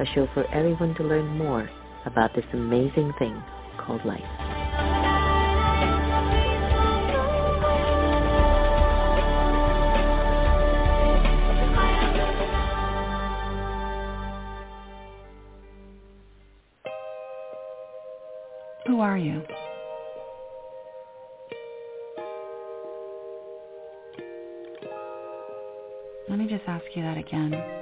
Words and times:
a 0.00 0.06
show 0.14 0.26
for 0.32 0.46
everyone 0.46 0.94
to 0.94 1.02
learn 1.02 1.36
more 1.36 1.68
about 2.06 2.34
this 2.34 2.44
amazing 2.54 3.12
thing 3.18 3.42
called 3.78 4.04
life. 4.06 4.20
Who 18.86 19.00
are 19.00 19.18
you? 19.18 19.42
Let 26.28 26.38
me 26.38 26.46
just 26.46 26.62
ask 26.66 26.84
you 26.94 27.02
that 27.02 27.18
again. 27.18 27.79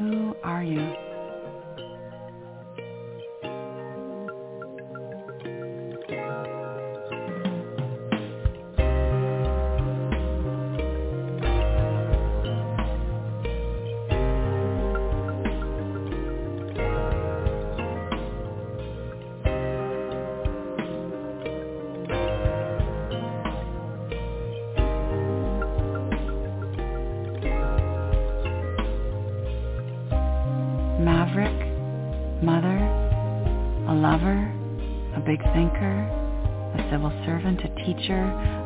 Who 0.00 0.34
are 0.42 0.64
you? 0.64 1.09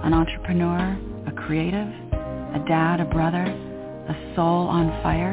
An 0.05 0.13
entrepreneur, 0.13 0.99
a 1.27 1.33
creative, 1.33 1.89
a 1.89 2.63
dad, 2.69 3.01
a 3.01 3.07
brother, 3.07 3.43
a 3.43 4.35
soul 4.37 4.69
on 4.69 4.91
fire? 5.03 5.33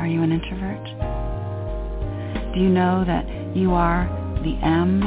Are 0.00 0.06
you 0.06 0.22
an 0.22 0.32
introvert? 0.32 0.82
Do 2.54 2.60
you 2.60 2.70
know 2.70 3.04
that 3.04 3.26
you 3.54 3.74
are 3.74 4.08
the 4.42 4.56
M 4.64 5.00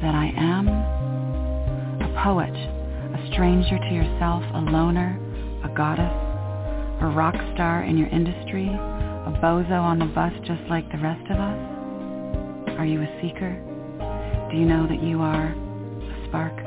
that 0.00 0.14
I 0.14 0.32
am? 0.34 0.68
A 0.68 2.22
poet, 2.24 2.48
a 2.48 3.30
stranger 3.30 3.78
to 3.78 3.94
yourself, 3.94 4.42
a 4.54 4.60
loner, 4.60 5.20
a 5.62 5.68
goddess, 5.76 6.16
a 7.02 7.12
rock 7.14 7.34
star 7.52 7.82
in 7.82 7.98
your 7.98 8.08
industry, 8.08 8.68
a 8.68 9.38
bozo 9.42 9.78
on 9.82 9.98
the 9.98 10.06
bus 10.06 10.32
just 10.46 10.62
like 10.70 10.90
the 10.92 10.98
rest 10.98 11.30
of 11.30 11.36
us? 11.36 12.78
Are 12.78 12.86
you 12.86 13.02
a 13.02 13.20
seeker? 13.20 13.52
Do 14.50 14.56
you 14.56 14.64
know 14.64 14.86
that 14.88 15.02
you 15.02 15.20
are 15.20 15.48
a 15.48 16.28
spark 16.28 16.61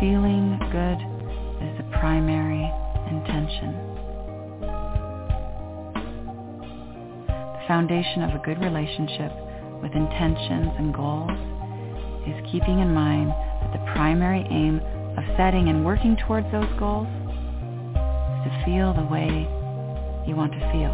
Feeling 0.00 0.58
good 0.72 1.00
is 1.64 1.72
the 1.78 1.88
primary 1.98 2.70
intention. 3.08 3.72
The 7.32 7.64
foundation 7.66 8.22
of 8.22 8.34
a 8.38 8.44
good 8.44 8.60
relationship 8.60 9.32
with 9.80 9.92
intentions 9.96 10.68
and 10.76 10.92
goals 10.92 11.32
is 12.28 12.36
keeping 12.52 12.80
in 12.80 12.92
mind 12.92 13.30
that 13.30 13.72
the 13.72 13.92
primary 13.96 14.44
aim 14.50 14.82
of 15.16 15.24
setting 15.38 15.68
and 15.68 15.82
working 15.82 16.14
towards 16.28 16.44
those 16.52 16.68
goals 16.78 17.08
is 17.08 18.52
to 18.52 18.62
feel 18.66 18.92
the 18.92 19.08
way 19.08 19.48
you 20.28 20.36
want 20.36 20.52
to 20.52 20.60
feel. 20.76 20.92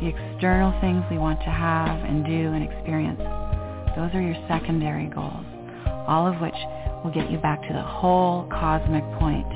The 0.00 0.08
external 0.08 0.72
things 0.80 1.04
we 1.10 1.18
want 1.18 1.38
to 1.40 1.50
have 1.50 2.02
and 2.02 2.24
do 2.24 2.52
and 2.56 2.64
experience, 2.64 3.20
those 3.94 4.08
are 4.14 4.22
your 4.22 4.40
secondary 4.48 5.12
goals, 5.12 5.44
all 6.08 6.26
of 6.26 6.40
which 6.40 6.56
will 7.02 7.10
get 7.10 7.30
you 7.30 7.38
back 7.38 7.62
to 7.62 7.72
the 7.72 7.82
whole 7.82 8.46
cosmic 8.50 9.04
point, 9.18 9.46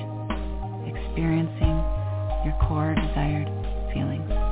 experiencing 0.87 1.77
your 2.45 2.57
core 2.69 2.95
desired 2.95 3.49
feelings. 3.93 4.44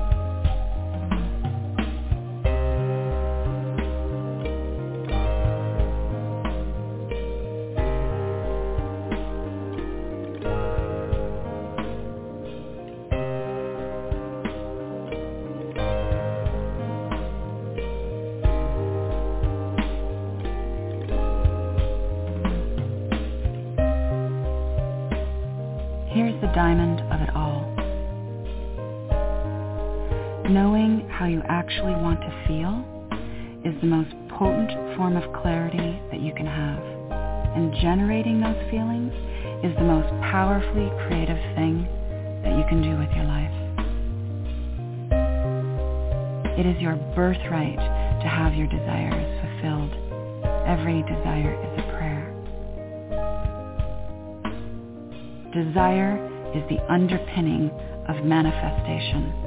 Manifestation. 58.62 59.41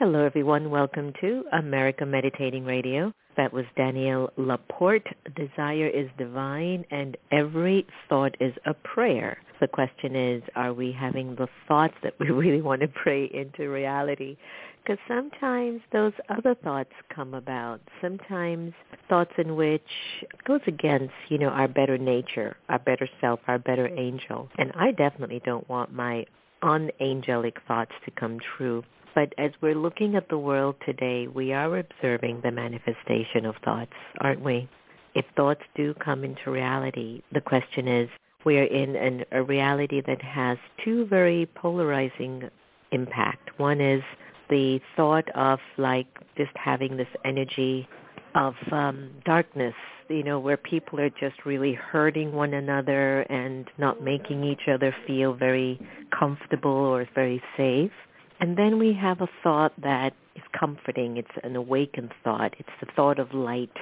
Hello, 0.00 0.24
everyone. 0.24 0.70
Welcome 0.70 1.12
to 1.20 1.44
America 1.52 2.06
Meditating 2.06 2.64
Radio. 2.64 3.12
That 3.36 3.52
was 3.52 3.66
Danielle 3.76 4.32
LaPorte. 4.38 5.06
Desire 5.36 5.88
is 5.88 6.08
divine 6.16 6.86
and 6.90 7.18
every 7.30 7.86
thought 8.08 8.34
is 8.40 8.54
a 8.64 8.72
prayer. 8.72 9.36
The 9.60 9.68
question 9.68 10.16
is, 10.16 10.42
are 10.56 10.72
we 10.72 10.90
having 10.90 11.34
the 11.34 11.48
thoughts 11.68 11.92
that 12.02 12.14
we 12.18 12.30
really 12.30 12.62
want 12.62 12.80
to 12.80 12.88
pray 12.88 13.26
into 13.26 13.68
reality? 13.68 14.38
Because 14.82 14.96
sometimes 15.06 15.82
those 15.92 16.14
other 16.30 16.54
thoughts 16.54 16.94
come 17.14 17.34
about. 17.34 17.82
Sometimes 18.00 18.72
thoughts 19.06 19.32
in 19.36 19.54
which 19.54 19.82
goes 20.46 20.62
against, 20.66 21.12
you 21.28 21.36
know, 21.36 21.50
our 21.50 21.68
better 21.68 21.98
nature, 21.98 22.56
our 22.70 22.78
better 22.78 23.06
self, 23.20 23.40
our 23.48 23.58
better 23.58 23.88
angel. 23.98 24.48
And 24.56 24.72
I 24.76 24.92
definitely 24.92 25.42
don't 25.44 25.68
want 25.68 25.92
my 25.92 26.24
unangelic 26.62 27.56
thoughts 27.68 27.92
to 28.06 28.10
come 28.12 28.38
true. 28.56 28.82
But 29.14 29.32
as 29.38 29.50
we're 29.60 29.74
looking 29.74 30.14
at 30.16 30.28
the 30.28 30.38
world 30.38 30.76
today, 30.86 31.26
we 31.26 31.52
are 31.52 31.78
observing 31.78 32.40
the 32.42 32.50
manifestation 32.50 33.44
of 33.44 33.56
thoughts, 33.64 33.92
aren't 34.20 34.42
we? 34.42 34.68
If 35.14 35.24
thoughts 35.36 35.62
do 35.74 35.94
come 35.94 36.24
into 36.24 36.50
reality, 36.50 37.22
the 37.32 37.40
question 37.40 37.88
is, 37.88 38.08
we 38.44 38.58
are 38.58 38.64
in 38.64 38.96
an, 38.96 39.24
a 39.32 39.42
reality 39.42 40.00
that 40.06 40.22
has 40.22 40.56
two 40.84 41.06
very 41.06 41.46
polarizing 41.54 42.48
impact. 42.92 43.50
One 43.58 43.80
is 43.80 44.02
the 44.48 44.80
thought 44.96 45.28
of 45.34 45.58
like 45.76 46.06
just 46.36 46.52
having 46.56 46.96
this 46.96 47.08
energy 47.24 47.88
of 48.34 48.54
um, 48.72 49.10
darkness, 49.24 49.74
you 50.08 50.22
know, 50.22 50.38
where 50.38 50.56
people 50.56 51.00
are 51.00 51.10
just 51.10 51.44
really 51.44 51.74
hurting 51.74 52.32
one 52.32 52.54
another 52.54 53.22
and 53.22 53.68
not 53.78 54.02
making 54.02 54.44
each 54.44 54.68
other 54.72 54.94
feel 55.06 55.34
very 55.34 55.80
comfortable 56.16 56.70
or 56.70 57.06
very 57.14 57.42
safe. 57.56 57.92
And 58.40 58.56
then 58.56 58.78
we 58.78 58.94
have 58.94 59.20
a 59.20 59.28
thought 59.42 59.72
that 59.82 60.14
is 60.34 60.42
comforting. 60.58 61.18
It's 61.18 61.28
an 61.44 61.56
awakened 61.56 62.12
thought. 62.24 62.54
It's 62.58 62.68
the 62.80 62.86
thought 62.96 63.18
of 63.18 63.34
light. 63.34 63.76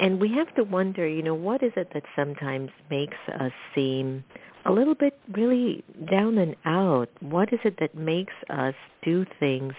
And 0.00 0.20
we 0.20 0.32
have 0.34 0.52
to 0.56 0.64
wonder, 0.64 1.06
you 1.06 1.22
know, 1.22 1.34
what 1.34 1.62
is 1.62 1.72
it 1.76 1.90
that 1.94 2.02
sometimes 2.16 2.70
makes 2.90 3.16
us 3.38 3.52
seem 3.74 4.24
a 4.64 4.72
little 4.72 4.96
bit 4.96 5.18
really 5.32 5.84
down 6.10 6.38
and 6.38 6.56
out? 6.64 7.08
What 7.20 7.52
is 7.52 7.60
it 7.64 7.78
that 7.78 7.94
makes 7.94 8.34
us 8.50 8.74
do 9.04 9.24
things 9.38 9.74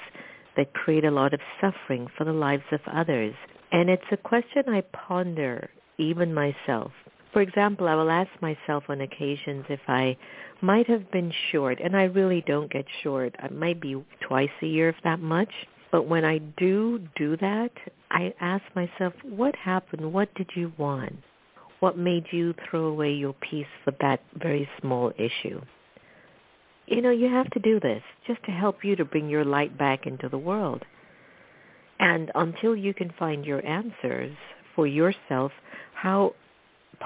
that 0.55 0.73
create 0.73 1.03
a 1.03 1.11
lot 1.11 1.33
of 1.33 1.41
suffering 1.59 2.07
for 2.17 2.23
the 2.23 2.33
lives 2.33 2.63
of 2.71 2.79
others? 2.87 3.33
And 3.71 3.89
it's 3.89 4.03
a 4.11 4.17
question 4.17 4.63
I 4.69 4.81
ponder 4.93 5.69
even 5.97 6.33
myself. 6.33 6.91
For 7.33 7.41
example, 7.41 7.87
I 7.87 7.95
will 7.95 8.11
ask 8.11 8.29
myself 8.41 8.83
on 8.89 9.01
occasions 9.01 9.65
if 9.67 9.79
I 9.87 10.15
might 10.61 10.87
have 10.87 11.11
been 11.11 11.33
short, 11.51 11.79
and 11.83 11.97
I 11.97 12.03
really 12.03 12.43
don't 12.45 12.71
get 12.71 12.85
short. 13.01 13.35
I 13.39 13.49
might 13.49 13.81
be 13.81 14.01
twice 14.21 14.51
a 14.61 14.67
year, 14.67 14.89
if 14.89 14.95
that 15.03 15.19
much. 15.19 15.49
But 15.91 16.07
when 16.07 16.23
I 16.23 16.37
do 16.37 16.99
do 17.15 17.35
that, 17.37 17.71
I 18.11 18.33
ask 18.39 18.63
myself, 18.75 19.13
what 19.23 19.55
happened? 19.55 20.13
What 20.13 20.33
did 20.35 20.51
you 20.55 20.71
want? 20.77 21.15
What 21.79 21.97
made 21.97 22.25
you 22.31 22.53
throw 22.69 22.85
away 22.85 23.13
your 23.13 23.33
peace 23.33 23.67
for 23.83 23.93
that 23.99 24.21
very 24.35 24.69
small 24.79 25.11
issue? 25.17 25.59
You 26.85 27.01
know, 27.01 27.11
you 27.11 27.29
have 27.29 27.49
to 27.51 27.59
do 27.59 27.79
this 27.79 28.03
just 28.27 28.43
to 28.43 28.51
help 28.51 28.83
you 28.83 28.95
to 28.95 29.05
bring 29.05 29.27
your 29.27 29.43
light 29.43 29.77
back 29.77 30.05
into 30.05 30.29
the 30.29 30.37
world. 30.37 30.85
And 31.99 32.31
until 32.35 32.75
you 32.75 32.93
can 32.93 33.11
find 33.17 33.43
your 33.43 33.65
answers 33.65 34.35
for 34.75 34.85
yourself, 34.85 35.51
how 35.93 36.33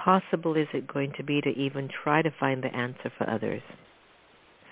possible 0.03 0.55
is 0.55 0.67
it 0.73 0.87
going 0.87 1.13
to 1.17 1.23
be 1.23 1.41
to 1.41 1.49
even 1.49 1.89
try 2.03 2.21
to 2.21 2.31
find 2.39 2.63
the 2.63 2.75
answer 2.75 3.11
for 3.17 3.29
others? 3.29 3.61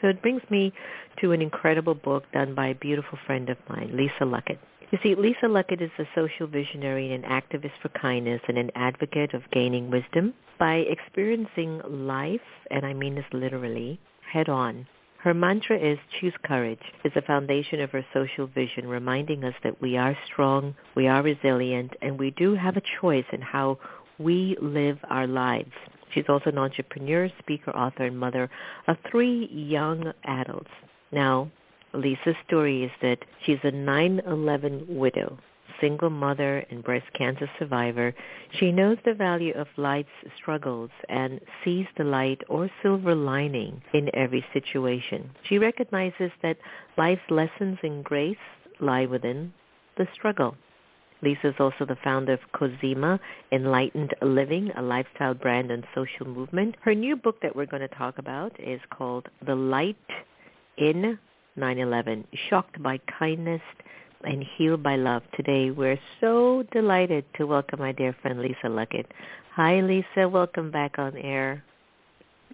So 0.02 0.10
it 0.10 0.22
brings 0.22 0.42
me 0.50 0.74
to 1.22 1.32
an 1.32 1.42
incredible 1.42 1.96
book 1.96 2.24
done 2.34 2.54
by 2.54 2.68
a 2.68 2.76
beautiful 2.76 3.18
friend 3.26 3.50
of 3.50 3.58
mine, 3.70 3.92
Lisa 3.94 4.24
Luckett. 4.24 4.60
You 4.92 5.00
see, 5.02 5.16
Lisa 5.16 5.48
Luckett 5.48 5.82
is 5.82 5.92
a 5.98 6.06
social 6.14 6.48
visionary 6.48 7.14
and 7.14 7.26
an 7.26 7.32
activist 7.32 7.72
for 7.82 7.90
kindness 7.90 8.42
and 8.48 8.58
an 8.58 8.72
advocate 8.76 9.34
of 9.34 9.42
gaining 9.52 9.90
wisdom 9.90 10.34
by 10.60 10.76
experiencing 10.76 11.82
life, 11.90 12.40
and 12.70 12.86
I 12.86 12.94
mean 12.94 13.16
this 13.16 13.26
literally, 13.34 14.00
head 14.32 14.48
on. 14.48 14.88
Her 15.18 15.34
mantra 15.34 15.78
is 15.80 15.98
choose 16.20 16.36
courage 16.46 16.84
is 17.04 17.12
the 17.16 17.24
foundation 17.24 17.82
of 17.82 17.90
her 17.92 18.06
social 18.14 18.46
vision, 18.46 18.88
reminding 18.88 19.44
us 19.44 19.56
that 19.64 19.82
we 19.82 19.98
are 19.98 20.16
strong, 20.28 20.76
we 20.96 21.08
are 21.08 21.24
resilient, 21.24 21.94
and 22.04 22.20
we 22.20 22.30
do 22.32 22.54
have 22.54 22.78
a 22.78 22.84
choice 23.02 23.26
in 23.32 23.42
how 23.42 23.80
we 24.20 24.58
live 24.62 24.98
our 25.10 25.28
lives. 25.28 25.72
She's 26.14 26.26
also 26.30 26.50
an 26.50 26.58
entrepreneur, 26.58 27.30
speaker, 27.40 27.72
author, 27.72 28.06
and 28.06 28.18
mother 28.18 28.50
of 28.88 28.98
three 29.12 29.48
young 29.52 30.14
adults. 30.24 30.70
Now, 31.12 31.52
Lisa's 31.94 32.36
story 32.48 32.84
is 32.84 32.92
that 33.02 33.20
she's 33.46 33.60
a 33.64 33.72
9-11 33.72 34.88
widow, 34.88 35.38
single 35.82 36.10
mother 36.10 36.66
and 36.70 36.84
breast 36.84 37.06
cancer 37.18 37.50
survivor. 37.60 38.14
She 38.60 38.72
knows 38.72 38.98
the 39.06 39.14
value 39.14 39.54
of 39.54 39.68
life's 39.78 40.10
struggles 40.38 40.90
and 41.10 41.40
sees 41.64 41.86
the 41.98 42.04
light 42.04 42.42
or 42.48 42.70
silver 42.82 43.16
lining 43.16 43.82
in 43.94 44.10
every 44.16 44.46
situation. 44.54 45.32
She 45.48 45.58
recognizes 45.58 46.32
that 46.42 46.58
life's 46.98 47.30
lessons 47.30 47.78
and 47.84 48.04
grace 48.04 48.38
lie 48.80 49.06
within 49.06 49.54
the 49.98 50.08
struggle. 50.14 50.56
Lisa 51.26 51.48
is 51.48 51.56
also 51.60 51.86
the 51.86 51.98
founder 52.04 52.34
of 52.34 52.40
Cozmeena, 52.54 53.20
Enlightened 53.52 54.14
Living, 54.22 54.70
a 54.78 54.82
lifestyle 54.84 55.34
brand 55.34 55.72
and 55.72 55.84
social 55.96 56.28
movement. 56.28 56.76
Her 56.82 56.94
new 56.94 57.16
book 57.16 57.42
that 57.42 57.56
we're 57.56 57.66
going 57.66 57.82
to 57.82 57.96
talk 57.96 58.20
about 58.20 58.52
is 58.60 58.80
called 58.92 59.28
The 59.44 59.56
Light 59.56 59.98
in 60.78 61.18
9-11, 61.58 62.26
Shocked 62.48 62.82
by 62.84 63.00
Kindness 63.18 63.62
and 64.24 64.46
Healed 64.56 64.84
by 64.84 64.98
Love. 64.98 65.24
Today 65.36 65.72
we're 65.72 65.98
so 66.22 66.64
delighted 66.72 67.26
to 67.38 67.48
welcome 67.48 67.80
my 67.80 67.92
dear 67.92 68.16
friend 68.22 68.40
Lisa 68.40 68.68
Luckett. 68.68 69.08
Hi 69.56 69.82
Lisa, 69.82 70.30
welcome 70.30 70.70
back 70.70 71.00
on 71.00 71.18
air. 71.18 71.64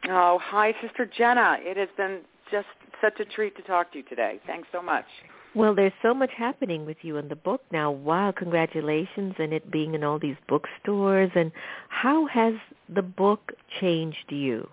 Oh, 0.08 0.40
hi 0.42 0.74
Sister 0.82 1.12
Jenna. 1.18 1.58
It 1.60 1.76
has 1.76 1.90
been 1.98 2.22
just 2.50 2.68
such 3.02 3.20
a 3.20 3.26
treat 3.26 3.54
to 3.58 3.64
talk 3.64 3.92
to 3.92 3.98
you 3.98 4.06
today. 4.06 4.40
Thanks 4.48 4.70
so 4.72 4.82
much. 4.82 5.06
Well, 5.54 5.76
there's 5.76 5.92
so 6.02 6.14
much 6.14 6.32
happening 6.38 6.86
with 6.86 6.98
you 7.02 7.18
in 7.18 7.28
the 7.28 7.36
book 7.36 7.62
now. 7.72 7.92
Wow, 7.92 8.32
congratulations 8.36 9.34
and 9.38 9.52
it 9.52 9.70
being 9.70 9.96
in 9.96 10.04
all 10.04 10.18
these 10.18 10.38
bookstores. 10.48 11.30
And 11.36 11.52
how 11.90 12.26
has 12.28 12.54
the 12.94 13.02
book 13.02 13.52
changed 13.82 14.30
you? 14.30 14.68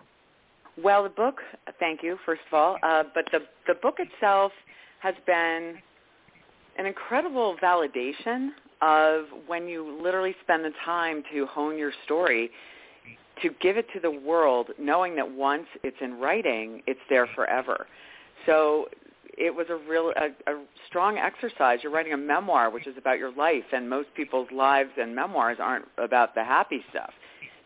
Well, 0.82 1.02
the 1.02 1.08
book, 1.08 1.40
thank 1.80 2.04
you, 2.04 2.16
first 2.24 2.42
of 2.46 2.56
all. 2.56 2.78
Uh, 2.84 3.02
but 3.12 3.24
the, 3.32 3.40
the 3.66 3.74
book 3.74 3.96
itself 3.98 4.52
has 5.00 5.14
been 5.26 5.74
an 6.78 6.86
incredible 6.86 7.56
validation 7.60 8.50
of 8.80 9.24
when 9.48 9.66
you 9.66 10.00
literally 10.00 10.36
spend 10.44 10.64
the 10.64 10.72
time 10.84 11.24
to 11.32 11.46
hone 11.46 11.76
your 11.76 11.92
story, 12.04 12.50
to 13.42 13.50
give 13.60 13.76
it 13.76 13.86
to 13.94 13.98
the 13.98 14.10
world, 14.10 14.68
knowing 14.78 15.16
that 15.16 15.28
once 15.28 15.66
it's 15.82 15.96
in 16.00 16.20
writing, 16.20 16.82
it's 16.86 17.00
there 17.10 17.26
forever. 17.34 17.88
So 18.46 18.86
it 19.38 19.54
was 19.54 19.66
a 19.70 19.76
real 19.88 20.12
a, 20.16 20.50
a 20.50 20.64
strong 20.88 21.16
exercise. 21.16 21.78
You're 21.82 21.92
writing 21.92 22.12
a 22.12 22.18
memoir, 22.18 22.70
which 22.70 22.86
is 22.86 22.96
about 22.98 23.18
your 23.18 23.32
life, 23.32 23.64
and 23.72 23.88
most 23.88 24.08
people's 24.14 24.48
lives 24.52 24.90
and 25.00 25.14
memoirs 25.14 25.58
aren't 25.60 25.86
about 25.96 26.34
the 26.34 26.44
happy 26.44 26.84
stuff. 26.90 27.10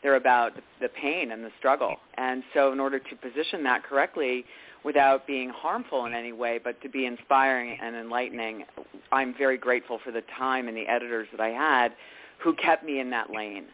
They're 0.03 0.17
about 0.17 0.53
the 0.81 0.89
pain 0.89 1.33
and 1.33 1.43
the 1.45 1.51
struggle. 1.59 1.97
And 2.17 2.43
so, 2.55 2.73
in 2.73 2.81
order 2.81 2.99
to 2.99 3.17
position 3.17 3.63
that 3.65 3.85
correctly, 3.85 4.45
without 4.85 5.27
being 5.27 5.49
harmful 5.49 6.07
in 6.07 6.13
any 6.13 6.33
way, 6.33 6.61
but 6.63 6.81
to 6.83 6.89
be 6.89 7.07
inspiring 7.07 7.79
and 7.81 7.97
enlightening, 7.97 8.65
I'm 9.11 9.35
very 9.37 9.57
grateful 9.57 9.99
for 10.05 10.11
the 10.11 10.23
time 10.37 10.69
and 10.69 10.77
the 10.77 10.89
editors 10.89 11.29
that 11.31 11.41
I 11.41 11.51
had, 11.51 11.93
who 12.43 12.55
kept 12.55 12.85
me 12.85 13.01
in 13.01 13.11
that 13.11 13.31
lane. 13.31 13.67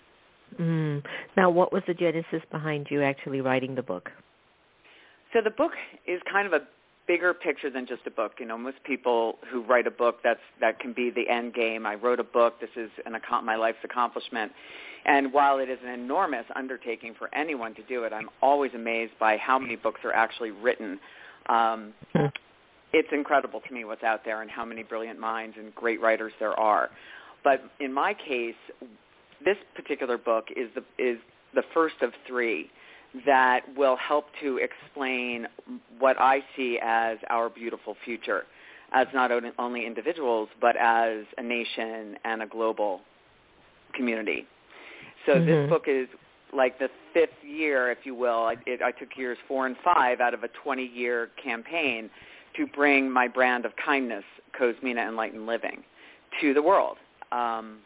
Mm. 0.61 1.02
Now, 1.37 1.50
what 1.50 1.73
was 1.73 1.83
the 1.87 1.95
genesis 1.95 2.43
behind 2.52 2.88
you 2.90 3.02
actually 3.02 3.40
writing 3.40 3.75
the 3.75 3.83
book? 3.83 4.11
So 5.33 5.40
the 5.43 5.50
book 5.50 5.73
is 6.07 6.21
kind 6.31 6.47
of 6.47 6.52
a 6.52 6.67
bigger 7.08 7.34
picture 7.34 7.70
than 7.70 7.86
just 7.86 8.02
a 8.06 8.10
book. 8.10 8.32
You 8.38 8.46
know, 8.46 8.58
most 8.58 8.76
people 8.84 9.38
who 9.50 9.62
write 9.62 9.86
a 9.86 9.90
book, 9.90 10.18
that's 10.22 10.40
that 10.60 10.78
can 10.78 10.92
be 10.92 11.10
the 11.10 11.28
end 11.28 11.54
game. 11.54 11.86
I 11.86 11.94
wrote 11.94 12.20
a 12.20 12.24
book. 12.24 12.60
This 12.60 12.70
is 12.76 12.90
an 13.06 13.16
my 13.44 13.56
life's 13.56 13.78
accomplishment. 13.82 14.52
And 15.06 15.32
while 15.32 15.58
it 15.58 15.70
is 15.70 15.78
an 15.82 15.90
enormous 15.90 16.44
undertaking 16.54 17.14
for 17.18 17.34
anyone 17.34 17.74
to 17.76 17.82
do 17.84 18.04
it, 18.04 18.12
I'm 18.12 18.28
always 18.42 18.72
amazed 18.74 19.12
by 19.18 19.38
how 19.38 19.58
many 19.58 19.74
books 19.76 20.00
are 20.04 20.12
actually 20.12 20.50
written. 20.50 21.00
Um, 21.48 21.94
it's 22.92 23.08
incredible 23.12 23.62
to 23.66 23.74
me 23.74 23.84
what's 23.84 24.02
out 24.02 24.24
there 24.24 24.42
and 24.42 24.50
how 24.50 24.64
many 24.64 24.82
brilliant 24.82 25.18
minds 25.18 25.56
and 25.58 25.74
great 25.74 26.00
writers 26.00 26.32
there 26.38 26.58
are. 26.58 26.90
But 27.42 27.62
in 27.80 27.92
my 27.92 28.12
case, 28.12 28.56
this 29.44 29.56
particular 29.74 30.18
book 30.18 30.46
is 30.54 30.68
the 30.74 30.82
is 31.02 31.18
the 31.54 31.62
first 31.72 31.96
of 32.02 32.12
three 32.26 32.70
that 33.26 33.60
will 33.76 33.96
help 33.96 34.26
to 34.40 34.58
explain 34.58 35.46
what 35.98 36.20
I 36.20 36.40
see 36.56 36.78
as 36.82 37.18
our 37.30 37.48
beautiful 37.48 37.96
future 38.04 38.44
as 38.92 39.06
not 39.12 39.30
only 39.58 39.86
individuals 39.86 40.48
but 40.60 40.76
as 40.76 41.24
a 41.36 41.42
nation 41.42 42.16
and 42.24 42.42
a 42.42 42.46
global 42.46 43.00
community. 43.94 44.46
So 45.26 45.32
mm-hmm. 45.32 45.46
this 45.46 45.68
book 45.68 45.84
is 45.86 46.08
like 46.54 46.78
the 46.78 46.88
fifth 47.12 47.30
year, 47.42 47.90
if 47.90 47.98
you 48.04 48.14
will. 48.14 48.44
I, 48.44 48.56
it, 48.66 48.80
I 48.82 48.92
took 48.92 49.16
years 49.16 49.36
four 49.46 49.66
and 49.66 49.76
five 49.84 50.20
out 50.20 50.32
of 50.32 50.44
a 50.44 50.48
20-year 50.66 51.30
campaign 51.42 52.08
to 52.56 52.66
bring 52.66 53.10
my 53.10 53.28
brand 53.28 53.64
of 53.66 53.72
kindness, 53.76 54.24
Cozmeena 54.58 55.06
Enlightened 55.06 55.46
Living 55.46 55.82
to 56.40 56.54
the 56.54 56.62
world 56.62 56.96
um, 57.32 57.78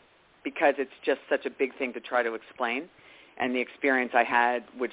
because 0.45 0.75
it's 0.79 0.93
just 1.05 1.21
such 1.29 1.47
a 1.47 1.51
big 1.51 1.77
thing 1.79 1.93
to 1.93 2.01
try 2.01 2.23
to 2.23 2.35
explain. 2.35 2.89
And 3.43 3.55
the 3.55 3.61
experience 3.61 4.13
I 4.15 4.23
had, 4.23 4.63
which 4.79 4.93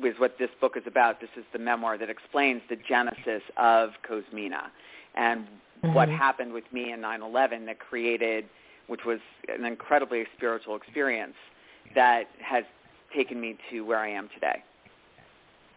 was 0.00 0.14
what 0.18 0.38
this 0.38 0.48
book 0.60 0.76
is 0.76 0.84
about, 0.86 1.20
this 1.20 1.30
is 1.36 1.44
the 1.52 1.58
memoir 1.58 1.98
that 1.98 2.08
explains 2.08 2.62
the 2.70 2.76
genesis 2.76 3.42
of 3.58 3.90
Cozmeena 4.08 4.70
and 5.14 5.44
mm-hmm. 5.44 5.92
what 5.92 6.08
happened 6.08 6.52
with 6.54 6.64
me 6.72 6.92
in 6.92 7.00
9/11 7.00 7.66
that 7.66 7.78
created, 7.78 8.46
which 8.86 9.04
was 9.04 9.20
an 9.48 9.66
incredibly 9.66 10.24
spiritual 10.36 10.76
experience 10.76 11.34
that 11.94 12.24
has 12.40 12.64
taken 13.14 13.38
me 13.40 13.58
to 13.70 13.82
where 13.82 13.98
I 13.98 14.08
am 14.08 14.30
today. 14.32 14.62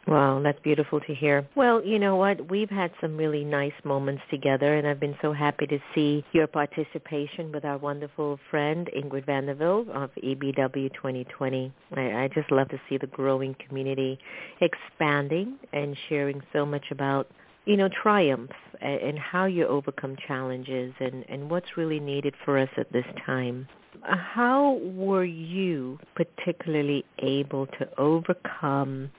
Wow, 0.05 0.41
that's 0.43 0.60
beautiful 0.60 1.00
to 1.00 1.15
hear. 1.15 1.48
Well, 1.55 1.83
you 1.83 1.98
know 1.98 2.17
what? 2.17 2.50
We've 2.50 2.69
had 2.69 2.91
some 3.00 3.15
really 3.15 3.45
nice 3.45 3.74
moments 3.86 4.22
together, 4.29 4.75
and 4.75 4.86
I've 4.86 5.00
been 5.00 5.15
so 5.22 5.31
happy 5.31 5.65
to 5.67 5.79
see 5.95 6.25
your 6.33 6.48
participation 6.48 7.53
with 7.53 7.63
our 7.63 7.77
wonderful 7.77 8.38
friend 8.51 8.89
Ingrid 8.95 9.25
Vanderveldt 9.25 9.89
of 9.89 10.10
EBW 10.22 10.93
2020. 10.93 11.72
I, 11.95 12.01
I 12.24 12.29
just 12.33 12.51
love 12.51 12.67
to 12.69 12.81
see 12.89 12.98
the 12.98 13.07
growing 13.07 13.55
community 13.65 14.19
expanding 14.60 15.57
and 15.72 15.95
sharing 16.10 16.41
so 16.51 16.65
much 16.65 16.86
about 16.91 17.27
you 17.65 17.77
know, 17.77 17.88
triumph 17.88 18.51
and 18.81 19.17
how 19.17 19.45
you 19.45 19.65
overcome 19.65 20.17
challenges 20.27 20.93
and, 21.00 21.24
and 21.29 21.50
what's 21.50 21.77
really 21.77 22.00
needed 22.00 22.36
for 22.43 22.57
us 22.57 22.69
at 22.75 22.91
this 22.91 23.05
time. 23.25 23.67
How 24.01 24.81
were 24.83 25.24
you 25.24 25.98
particularly 26.15 27.05
able 27.19 27.67
to 27.67 27.88
overcome 27.98 29.10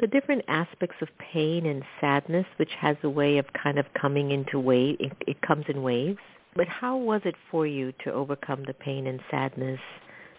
the 0.00 0.06
different 0.06 0.44
aspects 0.48 0.96
of 1.00 1.08
pain 1.18 1.66
and 1.66 1.82
sadness, 2.00 2.46
which 2.56 2.72
has 2.78 2.96
a 3.02 3.08
way 3.08 3.38
of 3.38 3.46
kind 3.52 3.78
of 3.78 3.86
coming 4.00 4.32
into 4.32 4.58
wave, 4.58 4.96
it, 5.00 5.12
it 5.26 5.40
comes 5.42 5.64
in 5.68 5.82
waves. 5.82 6.18
But 6.56 6.68
how 6.68 6.96
was 6.96 7.20
it 7.24 7.34
for 7.50 7.66
you 7.66 7.92
to 8.04 8.12
overcome 8.12 8.64
the 8.66 8.74
pain 8.74 9.06
and 9.06 9.20
sadness 9.30 9.80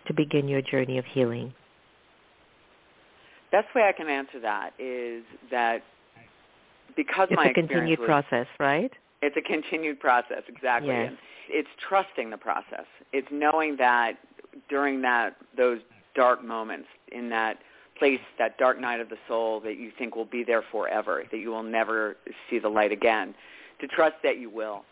to 0.08 0.14
begin 0.14 0.48
your 0.48 0.62
journey 0.62 0.98
of 0.98 1.06
healing? 1.06 1.54
Best 3.52 3.68
way 3.76 3.84
I 3.84 3.92
can 3.92 4.10
answer 4.10 4.40
that 4.42 4.72
is 4.80 5.24
that 5.52 5.84
because 6.96 7.28
it's 7.30 7.38
my 7.38 7.48
a 7.48 7.54
continued 7.54 8.00
was, 8.00 8.06
process, 8.06 8.48
right? 8.60 8.92
It's 9.22 9.36
a 9.38 9.42
continued 9.42 10.00
process, 10.00 10.44
exactly. 10.48 10.90
Yes. 10.90 11.14
It's 11.50 11.70
trusting 11.88 12.30
the 12.30 12.38
process. 12.38 12.86
It's 13.14 13.28
knowing 13.32 13.78
that 13.78 14.14
during 14.70 15.02
that 15.02 15.36
those 15.56 15.80
dark 16.16 16.44
moments 16.44 16.88
in 17.12 17.30
that 17.30 17.58
place, 17.98 18.20
that 18.38 18.58
dark 18.58 18.80
night 18.80 19.00
of 19.00 19.10
the 19.10 19.18
soul 19.28 19.60
that 19.62 19.78
you 19.78 19.92
think 19.98 20.16
will 20.16 20.26
be 20.26 20.44
there 20.44 20.64
forever, 20.72 21.24
that 21.32 21.38
you 21.38 21.50
will 21.50 21.64
never 21.64 22.18
see 22.50 22.60
the 22.60 22.70
light 22.70 22.92
again, 22.92 23.34
to 23.80 23.88
trust 23.88 24.16
that 24.24 24.40
you 24.40 24.50
will. 24.50 24.84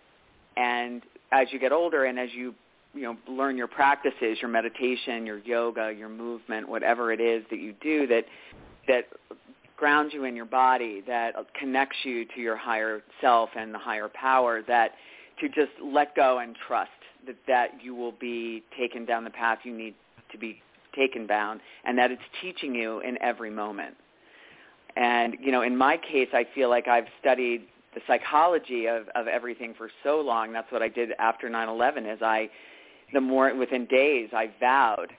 And 0.58 1.02
as 1.32 1.48
you 1.52 1.60
get 1.60 1.72
older 1.72 2.06
and 2.06 2.20
as 2.20 2.30
you 2.34 2.54
you 2.94 3.02
know 3.02 3.18
learn 3.28 3.58
your 3.58 3.68
practices, 3.68 4.38
your 4.42 4.50
meditation, 4.50 5.26
your 5.26 5.40
yoga, 5.40 5.92
your 5.92 6.10
movement, 6.10 6.70
whatever 6.70 7.12
it 7.12 7.20
is 7.20 7.44
that 7.50 7.60
you 7.60 7.74
do 7.82 8.08
that 8.08 8.26
that 8.88 9.06
grounds 9.78 10.14
you 10.14 10.26
in 10.26 10.36
your 10.36 10.46
body, 10.46 11.04
that 11.08 11.34
connects 11.60 11.98
you 12.04 12.26
to 12.36 12.40
your 12.40 12.56
higher 12.56 13.02
self 13.20 13.50
and 13.58 13.74
the 13.74 13.80
higher 13.80 14.10
power, 14.10 14.62
that 14.68 14.92
to 15.40 15.50
just 15.50 15.72
let 15.84 16.16
go 16.16 16.38
and 16.40 16.56
trust 16.68 16.92
that 17.26 17.36
that 17.48 17.70
you 17.82 17.96
will 17.96 18.12
be 18.12 18.64
taken 18.78 19.06
down 19.06 19.24
the 19.24 19.30
path 19.30 19.60
you 19.64 19.76
need 19.76 19.96
to 20.32 20.38
be 20.38 20.62
taken 20.96 21.28
down 21.28 21.62
and 21.84 21.98
that 21.98 22.12
it's 22.12 22.22
teaching 22.42 22.74
you 22.76 23.00
in 23.00 23.22
every 23.22 23.50
moment. 23.50 23.96
And, 24.96 25.38
you 25.42 25.52
know, 25.52 25.62
in 25.62 25.76
my 25.76 25.98
case, 25.98 26.30
I 26.34 26.46
feel 26.54 26.70
like 26.70 26.88
I've 26.88 27.08
studied 27.20 27.64
the 27.96 28.02
psychology 28.08 28.88
of, 28.88 29.08
of 29.16 29.28
everything 29.28 29.74
for 29.78 29.90
so 30.04 30.22
long. 30.22 30.54
That's 30.54 30.72
what 30.72 30.82
I 30.82 30.90
did 30.90 31.12
after 31.20 31.50
9-11 31.50 32.14
is 32.14 32.22
I, 32.22 32.50
the 33.14 33.22
more, 33.22 33.54
within 33.56 33.86
days, 33.86 34.30
I 34.34 34.52
vowed 34.60 35.12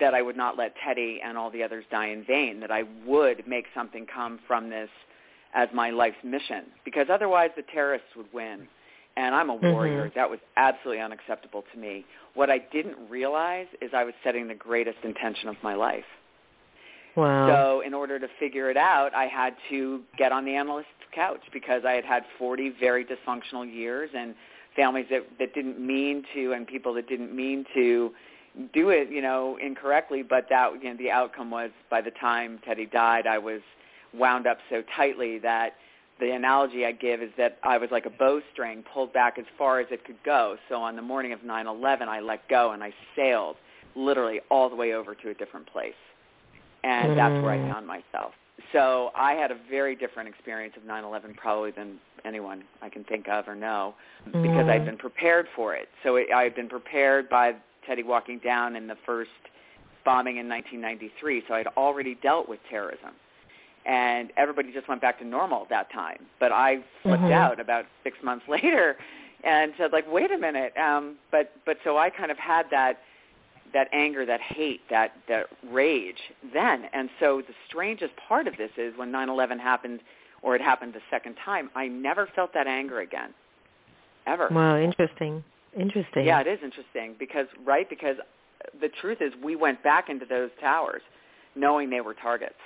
that 0.00 0.14
I 0.14 0.22
would 0.22 0.36
not 0.36 0.56
let 0.56 0.74
Teddy 0.84 1.20
and 1.22 1.36
all 1.36 1.50
the 1.50 1.62
others 1.62 1.84
die 1.90 2.08
in 2.08 2.24
vain, 2.24 2.60
that 2.60 2.70
I 2.70 2.84
would 3.06 3.46
make 3.46 3.66
something 3.74 4.06
come 4.06 4.38
from 4.46 4.70
this 4.70 4.88
as 5.54 5.68
my 5.74 5.90
life's 5.90 6.16
mission, 6.24 6.64
because 6.84 7.08
otherwise 7.10 7.50
the 7.56 7.64
terrorists 7.72 8.08
would 8.16 8.32
win 8.32 8.66
and 9.16 9.34
I'm 9.34 9.50
a 9.50 9.54
warrior. 9.54 10.06
Mm-hmm. 10.06 10.18
That 10.18 10.30
was 10.30 10.38
absolutely 10.56 11.02
unacceptable 11.02 11.64
to 11.72 11.78
me. 11.78 12.04
What 12.34 12.50
I 12.50 12.58
didn't 12.58 12.96
realize 13.08 13.66
is 13.80 13.90
I 13.94 14.04
was 14.04 14.14
setting 14.22 14.48
the 14.48 14.54
greatest 14.54 14.98
intention 15.04 15.48
of 15.48 15.56
my 15.62 15.74
life. 15.74 16.04
Wow. 17.16 17.48
So 17.48 17.80
in 17.86 17.92
order 17.92 18.18
to 18.18 18.28
figure 18.38 18.70
it 18.70 18.76
out, 18.76 19.14
I 19.14 19.26
had 19.26 19.54
to 19.70 20.00
get 20.16 20.32
on 20.32 20.44
the 20.44 20.54
analyst's 20.54 20.90
couch 21.14 21.40
because 21.52 21.82
I 21.84 21.92
had 21.92 22.04
had 22.04 22.22
40 22.38 22.74
very 22.78 23.04
dysfunctional 23.04 23.70
years 23.72 24.10
and 24.16 24.34
families 24.76 25.06
that, 25.10 25.26
that 25.38 25.54
didn't 25.54 25.84
mean 25.84 26.24
to 26.34 26.52
and 26.52 26.66
people 26.66 26.94
that 26.94 27.08
didn't 27.08 27.34
mean 27.34 27.64
to 27.74 28.12
do 28.72 28.90
it, 28.90 29.10
you 29.10 29.22
know, 29.22 29.58
incorrectly, 29.60 30.22
but 30.22 30.46
that 30.50 30.72
you 30.82 30.90
know, 30.90 30.96
the 30.96 31.10
outcome 31.10 31.50
was 31.50 31.70
by 31.90 32.00
the 32.00 32.10
time 32.12 32.60
Teddy 32.64 32.86
died, 32.86 33.26
I 33.26 33.38
was 33.38 33.60
wound 34.14 34.46
up 34.46 34.58
so 34.68 34.82
tightly 34.96 35.38
that 35.38 35.74
the 36.20 36.30
analogy 36.32 36.84
I 36.84 36.92
give 36.92 37.22
is 37.22 37.30
that 37.38 37.58
I 37.62 37.78
was 37.78 37.90
like 37.90 38.06
a 38.06 38.10
bowstring 38.10 38.84
pulled 38.92 39.12
back 39.12 39.38
as 39.38 39.44
far 39.58 39.80
as 39.80 39.86
it 39.90 40.04
could 40.04 40.22
go. 40.24 40.56
So 40.68 40.76
on 40.76 40.96
the 40.96 41.02
morning 41.02 41.32
of 41.32 41.40
9/11, 41.40 42.08
I 42.08 42.20
let 42.20 42.48
go 42.48 42.72
and 42.72 42.82
I 42.82 42.92
sailed 43.16 43.56
literally 43.94 44.40
all 44.50 44.68
the 44.68 44.76
way 44.76 44.94
over 44.94 45.14
to 45.14 45.30
a 45.30 45.34
different 45.34 45.66
place, 45.66 45.94
and 46.84 47.12
mm. 47.12 47.16
that's 47.16 47.42
where 47.42 47.52
I 47.52 47.58
mm. 47.58 47.72
found 47.72 47.86
myself. 47.86 48.32
So 48.72 49.10
I 49.16 49.32
had 49.32 49.50
a 49.50 49.56
very 49.68 49.96
different 49.96 50.28
experience 50.28 50.74
of 50.76 50.84
9/11 50.84 51.36
probably 51.36 51.72
than 51.72 51.98
anyone 52.24 52.62
I 52.82 52.88
can 52.88 53.04
think 53.04 53.28
of 53.28 53.48
or 53.48 53.56
know, 53.56 53.94
mm. 54.28 54.42
because 54.42 54.68
I'd 54.68 54.84
been 54.84 54.98
prepared 54.98 55.46
for 55.56 55.74
it. 55.74 55.88
So 56.02 56.16
it, 56.16 56.28
I 56.34 56.42
had 56.42 56.54
been 56.54 56.68
prepared 56.68 57.28
by 57.28 57.54
Teddy 57.86 58.02
walking 58.02 58.38
down 58.38 58.76
in 58.76 58.86
the 58.86 58.96
first 59.06 59.30
bombing 60.04 60.36
in 60.36 60.48
1993. 60.48 61.44
So 61.48 61.54
I'd 61.54 61.66
already 61.68 62.14
dealt 62.14 62.48
with 62.48 62.60
terrorism 62.68 63.14
and 63.86 64.30
everybody 64.36 64.72
just 64.72 64.88
went 64.88 65.00
back 65.00 65.18
to 65.18 65.24
normal 65.24 65.62
at 65.62 65.68
that 65.70 65.92
time. 65.92 66.18
But 66.38 66.52
I 66.52 66.78
flipped 67.02 67.22
mm-hmm. 67.22 67.32
out 67.32 67.60
about 67.60 67.86
six 68.04 68.16
months 68.22 68.44
later 68.48 68.96
and 69.44 69.72
said 69.78 69.92
like, 69.92 70.10
wait 70.10 70.30
a 70.30 70.38
minute. 70.38 70.72
Um, 70.76 71.16
but 71.30 71.52
but 71.64 71.78
so 71.84 71.96
I 71.96 72.10
kind 72.10 72.30
of 72.30 72.38
had 72.38 72.64
that 72.70 72.98
that 73.72 73.88
anger, 73.92 74.26
that 74.26 74.40
hate, 74.40 74.80
that 74.90 75.12
that 75.28 75.46
rage 75.70 76.18
then. 76.52 76.84
And 76.92 77.08
so 77.20 77.42
the 77.46 77.54
strangest 77.68 78.12
part 78.28 78.46
of 78.46 78.56
this 78.56 78.70
is 78.76 78.92
when 78.96 79.10
9/11 79.10 79.58
happened, 79.60 80.00
or 80.42 80.56
it 80.56 80.60
happened 80.60 80.94
the 80.94 81.00
second 81.10 81.36
time, 81.44 81.70
I 81.74 81.88
never 81.88 82.28
felt 82.34 82.52
that 82.54 82.66
anger 82.66 83.00
again, 83.00 83.32
ever. 84.26 84.48
Wow, 84.50 84.78
interesting. 84.78 85.44
Interesting. 85.78 86.26
Yeah, 86.26 86.40
it 86.40 86.48
is 86.48 86.58
interesting 86.64 87.14
because 87.18 87.46
right 87.64 87.88
because 87.88 88.16
the 88.80 88.88
truth 89.00 89.18
is 89.20 89.32
we 89.42 89.56
went 89.56 89.82
back 89.82 90.08
into 90.08 90.26
those 90.26 90.50
towers 90.60 91.02
knowing 91.54 91.90
they 91.90 92.00
were 92.00 92.14
targets 92.14 92.58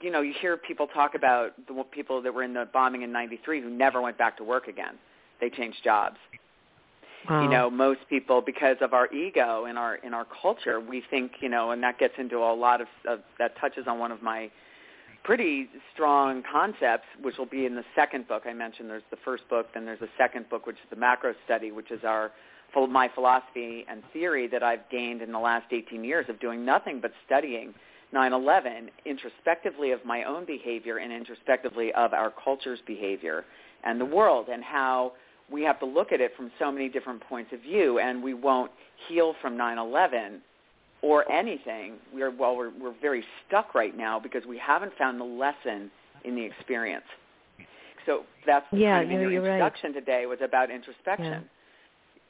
you 0.00 0.10
know, 0.10 0.20
you 0.20 0.34
hear 0.40 0.56
people 0.56 0.86
talk 0.86 1.14
about 1.14 1.52
the 1.66 1.82
people 1.90 2.22
that 2.22 2.32
were 2.32 2.42
in 2.42 2.54
the 2.54 2.68
bombing 2.72 3.02
in 3.02 3.12
93 3.12 3.62
who 3.62 3.70
never 3.70 4.00
went 4.00 4.18
back 4.18 4.36
to 4.38 4.44
work 4.44 4.68
again. 4.68 4.94
They 5.40 5.50
changed 5.50 5.78
jobs. 5.82 6.16
Wow. 7.28 7.42
You 7.42 7.48
know, 7.48 7.70
most 7.70 8.00
people 8.10 8.42
because 8.42 8.76
of 8.82 8.92
our 8.92 9.12
ego 9.12 9.64
in 9.64 9.78
our 9.78 9.96
in 9.96 10.12
our 10.12 10.26
culture, 10.42 10.78
we 10.78 11.02
think, 11.10 11.32
you 11.40 11.48
know, 11.48 11.70
and 11.70 11.82
that 11.82 11.98
gets 11.98 12.14
into 12.18 12.36
a 12.38 12.54
lot 12.54 12.82
of, 12.82 12.86
of 13.08 13.20
that 13.38 13.56
touches 13.58 13.86
on 13.86 13.98
one 13.98 14.12
of 14.12 14.22
my 14.22 14.50
pretty 15.22 15.70
strong 15.94 16.42
concepts, 16.50 17.06
which 17.22 17.38
will 17.38 17.46
be 17.46 17.64
in 17.64 17.74
the 17.74 17.84
second 17.94 18.28
book 18.28 18.42
I 18.46 18.52
mentioned. 18.52 18.90
There's 18.90 19.02
the 19.10 19.16
first 19.24 19.48
book, 19.48 19.68
then 19.72 19.86
there's 19.86 20.02
a 20.02 20.10
second 20.18 20.50
book, 20.50 20.66
which 20.66 20.76
is 20.76 20.90
the 20.90 20.96
macro 20.96 21.34
study, 21.46 21.72
which 21.72 21.90
is 21.90 22.04
our 22.04 22.30
full 22.74 22.86
my 22.88 23.08
philosophy 23.14 23.86
and 23.88 24.02
theory 24.12 24.46
that 24.48 24.62
I've 24.62 24.86
gained 24.90 25.22
in 25.22 25.32
the 25.32 25.38
last 25.38 25.72
18 25.72 26.04
years 26.04 26.26
of 26.28 26.38
doing 26.40 26.64
nothing 26.64 27.00
but 27.00 27.12
studying 27.24 27.72
9/11 28.14 28.88
introspectively 29.04 29.90
of 29.90 30.04
my 30.04 30.24
own 30.24 30.44
behavior 30.44 30.98
and 30.98 31.12
introspectively 31.12 31.92
of 31.94 32.12
our 32.12 32.30
culture's 32.30 32.78
behavior 32.86 33.44
and 33.82 34.00
the 34.00 34.04
world 34.04 34.48
and 34.48 34.62
how 34.62 35.12
we 35.50 35.62
have 35.62 35.78
to 35.80 35.86
look 35.86 36.12
at 36.12 36.20
it 36.20 36.32
from 36.36 36.50
so 36.58 36.70
many 36.70 36.88
different 36.88 37.20
points 37.28 37.52
of 37.52 37.60
view 37.60 37.98
and 37.98 38.22
we 38.22 38.32
won't 38.32 38.70
heal 39.08 39.34
from 39.42 39.56
9/11 39.56 40.40
or 41.02 41.30
anything. 41.30 41.94
We're 42.12 42.30
well 42.30 42.56
we're 42.56 42.70
we're 42.80 42.94
very 43.00 43.24
stuck 43.46 43.74
right 43.74 43.96
now 43.96 44.18
because 44.20 44.46
we 44.46 44.58
haven't 44.58 44.92
found 44.96 45.20
the 45.20 45.24
lesson 45.24 45.90
in 46.24 46.34
the 46.34 46.42
experience. 46.42 47.04
So 48.06 48.24
that's 48.46 48.66
yeah, 48.72 49.00
kind 49.00 49.12
of 49.12 49.20
no, 49.20 49.28
your 49.28 49.44
introduction 49.44 49.92
right. 49.92 50.00
today 50.00 50.26
was 50.26 50.38
about 50.42 50.70
introspection. 50.70 51.44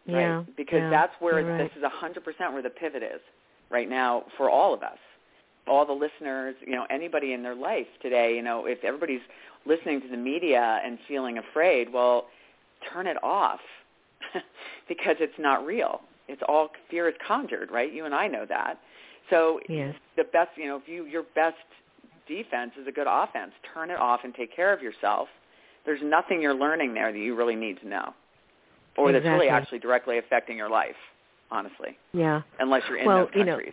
Yeah. 0.07 0.15
Right? 0.15 0.21
Yeah, 0.21 0.43
because 0.57 0.81
yeah, 0.81 0.91
that's 0.91 1.13
where 1.19 1.43
right. 1.43 1.59
this 1.59 1.71
is 1.77 1.83
100% 1.83 2.53
where 2.53 2.63
the 2.63 2.69
pivot 2.69 3.03
is 3.03 3.21
right 3.71 3.89
now 3.89 4.25
for 4.37 4.51
all 4.51 4.75
of 4.75 4.83
us 4.83 4.99
all 5.67 5.87
the 5.87 5.93
listeners, 5.93 6.55
you 6.67 6.73
know, 6.73 6.87
anybody 6.91 7.33
in 7.33 7.43
their 7.43 7.55
life 7.55 7.87
today, 8.03 8.35
you 8.37 8.43
know, 8.43 8.67
if 8.67 8.83
everybody's 8.85 9.23
listening 9.67 10.01
to 10.03 10.09
the 10.09 10.17
media 10.17 10.81
and 10.85 10.99
feeling 11.09 11.39
afraid, 11.39 11.93
well, 11.93 12.27
turn 12.93 13.07
it 13.07 13.23
off 13.23 13.61
because 14.89 15.17
it's 15.21 15.39
not 15.39 15.65
real. 15.65 16.01
It's 16.29 16.43
all 16.49 16.69
fear 16.91 17.09
is 17.09 17.15
conjured, 17.27 17.71
right? 17.71 17.93
You 17.93 18.05
and 18.05 18.15
I 18.15 18.29
know 18.29 18.47
that. 18.49 18.79
So 19.31 19.61
yes. 19.69 19.95
the 20.17 20.25
best, 20.25 20.51
you 20.57 20.67
know, 20.67 20.77
if 20.77 20.87
you 20.87 21.07
your 21.07 21.25
best 21.35 21.57
defense 22.29 22.73
is 22.81 22.87
a 22.87 22.93
good 22.93 23.07
offense. 23.09 23.53
Turn 23.73 23.91
it 23.91 23.99
off 23.99 24.21
and 24.25 24.35
take 24.35 24.55
care 24.55 24.73
of 24.73 24.83
yourself. 24.83 25.29
There's 25.85 26.01
nothing 26.03 26.41
you're 26.41 26.55
learning 26.55 26.95
there 26.95 27.13
that 27.13 27.19
you 27.19 27.35
really 27.35 27.57
need 27.57 27.81
to 27.81 27.89
know. 27.89 28.15
or 28.97 29.11
exactly. 29.11 29.13
that's 29.13 29.25
really 29.27 29.49
actually 29.49 29.79
directly 29.81 30.19
affecting 30.19 30.57
your 30.57 30.71
life, 30.71 30.97
honestly. 31.51 31.99
Yeah. 32.13 32.43
Unless 32.59 32.83
you're 32.89 32.99
in 32.99 33.07
well, 33.07 33.19
those 33.19 33.27
countries. 33.27 33.67
You 33.67 33.73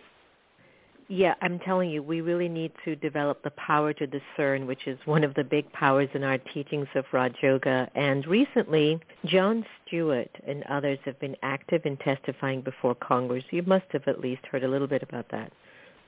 yeah, 1.12 1.34
I'm 1.42 1.58
telling 1.58 1.90
you, 1.90 2.02
we 2.02 2.22
really 2.22 2.48
need 2.48 2.72
to 2.86 2.96
develop 2.96 3.42
the 3.42 3.50
power 3.50 3.92
to 3.92 4.06
discern, 4.06 4.66
which 4.66 4.86
is 4.86 4.98
one 5.04 5.24
of 5.24 5.34
the 5.34 5.44
big 5.44 5.70
powers 5.72 6.08
in 6.14 6.24
our 6.24 6.38
teachings 6.38 6.88
of 6.94 7.04
Raj 7.12 7.34
Yoga. 7.42 7.86
And 7.94 8.26
recently, 8.26 8.98
Jon 9.26 9.62
Stewart 9.86 10.30
and 10.46 10.64
others 10.70 10.98
have 11.04 11.20
been 11.20 11.36
active 11.42 11.84
in 11.84 11.98
testifying 11.98 12.62
before 12.62 12.94
Congress. 12.94 13.44
You 13.50 13.62
must 13.64 13.84
have 13.90 14.08
at 14.08 14.20
least 14.20 14.40
heard 14.50 14.64
a 14.64 14.68
little 14.68 14.86
bit 14.86 15.02
about 15.02 15.26
that. 15.32 15.52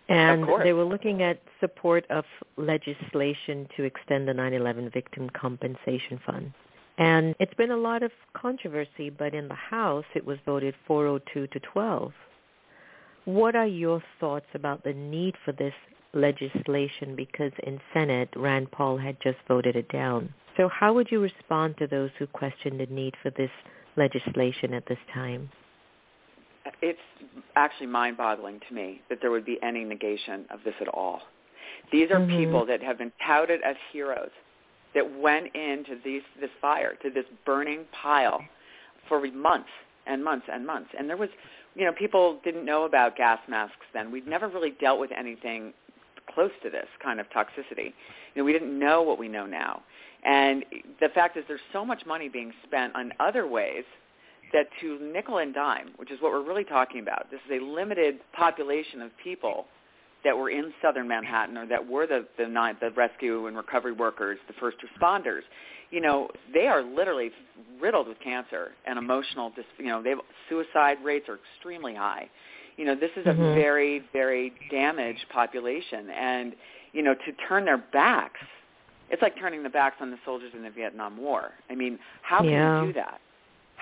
And 0.09 0.49
they 0.63 0.73
were 0.73 0.85
looking 0.85 1.21
at 1.21 1.39
support 1.61 2.07
of 2.09 2.25
legislation 2.57 3.69
to 3.77 3.83
extend 3.85 4.27
the 4.27 4.33
9/11 4.33 4.91
Victim 4.91 5.29
Compensation 5.29 6.19
Fund. 6.25 6.55
And 6.97 7.35
it's 7.39 7.53
been 7.55 7.73
a 7.73 7.77
lot 7.77 8.03
of 8.03 8.11
controversy, 8.33 9.11
but 9.11 9.35
in 9.35 9.49
the 9.49 9.55
House 9.55 10.07
it 10.15 10.25
was 10.25 10.39
voted 10.47 10.75
402 10.87 11.47
to 11.49 11.61
12 11.61 12.15
what 13.25 13.57
are 13.57 13.67
your 13.67 14.03
thoughts 14.21 14.47
about 14.55 14.85
the 14.85 14.93
need 14.93 15.35
for 15.45 15.53
this 15.53 15.75
legislation? 16.13 17.17
Because 17.17 17.53
in 17.65 17.81
Senate, 17.93 18.29
Rand 18.37 18.71
Paul 18.71 18.99
had 18.99 19.17
just 19.23 19.39
voted 19.49 19.77
it 19.77 19.89
down. 19.91 20.33
So 20.57 20.69
how 20.69 20.93
would 20.95 21.11
you 21.11 21.21
respond 21.21 21.77
to 21.79 21.87
those 21.87 22.11
who 22.19 22.27
question 22.27 22.79
the 22.79 22.87
need 22.87 23.15
for 23.23 23.31
this 23.31 23.51
legislation 23.97 24.75
at 24.75 24.87
this 24.87 24.99
time? 25.13 25.51
It's 26.81 26.99
actually 27.57 27.89
mind-boggling 27.89 28.61
to 28.69 28.75
me 28.75 29.03
that 29.09 29.19
there 29.21 29.31
would 29.31 29.45
be 29.45 29.59
any 29.63 29.85
negation 29.85 30.45
of 30.51 30.61
this 30.65 30.75
at 30.81 30.89
all. 30.89 31.21
These 31.93 32.11
are 32.11 32.21
mm-hmm. 32.21 32.39
people 32.39 32.67
that 32.67 32.83
have 32.83 32.99
been 32.99 33.13
touted 33.27 33.61
as 33.63 33.77
heroes 33.93 34.31
that 34.95 35.19
went 35.21 35.55
into 35.55 35.99
these, 36.05 36.23
this 36.41 36.51
fire, 36.61 36.95
to 37.03 37.11
this 37.11 37.25
burning 37.45 37.85
pile 38.03 38.41
for 39.09 39.21
months 39.33 39.69
and 40.07 40.23
months 40.23 40.47
and 40.51 40.67
months. 40.67 40.91
And 40.97 41.09
there 41.09 41.17
was 41.17 41.31
you 41.75 41.85
know, 41.85 41.93
people 41.93 42.41
didn't 42.45 42.65
know 42.65 42.85
about 42.85 43.17
gas 43.17 43.39
masks 43.49 43.87
then. 43.93 44.11
We'd 44.11 44.27
never 44.27 44.49
really 44.49 44.75
dealt 44.81 45.01
with 45.01 45.11
anything 45.17 45.73
close 46.33 46.51
to 46.63 46.71
this 46.71 46.87
kind 47.03 47.21
of 47.21 47.27
toxicity. 47.31 47.93
You 48.35 48.43
know, 48.43 48.45
we 48.45 48.53
didn't 48.53 48.79
know 48.79 49.03
what 49.03 49.19
we 49.19 49.29
know 49.29 49.47
now. 49.47 49.83
And 50.25 50.65
the 51.01 51.09
fact 51.15 51.37
is 51.37 51.45
there's 51.49 51.61
so 51.73 51.85
much 51.85 52.07
money 52.07 52.29
being 52.29 52.53
spent 52.67 52.95
on 52.95 53.13
other 53.21 53.47
ways 53.47 53.85
that 54.53 54.69
to 54.81 54.99
nickel 55.01 55.39
and 55.39 55.53
dime, 55.53 55.91
which 55.97 56.11
is 56.11 56.21
what 56.21 56.33
we're 56.33 56.47
really 56.47 56.65
talking 56.65 57.01
about, 57.01 57.31
this 57.31 57.41
is 57.47 57.61
a 57.61 57.65
limited 57.65 58.21
population 58.33 59.03
of 59.03 59.11
people 59.23 59.67
that 60.25 60.37
were 60.37 60.49
in 60.49 60.73
southern 60.81 61.07
Manhattan 61.07 61.59
or 61.59 61.67
that 61.67 61.87
were 61.87 62.07
the, 62.07 62.25
the, 62.39 62.47
the 62.81 62.91
rescue 62.93 63.47
and 63.47 63.57
recovery 63.57 63.93
workers, 63.93 64.39
the 64.49 64.55
first 64.55 64.79
responders 64.79 65.43
you 65.95 66.01
know, 66.01 66.29
they 66.53 66.67
are 66.67 66.83
literally 66.83 67.31
riddled 67.81 68.09
with 68.09 68.19
cancer 68.19 68.73
and 68.85 68.99
emotional, 68.99 69.53
dis, 69.55 69.65
you 69.79 69.87
know, 69.87 70.03
they 70.03 70.11
have 70.11 70.19
suicide 70.49 70.99
rates 71.05 71.29
are 71.29 71.39
extremely 71.55 71.95
high. 71.95 72.29
You 72.77 72.85
know, 72.85 72.97
this 72.97 73.13
is 73.17 73.25
mm-hmm. 73.25 73.41
a 73.41 73.55
very, 73.55 74.03
very 74.13 74.53
damaged 74.73 75.25
population, 75.33 76.11
and 76.11 76.55
you 76.93 77.03
know, 77.03 77.15
to 77.15 77.33
turn 77.49 77.65
their 77.65 77.79
backs, 77.79 78.41
it's 79.11 79.23
like 79.23 79.39
turning 79.39 79.63
the 79.63 79.69
backs 79.69 79.97
on 80.01 80.11
the 80.11 80.17
soldiers 80.25 80.51
in 80.57 80.65
the 80.65 80.71
Vietnam 80.71 81.17
War. 81.17 81.53
I 81.71 81.77
mean, 81.77 82.01
how 82.23 82.39
can 82.41 82.51
yeah. 82.51 82.81
you 82.81 82.89
do 82.89 82.93
that? 82.95 83.21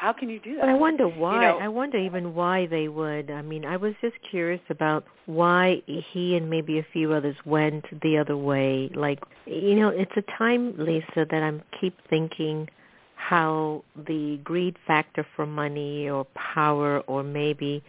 How 0.03 0.13
can 0.13 0.29
you 0.29 0.41
do 0.41 0.57
that? 0.57 0.63
But 0.63 0.69
I 0.69 0.75
wonder 0.75 1.07
why. 1.07 1.35
You 1.37 1.41
know, 1.43 1.59
I 1.59 1.69
wonder 1.69 1.97
even 1.97 2.35
why 2.35 2.67
they 2.67 2.89
would. 2.89 3.31
I 3.31 3.41
mean, 3.41 3.65
I 3.65 3.77
was 3.77 3.95
just 4.01 4.17
curious 4.29 4.61
about 4.69 5.05
why 5.27 5.81
he 5.87 6.35
and 6.35 6.51
maybe 6.51 6.81
a 6.81 6.87
few 6.93 7.13
others 7.13 7.37
went 7.47 7.85
the 8.03 8.19
other 8.19 8.37
way. 8.37 8.91
Like, 8.97 9.21
you 9.47 9.77
know, 9.77 9.91
it's 9.91 10.11
a 10.17 10.23
time, 10.37 10.75
Lisa, 10.77 11.25
that 11.31 11.41
I'm 11.45 11.63
keep 11.81 11.97
thinking 12.11 12.69
how 13.15 13.85
the 14.09 14.41
greed 14.43 14.77
factor 14.89 15.25
for 15.37 15.47
money 15.47 16.11
or 16.11 16.27
power 16.35 16.99
or 17.07 17.23
maybe 17.23 17.81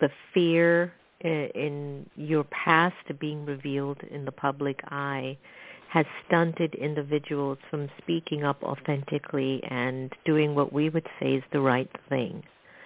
the 0.00 0.08
fear 0.34 0.92
eh, 1.22 1.50
in 1.54 2.04
your 2.16 2.42
past 2.44 2.96
being 3.20 3.46
revealed 3.46 3.98
in 4.10 4.24
the 4.24 4.32
public 4.32 4.80
eye 4.88 5.38
has 5.90 6.06
stunted 6.26 6.74
individuals 6.76 7.58
from 7.68 7.88
speaking 7.98 8.44
up 8.44 8.62
authentically 8.62 9.60
and 9.68 10.12
doing 10.24 10.54
what 10.54 10.72
we 10.72 10.88
would 10.88 11.06
say 11.18 11.34
is 11.34 11.42
the 11.52 11.60
right 11.60 11.90
thing. 12.08 12.44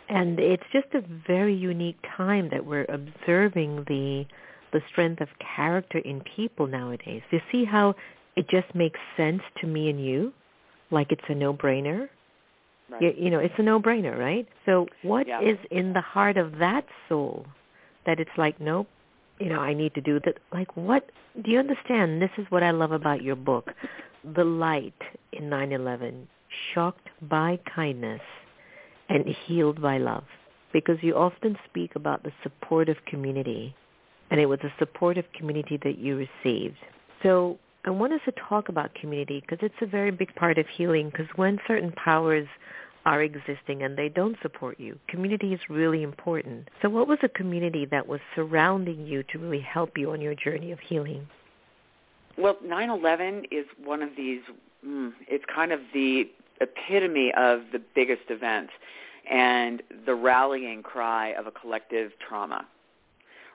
And 0.09 0.40
it's 0.40 0.64
just 0.73 0.88
a 0.95 1.03
very 1.27 1.55
unique 1.55 1.99
time 2.17 2.49
that 2.51 2.64
we're 2.64 2.87
observing 2.88 3.85
the 3.88 4.25
the 4.73 4.81
strength 4.90 5.21
of 5.21 5.29
character 5.57 5.99
in 5.99 6.21
people 6.37 6.67
nowadays. 6.67 7.23
You 7.31 7.40
see 7.53 7.64
how 7.64 7.95
it 8.37 8.49
just 8.49 8.75
makes 8.75 8.99
sense 9.17 9.43
to 9.61 9.69
me 9.69 9.88
and 9.88 10.05
you, 10.05 10.33
like 10.90 11.12
it's 11.12 11.23
a 11.29 11.35
no-brainer. 11.35 12.09
Right. 12.90 13.01
You, 13.01 13.14
you 13.17 13.31
know, 13.31 13.38
it's 13.38 13.55
a 13.57 13.62
no-brainer, 13.62 14.19
right? 14.19 14.49
So 14.67 14.88
what 15.03 15.29
yeah. 15.29 15.40
is 15.40 15.59
in 15.71 15.93
the 15.93 16.01
heart 16.01 16.37
of 16.37 16.59
that 16.59 16.87
soul 17.09 17.47
that 18.05 18.19
it's 18.19 18.37
like, 18.37 18.61
nope, 18.61 18.88
you 19.38 19.49
know, 19.49 19.61
I 19.61 19.75
need 19.75 19.94
to 19.94 20.01
do 20.01 20.20
that. 20.25 20.38
Like, 20.53 20.77
what 20.77 21.11
do 21.42 21.51
you 21.51 21.59
understand? 21.59 22.23
This 22.23 22.31
is 22.38 22.47
what 22.51 22.62
I 22.62 22.70
love 22.70 22.92
about 22.92 23.23
your 23.23 23.37
book, 23.37 23.73
the 24.37 24.44
light 24.44 25.01
in 25.33 25.51
9/11, 25.51 26.27
shocked 26.73 27.09
by 27.23 27.59
kindness 27.75 28.23
and 29.09 29.27
healed 29.27 29.83
by 29.83 29.99
love, 29.99 30.25
because 30.73 31.03
you 31.03 31.14
often 31.14 31.59
speak 31.68 31.97
about 31.97 32.23
the 32.23 32.33
supportive 32.42 33.05
community, 33.07 33.75
and 34.31 34.40
it 34.40 34.47
was 34.47 34.61
a 34.62 34.73
supportive 34.79 35.27
community 35.33 35.77
that 35.83 35.99
you 35.99 36.16
received. 36.16 36.79
So 37.23 37.59
I 37.85 37.90
want 37.90 38.12
us 38.14 38.20
to 38.25 38.33
talk 38.33 38.70
about 38.70 38.94
community 38.94 39.40
because 39.40 39.59
it's 39.61 39.83
a 39.83 39.87
very 39.87 40.11
big 40.11 40.35
part 40.37 40.57
of 40.57 40.66
healing. 40.68 41.11
Because 41.11 41.27
when 41.37 41.59
certain 41.66 41.92
powers 41.92 42.49
are 43.05 43.23
existing 43.23 43.83
and 43.83 43.97
they 43.97 44.09
don't 44.09 44.37
support 44.40 44.81
you. 44.81 44.99
Community 45.09 45.53
is 45.53 45.61
really 45.69 46.03
important. 46.03 46.69
So 46.81 46.88
what 46.88 47.07
was 47.07 47.19
a 47.23 47.29
community 47.29 47.87
that 47.87 48.07
was 48.09 48.21
surrounding 48.35 49.07
you 49.07 49.23
to 49.25 49.38
really 49.38 49.61
help 49.61 49.99
you 49.99 50.12
on 50.12 50.21
your 50.21 50.35
journey 50.35 50.73
of 50.73 50.81
healing? 50.81 51.27
Well, 52.37 52.57
9/11 52.64 53.47
is 53.51 53.67
one 53.83 54.03
of 54.03 54.11
these 54.17 54.40
mm, 54.87 55.12
it's 55.29 55.45
kind 55.55 55.73
of 55.73 55.81
the 55.93 56.31
epitome 56.61 57.33
of 57.37 57.62
the 57.73 57.81
biggest 57.95 58.31
event 58.31 58.71
and 59.31 59.83
the 60.07 60.14
rallying 60.14 60.83
cry 60.83 61.29
of 61.31 61.47
a 61.47 61.51
collective 61.51 62.12
trauma. 62.27 62.67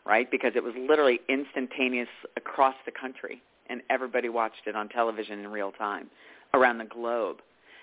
Right? 0.06 0.30
Because 0.32 0.54
it 0.56 0.64
was 0.64 0.74
literally 0.76 1.20
instantaneous 1.28 2.08
across 2.36 2.76
the 2.86 2.92
country 2.92 3.42
and 3.70 3.82
everybody 3.90 4.30
watched 4.30 4.66
it 4.66 4.76
on 4.76 4.90
television 4.90 5.40
in 5.40 5.48
real 5.50 5.72
time 5.72 6.10
around 6.54 6.80
the 6.80 6.86
globe. 6.86 7.38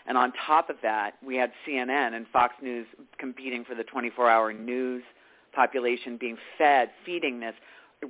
And 0.06 0.16
on 0.16 0.32
top 0.46 0.70
of 0.70 0.76
that, 0.82 1.14
we 1.24 1.36
had 1.36 1.50
CNN 1.66 2.14
and 2.14 2.26
Fox 2.32 2.54
News 2.62 2.86
competing 3.18 3.64
for 3.64 3.74
the 3.74 3.84
24-hour 3.84 4.52
news 4.52 5.02
population 5.52 6.16
being 6.16 6.36
fed, 6.58 6.90
feeding 7.04 7.40
this 7.40 7.54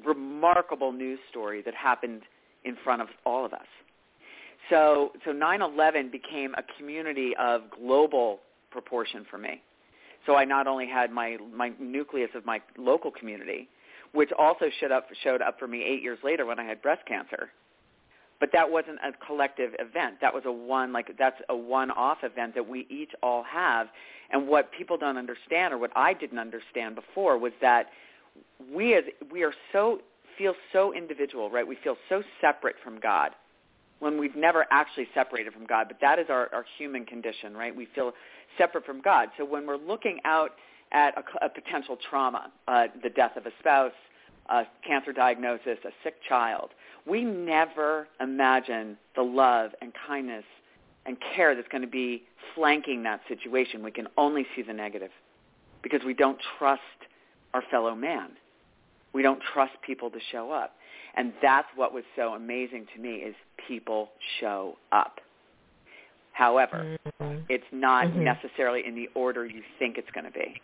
remarkable 0.04 0.92
news 0.92 1.18
story 1.30 1.62
that 1.62 1.74
happened 1.74 2.22
in 2.64 2.76
front 2.84 3.00
of 3.00 3.08
all 3.24 3.44
of 3.44 3.52
us. 3.52 3.66
So, 4.68 5.12
so 5.24 5.30
9/11 5.30 6.10
became 6.10 6.54
a 6.54 6.62
community 6.76 7.34
of 7.38 7.62
global 7.70 8.40
proportion 8.70 9.24
for 9.30 9.38
me. 9.38 9.62
So 10.26 10.34
I 10.36 10.44
not 10.44 10.66
only 10.66 10.88
had 10.88 11.12
my 11.12 11.38
my 11.54 11.72
nucleus 11.78 12.30
of 12.34 12.44
my 12.44 12.60
local 12.76 13.12
community, 13.12 13.68
which 14.12 14.30
also 14.36 14.66
showed 14.80 14.90
up 14.90 15.06
showed 15.22 15.40
up 15.40 15.58
for 15.58 15.68
me 15.68 15.84
eight 15.84 16.02
years 16.02 16.18
later 16.24 16.44
when 16.44 16.58
I 16.58 16.64
had 16.64 16.82
breast 16.82 17.06
cancer 17.06 17.50
but 18.40 18.50
that 18.52 18.70
wasn't 18.70 18.98
a 18.98 19.12
collective 19.26 19.72
event. 19.78 20.16
That 20.20 20.34
was 20.34 20.42
a 20.46 20.52
one 20.52 20.92
like 20.92 21.16
that's 21.18 21.40
a 21.48 21.56
one-off 21.56 22.18
event 22.22 22.54
that 22.54 22.68
we 22.68 22.86
each 22.90 23.10
all 23.22 23.44
have. 23.44 23.88
And 24.30 24.48
what 24.48 24.70
people 24.72 24.98
don't 24.98 25.16
understand, 25.16 25.72
or 25.72 25.78
what 25.78 25.92
I 25.94 26.12
didn't 26.12 26.38
understand 26.38 26.96
before, 26.96 27.38
was 27.38 27.52
that 27.60 27.86
we 28.72 28.94
as 28.94 29.04
we 29.32 29.42
are 29.42 29.54
so 29.72 30.00
feel 30.36 30.54
so 30.72 30.92
individual, 30.94 31.50
right? 31.50 31.66
We 31.66 31.78
feel 31.82 31.96
so 32.08 32.22
separate 32.40 32.76
from 32.84 33.00
God 33.00 33.30
when 33.98 34.18
we've 34.18 34.36
never 34.36 34.66
actually 34.70 35.08
separated 35.14 35.52
from 35.52 35.66
God. 35.66 35.86
But 35.88 35.98
that 36.02 36.18
is 36.18 36.26
our, 36.28 36.52
our 36.52 36.64
human 36.76 37.06
condition, 37.06 37.56
right? 37.56 37.74
We 37.74 37.88
feel 37.94 38.12
separate 38.58 38.84
from 38.84 39.00
God. 39.00 39.30
So 39.38 39.44
when 39.44 39.66
we're 39.66 39.78
looking 39.78 40.18
out 40.24 40.50
at 40.92 41.14
a, 41.16 41.46
a 41.46 41.48
potential 41.48 41.96
trauma, 42.10 42.52
uh, 42.68 42.88
the 43.02 43.10
death 43.10 43.36
of 43.36 43.46
a 43.46 43.50
spouse, 43.58 43.92
a 44.50 44.64
cancer 44.86 45.12
diagnosis, 45.12 45.78
a 45.84 45.90
sick 46.04 46.14
child, 46.28 46.70
we 47.06 47.24
never 47.24 48.08
imagine 48.20 48.96
the 49.14 49.22
love 49.22 49.70
and 49.80 49.92
kindness 50.06 50.44
and 51.06 51.16
care 51.34 51.54
that's 51.54 51.68
going 51.68 51.82
to 51.82 51.88
be 51.88 52.24
flanking 52.54 53.02
that 53.04 53.20
situation. 53.28 53.82
We 53.82 53.92
can 53.92 54.08
only 54.16 54.46
see 54.54 54.62
the 54.62 54.72
negative 54.72 55.10
because 55.82 56.00
we 56.04 56.14
don't 56.14 56.38
trust 56.58 56.80
our 57.54 57.62
fellow 57.70 57.94
man. 57.94 58.30
We 59.12 59.22
don't 59.22 59.40
trust 59.54 59.72
people 59.86 60.10
to 60.10 60.18
show 60.32 60.50
up. 60.50 60.74
And 61.16 61.32
that's 61.40 61.68
what 61.76 61.94
was 61.94 62.04
so 62.16 62.34
amazing 62.34 62.86
to 62.94 63.00
me 63.00 63.16
is 63.16 63.34
people 63.68 64.10
show 64.40 64.76
up. 64.92 65.20
However, 66.32 66.98
mm-hmm. 67.20 67.38
it's 67.48 67.64
not 67.72 68.08
mm-hmm. 68.08 68.24
necessarily 68.24 68.82
in 68.86 68.94
the 68.94 69.08
order 69.14 69.46
you 69.46 69.62
think 69.78 69.96
it's 69.96 70.10
going 70.10 70.26
to 70.26 70.30
be. 70.30 70.60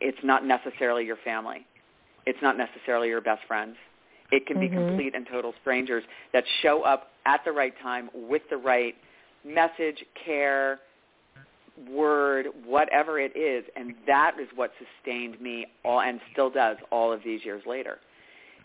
It's 0.00 0.18
not 0.24 0.44
necessarily 0.44 1.04
your 1.04 1.18
family. 1.22 1.66
It's 2.26 2.40
not 2.42 2.56
necessarily 2.56 3.08
your 3.08 3.20
best 3.20 3.42
friends. 3.46 3.76
It 4.30 4.46
can 4.46 4.56
mm-hmm. 4.56 4.74
be 4.74 4.88
complete 4.88 5.14
and 5.14 5.26
total 5.30 5.54
strangers 5.60 6.04
that 6.32 6.44
show 6.62 6.82
up 6.82 7.10
at 7.26 7.40
the 7.44 7.52
right 7.52 7.74
time 7.82 8.10
with 8.14 8.42
the 8.50 8.56
right 8.56 8.94
message, 9.44 10.04
care, 10.24 10.80
word, 11.88 12.46
whatever 12.64 13.18
it 13.18 13.36
is, 13.36 13.64
and 13.76 13.94
that 14.06 14.36
is 14.40 14.48
what 14.54 14.70
sustained 14.78 15.40
me 15.40 15.66
all 15.84 16.00
and 16.00 16.20
still 16.32 16.50
does 16.50 16.76
all 16.90 17.12
of 17.12 17.20
these 17.24 17.44
years 17.44 17.62
later. 17.66 17.98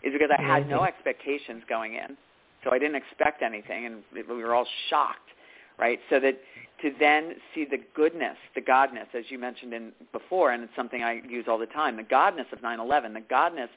Is 0.02 0.12
because 0.12 0.30
I 0.36 0.42
had 0.42 0.68
no 0.68 0.84
expectations 0.84 1.62
going 1.68 1.94
in, 1.94 2.16
so 2.62 2.70
I 2.72 2.78
didn't 2.78 2.96
expect 2.96 3.42
anything, 3.42 3.86
and 3.86 4.02
we 4.12 4.22
were 4.22 4.54
all 4.54 4.66
shocked, 4.90 5.30
right? 5.78 5.98
So 6.10 6.20
that 6.20 6.38
to 6.82 6.92
then 7.00 7.36
see 7.54 7.64
the 7.64 7.78
goodness, 7.94 8.36
the 8.54 8.60
godness, 8.60 9.06
as 9.14 9.24
you 9.30 9.38
mentioned 9.38 9.72
in 9.72 9.92
before, 10.12 10.52
and 10.52 10.62
it's 10.62 10.72
something 10.76 11.02
I 11.02 11.22
use 11.26 11.46
all 11.48 11.58
the 11.58 11.66
time, 11.66 11.96
the 11.96 12.02
godness 12.02 12.52
of 12.52 12.60
9/11, 12.60 13.14
the 13.14 13.20
godness 13.20 13.70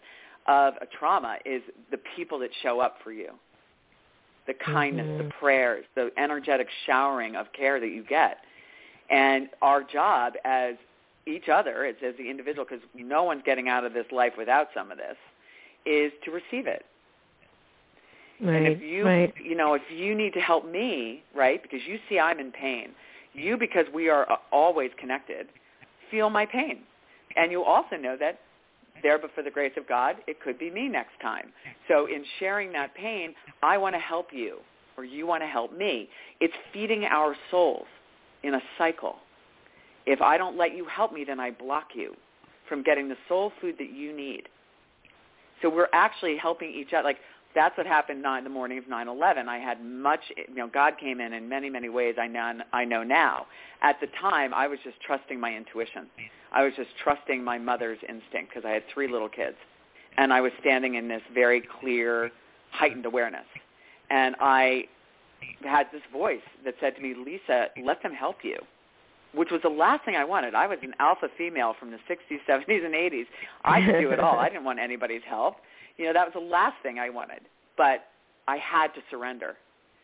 of 0.50 0.74
a 0.82 0.86
trauma 0.86 1.38
is 1.46 1.62
the 1.92 2.00
people 2.16 2.40
that 2.40 2.50
show 2.62 2.82
up 2.82 2.98
for 3.04 3.14
you, 3.14 3.30
the 4.48 4.54
kindness, 4.54 5.06
mm-hmm. 5.06 5.28
the 5.28 5.34
prayers, 5.40 5.86
the 5.96 6.10
energetic 6.18 6.68
showering 6.86 7.36
of 7.38 7.46
care 7.54 7.80
that 7.80 7.90
you 7.90 8.04
get 8.04 8.40
and 9.10 9.50
our 9.62 9.84
job 9.84 10.34
as 10.46 10.76
each 11.28 11.50
other, 11.50 11.86
as, 11.86 11.96
as 12.06 12.16
the 12.18 12.30
individual, 12.30 12.66
because 12.68 12.84
no 12.96 13.24
one's 13.24 13.42
getting 13.46 13.70
out 13.70 13.84
of 13.84 13.94
this 13.94 14.06
life 14.12 14.34
without 14.38 14.68
some 14.74 14.92
of 14.92 14.98
this, 14.98 15.16
is 15.86 16.12
to 16.26 16.32
receive 16.32 16.68
it. 16.68 16.86
Right, 18.42 18.56
and 18.56 18.68
if 18.68 18.82
you, 18.82 19.06
right. 19.06 19.34
you 19.44 19.56
know, 19.56 19.74
if 19.74 19.82
you 19.94 20.16
need 20.16 20.34
to 20.34 20.40
help 20.40 20.70
me, 20.70 21.24
right, 21.36 21.62
because 21.62 21.82
you 21.88 22.00
see 22.08 22.20
I'm 22.20 22.40
in 22.40 22.52
pain, 22.52 22.90
you, 23.34 23.58
because 23.58 23.86
we 23.94 24.10
are 24.10 24.28
always 24.52 24.92
connected, 24.98 25.48
feel 26.10 26.30
my 26.30 26.46
pain. 26.46 26.80
And 27.36 27.52
you 27.52 27.64
also 27.64 27.96
know 27.96 28.16
that 28.20 28.40
there, 29.04 29.20
but 29.20 29.32
for 29.34 29.44
the 29.44 29.52
grace 29.52 29.74
of 29.78 29.88
God, 29.88 30.18
it 30.28 30.42
could 30.42 30.60
be 30.60 30.70
me 30.70 30.88
next 30.88 31.20
time. 31.22 31.52
So 31.88 32.06
in 32.08 32.24
sharing 32.40 32.72
that 32.74 32.94
pain, 32.96 33.34
I 33.64 33.78
want 33.78 33.96
to 33.96 34.00
help 34.00 34.28
you, 34.32 34.58
or 34.98 35.06
you 35.06 35.26
want 35.26 35.44
to 35.44 35.48
help 35.48 35.78
me. 35.78 36.10
It's 36.40 36.54
feeding 36.74 37.06
our 37.06 37.36
souls 37.52 37.88
in 38.44 38.56
a 38.56 38.62
cycle. 38.78 39.18
If 40.06 40.22
I 40.22 40.38
don't 40.38 40.58
let 40.58 40.76
you 40.76 40.86
help 40.86 41.14
me, 41.14 41.24
then 41.24 41.40
I 41.40 41.52
block 41.52 41.90
you 41.94 42.16
from 42.68 42.84
getting 42.84 43.10
the 43.10 43.18
soul 43.28 43.52
food 43.60 43.76
that 43.80 43.92
you 43.92 44.16
need. 44.16 44.44
So 45.62 45.70
we're 45.70 45.90
actually 45.94 46.38
helping 46.38 46.72
each 46.72 46.94
other. 46.94 47.04
Like 47.04 47.18
that's 47.56 47.76
what 47.78 47.88
happened 47.88 48.26
on 48.26 48.44
the 48.44 48.50
morning 48.50 48.78
of 48.78 48.86
9/11. 48.86 49.48
I 49.48 49.58
had 49.58 49.84
much, 49.84 50.32
you 50.38 50.56
know, 50.56 50.68
God 50.68 50.98
came 51.00 51.20
in 51.20 51.34
in 51.34 51.50
many, 51.50 51.70
many 51.70 51.90
ways. 51.90 52.16
I 52.20 52.28
know, 52.28 52.60
I 52.74 52.86
know 52.86 53.04
now. 53.04 53.48
At 53.82 54.00
the 54.00 54.08
time, 54.22 54.54
I 54.54 54.68
was 54.68 54.80
just 54.84 55.00
trusting 55.02 55.40
my 55.40 55.56
intuition. 55.56 56.08
I 56.52 56.64
was 56.64 56.74
just 56.76 56.90
trusting 57.04 57.44
my 57.44 57.58
mother's 57.58 58.00
instinct 58.08 58.50
because 58.50 58.66
I 58.66 58.72
had 58.72 58.84
three 58.94 59.08
little 59.08 59.30
kids, 59.30 59.58
and 60.18 60.32
I 60.32 60.42
was 60.42 60.52
standing 60.60 60.96
in 60.96 61.08
this 61.08 61.22
very 61.34 61.62
clear, 61.80 62.32
heightened 62.72 63.06
awareness. 63.06 63.46
And 64.10 64.36
I 64.40 64.88
had 65.64 65.88
this 65.92 66.02
voice 66.12 66.42
that 66.66 66.76
said 66.80 66.96
to 66.96 67.02
me, 67.02 67.14
Lisa, 67.14 67.68
let 67.84 68.02
them 68.04 68.14
help 68.14 68.38
you, 68.44 68.58
which 69.34 69.52
was 69.52 69.62
the 69.62 69.70
last 69.70 70.06
thing 70.06 70.16
I 70.16 70.24
wanted. 70.24 70.56
I 70.56 70.68
was 70.68 70.80
an 70.82 70.94
alpha 71.00 71.30
female 71.38 71.74
from 71.80 71.92
the 71.92 72.00
60s, 72.10 72.40
70s, 72.48 72.84
and 72.86 72.94
80s. 72.94 73.26
I 73.64 73.82
could 73.82 74.00
do 74.00 74.12
it 74.12 74.20
all. 74.20 74.38
I 74.38 74.50
didn't 74.50 74.66
want 74.66 74.80
anybody's 74.80 75.24
help. 75.28 75.58
You 76.00 76.06
know, 76.06 76.14
that 76.14 76.26
was 76.26 76.34
the 76.34 76.50
last 76.50 76.76
thing 76.82 76.98
I 76.98 77.10
wanted. 77.10 77.42
But 77.78 78.06
I 78.48 78.58
had 78.58 78.88
to 78.96 79.02
surrender 79.12 79.56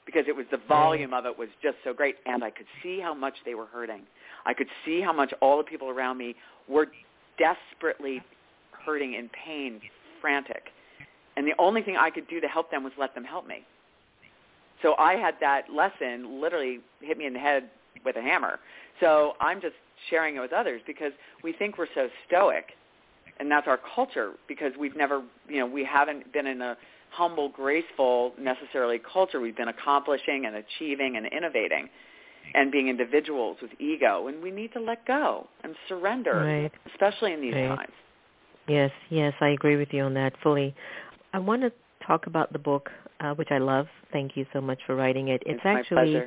because 0.05 0.25
it 0.27 0.35
was 0.35 0.45
the 0.51 0.59
volume 0.67 1.13
of 1.13 1.25
it 1.25 1.35
was 1.35 1.49
just 1.63 1.77
so 1.83 1.93
great, 1.93 2.17
and 2.27 2.43
I 2.43 2.51
could 2.51 2.67
see 2.83 2.99
how 2.99 3.13
much 3.13 3.33
they 3.45 3.55
were 3.55 3.65
hurting. 3.65 4.01
I 4.45 4.53
could 4.53 4.67
see 4.85 5.01
how 5.01 5.13
much 5.13 5.33
all 5.41 5.57
the 5.57 5.63
people 5.63 5.89
around 5.89 6.17
me 6.17 6.35
were 6.67 6.87
desperately 7.39 8.21
hurting 8.85 9.15
in 9.15 9.29
pain, 9.29 9.81
frantic. 10.21 10.65
And 11.37 11.47
the 11.47 11.55
only 11.57 11.81
thing 11.81 11.97
I 11.97 12.11
could 12.11 12.27
do 12.27 12.39
to 12.39 12.47
help 12.47 12.69
them 12.69 12.83
was 12.83 12.93
let 12.99 13.15
them 13.15 13.23
help 13.23 13.47
me. 13.47 13.65
So 14.83 14.95
I 14.99 15.13
had 15.13 15.35
that 15.39 15.63
lesson 15.73 16.39
literally 16.39 16.81
hit 17.01 17.17
me 17.17 17.25
in 17.25 17.33
the 17.33 17.39
head 17.39 17.69
with 18.03 18.17
a 18.17 18.21
hammer. 18.21 18.59
So 18.99 19.33
I'm 19.39 19.59
just 19.59 19.75
sharing 20.09 20.35
it 20.35 20.39
with 20.39 20.53
others 20.53 20.81
because 20.85 21.13
we 21.43 21.53
think 21.53 21.77
we're 21.77 21.87
so 21.95 22.09
stoic, 22.27 22.73
and 23.39 23.49
that's 23.49 23.67
our 23.67 23.79
culture 23.95 24.33
because 24.47 24.71
we've 24.79 24.95
never, 24.95 25.23
you 25.47 25.59
know, 25.59 25.65
we 25.65 25.83
haven't 25.83 26.31
been 26.31 26.47
in 26.47 26.61
a 26.61 26.77
humble, 27.09 27.49
graceful 27.49 28.33
necessarily 28.39 28.99
culture. 28.99 29.39
We've 29.39 29.55
been 29.55 29.67
accomplishing 29.67 30.45
and 30.45 30.55
achieving 30.55 31.17
and 31.17 31.25
innovating 31.25 31.89
and 32.53 32.71
being 32.71 32.87
individuals 32.87 33.57
with 33.61 33.71
ego, 33.79 34.27
and 34.27 34.41
we 34.41 34.51
need 34.51 34.71
to 34.73 34.79
let 34.79 35.05
go 35.05 35.47
and 35.63 35.75
surrender, 35.89 36.35
right. 36.35 36.71
especially 36.91 37.33
in 37.33 37.41
these 37.41 37.53
right. 37.53 37.75
times. 37.75 37.93
Yes, 38.67 38.91
yes, 39.09 39.33
I 39.41 39.49
agree 39.49 39.77
with 39.77 39.89
you 39.91 40.03
on 40.03 40.13
that 40.15 40.33
fully. 40.41 40.75
I 41.33 41.39
want 41.39 41.61
to 41.63 41.71
talk 42.05 42.27
about 42.27 42.53
the 42.53 42.59
book, 42.59 42.89
uh, 43.19 43.33
which 43.33 43.49
I 43.51 43.57
love. 43.57 43.87
Thank 44.11 44.37
you 44.37 44.45
so 44.53 44.61
much 44.61 44.79
for 44.85 44.95
writing 44.95 45.29
it. 45.29 45.41
It's, 45.45 45.59
it's 45.59 45.65
actually 45.65 46.21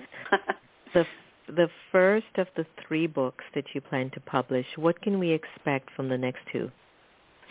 the 0.94 1.04
the 1.48 1.68
first 1.90 2.26
of 2.36 2.46
the 2.56 2.66
three 2.86 3.06
books 3.06 3.44
that 3.54 3.64
you 3.74 3.80
plan 3.80 4.10
to 4.10 4.20
publish. 4.20 4.66
What 4.76 5.00
can 5.00 5.18
we 5.18 5.30
expect 5.30 5.90
from 5.96 6.08
the 6.08 6.18
next 6.18 6.40
two? 6.52 6.70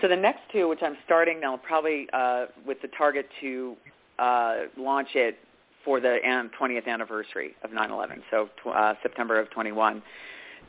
So 0.02 0.08
the 0.08 0.16
next 0.16 0.42
two, 0.52 0.68
which 0.68 0.82
I'm 0.84 0.98
starting 1.06 1.40
now, 1.40 1.58
probably 1.58 2.08
uh, 2.14 2.48
with 2.66 2.82
the 2.82 2.88
target 2.90 3.28
to 3.42 3.76
uh, 4.20 4.56
launch 4.78 5.10
it 5.16 5.38
for 5.84 6.00
the 6.00 6.20
20th 6.26 6.88
anniversary 6.88 7.56
of 7.64 7.72
9/11, 7.72 8.22
so 8.30 8.50
uh, 8.70 8.94
September 9.02 9.40
of 9.40 9.50
21. 9.52 10.04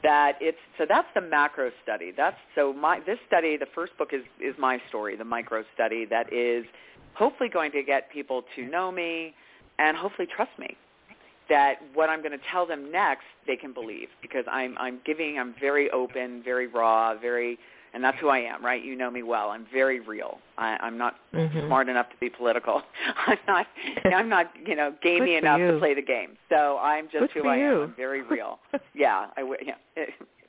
That 0.03 0.39
it's 0.41 0.59
so 0.79 0.87
that's 0.89 1.09
the 1.15 1.21
macro 1.21 1.73
study. 1.83 2.13
That's 2.17 2.37
so 2.55 2.73
my 2.73 3.01
this 3.01 3.19
study. 3.27 3.57
The 3.57 3.67
first 3.75 3.97
book 3.99 4.11
is 4.13 4.23
is 4.41 4.55
my 4.57 4.81
story, 4.89 5.17
the 5.17 5.25
micro 5.25 5.65
study 5.75 6.05
that 6.07 6.33
is 6.33 6.65
hopefully 7.15 7.49
going 7.49 7.73
to 7.73 7.83
get 7.83 8.11
people 8.11 8.45
to 8.55 8.65
know 8.65 8.93
me 8.93 9.35
and 9.81 9.97
hopefully 9.97 10.29
trust 10.35 10.57
me 10.57 10.77
that 11.49 11.77
what 11.95 12.09
I'm 12.09 12.21
going 12.21 12.39
to 12.39 12.45
tell 12.53 12.65
them 12.65 12.93
next 12.93 13.25
they 13.49 13.57
can 13.57 13.73
believe 13.73 14.09
because 14.23 14.45
I'm 14.51 14.77
I'm 14.79 15.01
giving 15.05 15.37
I'm 15.39 15.55
very 15.59 15.91
open, 15.91 16.43
very 16.45 16.69
raw, 16.69 17.17
very 17.17 17.59
and 17.95 18.03
that's 18.03 18.19
who 18.21 18.29
I 18.29 18.39
am, 18.39 18.65
right? 18.65 18.83
You 18.85 18.97
know 18.97 19.11
me 19.11 19.23
well. 19.23 19.51
I'm 19.51 19.67
very 19.73 20.01
real. 20.01 20.39
I, 20.57 20.77
I'm 20.81 20.99
not 20.99 21.17
mm-hmm. 21.35 21.67
smart 21.67 21.89
enough 21.89 22.11
to 22.11 22.17
be 22.21 22.31
political. 22.31 22.83
I'm 23.27 23.39
not. 23.47 23.67
I'm 24.05 24.29
not. 24.29 24.53
You 24.65 24.77
know, 24.77 24.95
gamey 25.03 25.37
enough 25.37 25.61
you. 25.61 25.73
to 25.73 25.79
play 25.79 25.95
the 25.95 26.03
game. 26.03 26.37
So 26.49 26.79
I'm 26.79 27.07
just 27.11 27.33
Good 27.33 27.43
who 27.43 27.49
I 27.49 27.57
you. 27.57 27.65
am. 27.65 27.83
I'm 27.83 27.95
very 27.97 28.23
real. 28.31 28.59
yeah. 28.95 29.27
I. 29.37 29.43
Yeah 29.65 30.05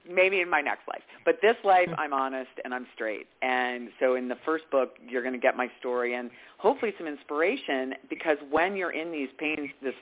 maybe 0.10 0.42
in 0.42 0.50
my 0.50 0.62
next 0.62 0.88
life. 0.88 1.02
But 1.24 1.36
this 1.42 1.56
life. 1.64 1.90
I'm 1.98 2.14
honest 2.14 2.50
and 2.66 2.74
I'm 2.74 2.88
straight. 2.96 3.28
And 3.42 3.90
so 4.00 4.16
in 4.16 4.28
the 4.28 4.38
first 4.44 4.64
book, 4.72 4.96
you're 5.08 5.22
going 5.22 5.34
to 5.34 5.40
get 5.40 5.56
my 5.56 5.70
story 5.80 6.16
and 6.16 6.32
hopefully 6.58 6.94
some 6.98 7.08
inspiration 7.08 7.94
because 8.10 8.38
when 8.50 8.76
you're 8.76 8.92
in 8.92 9.12
these 9.12 9.30
pains, 9.38 9.70
this, 9.82 9.94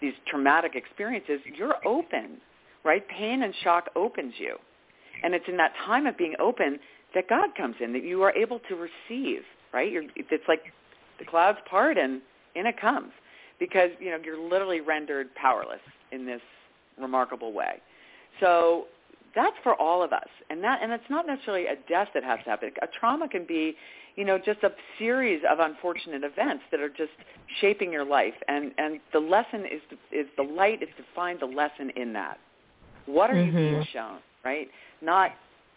these 0.00 0.14
traumatic 0.28 0.74
experiences, 0.74 1.40
you're 1.56 1.76
open, 1.86 2.38
right? 2.84 3.06
Pain 3.08 3.42
and 3.42 3.52
shock 3.62 3.88
opens 3.96 4.34
you. 4.38 4.56
And 5.22 5.34
it's 5.34 5.46
in 5.48 5.56
that 5.56 5.72
time 5.84 6.06
of 6.06 6.16
being 6.16 6.34
open 6.38 6.78
that 7.14 7.28
God 7.28 7.54
comes 7.56 7.76
in, 7.80 7.92
that 7.92 8.04
you 8.04 8.22
are 8.22 8.32
able 8.32 8.60
to 8.68 8.74
receive, 8.74 9.42
right? 9.72 9.90
You're, 9.90 10.04
it's 10.16 10.44
like 10.48 10.64
the 11.18 11.24
clouds 11.24 11.58
part 11.68 11.96
and 11.98 12.20
in 12.54 12.66
it 12.66 12.80
comes 12.80 13.12
because, 13.58 13.90
you 14.00 14.10
know, 14.10 14.18
you're 14.22 14.40
literally 14.40 14.80
rendered 14.80 15.34
powerless 15.34 15.80
in 16.12 16.26
this 16.26 16.40
remarkable 16.98 17.52
way. 17.52 17.80
So 18.40 18.86
that's 19.34 19.56
for 19.62 19.74
all 19.74 20.02
of 20.02 20.12
us. 20.12 20.28
And 20.50 20.64
that 20.64 20.82
and 20.82 20.92
it's 20.92 21.04
not 21.08 21.26
necessarily 21.26 21.66
a 21.66 21.76
death 21.88 22.08
that 22.14 22.24
has 22.24 22.38
to 22.44 22.50
happen. 22.50 22.70
A 22.82 22.86
trauma 22.98 23.28
can 23.28 23.46
be, 23.46 23.76
you 24.16 24.24
know, 24.24 24.38
just 24.38 24.62
a 24.62 24.70
series 24.98 25.42
of 25.48 25.58
unfortunate 25.60 26.24
events 26.24 26.64
that 26.70 26.80
are 26.80 26.88
just 26.88 27.12
shaping 27.60 27.92
your 27.92 28.04
life. 28.04 28.34
And 28.48 28.72
and 28.78 28.98
the 29.12 29.20
lesson 29.20 29.66
is 29.66 29.80
is 30.10 30.26
the 30.36 30.42
light 30.42 30.82
is 30.82 30.88
to 30.96 31.04
find 31.14 31.38
the 31.38 31.46
lesson 31.46 31.90
in 31.96 32.12
that. 32.14 32.38
What 33.04 33.30
are 33.30 33.34
mm-hmm. 33.34 33.56
you 33.56 33.70
being 33.70 33.86
shown, 33.92 34.18
right? 34.46 34.68
Not 35.02 35.32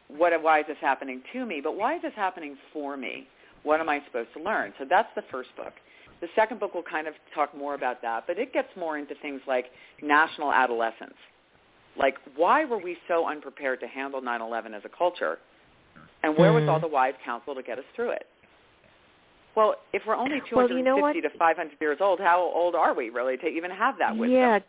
what 0.07 0.31
why 0.41 0.59
is 0.61 0.65
this 0.67 0.77
happening 0.79 1.21
to 1.33 1.45
me, 1.45 1.61
but 1.61 1.75
why 1.75 1.95
is 1.95 2.01
this 2.01 2.13
happening 2.15 2.55
for 2.71 2.95
me? 2.95 3.27
What 3.63 3.79
am 3.79 3.89
I 3.89 4.01
supposed 4.05 4.29
to 4.37 4.43
learn? 4.43 4.73
So 4.79 4.85
that's 4.89 5.09
the 5.15 5.23
first 5.31 5.49
book. 5.57 5.73
The 6.21 6.27
second 6.35 6.59
book 6.59 6.73
will 6.73 6.83
kind 6.83 7.07
of 7.07 7.13
talk 7.33 7.55
more 7.55 7.75
about 7.75 8.01
that, 8.01 8.25
but 8.27 8.37
it 8.37 8.53
gets 8.53 8.69
more 8.77 8.97
into 8.97 9.15
things 9.21 9.41
like 9.47 9.65
national 10.01 10.51
adolescence 10.51 11.15
like, 11.99 12.15
why 12.35 12.65
were 12.65 12.77
we 12.77 12.97
so 13.07 13.27
unprepared 13.27 13.81
to 13.81 13.87
handle 13.87 14.21
9/11 14.21 14.73
as 14.73 14.83
a 14.85 14.89
culture? 14.89 15.39
And 16.23 16.37
where 16.37 16.51
mm. 16.51 16.61
was 16.61 16.69
all 16.69 16.79
the 16.79 16.87
wise 16.87 17.13
counsel 17.23 17.55
to 17.55 17.61
get 17.63 17.77
us 17.77 17.85
through 17.95 18.11
it? 18.11 18.25
Well, 19.55 19.75
if 19.93 20.03
we're 20.05 20.15
only 20.15 20.39
250 20.49 20.55
well, 20.55 20.77
you 20.77 20.83
know 20.83 21.21
to 21.21 21.37
500 21.37 21.71
years 21.81 21.97
old, 21.99 22.19
how 22.19 22.39
old 22.39 22.75
are 22.75 22.93
we 22.93 23.09
really 23.09 23.35
to 23.37 23.47
even 23.47 23.71
have 23.71 23.97
that 23.99 24.15
wisdom? 24.15 24.37
Yeah. 24.37 24.59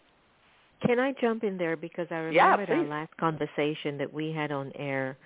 Can 0.87 0.99
I 0.99 1.15
jump 1.21 1.45
in 1.45 1.59
there 1.59 1.77
because 1.77 2.07
I 2.11 2.31
yeah, 2.31 2.53
remember 2.53 2.75
our 2.75 2.85
last 2.85 3.17
conversation 3.19 3.99
that 3.99 4.13
we 4.13 4.33
had 4.33 4.51
on 4.53 4.73
air. 4.75 5.17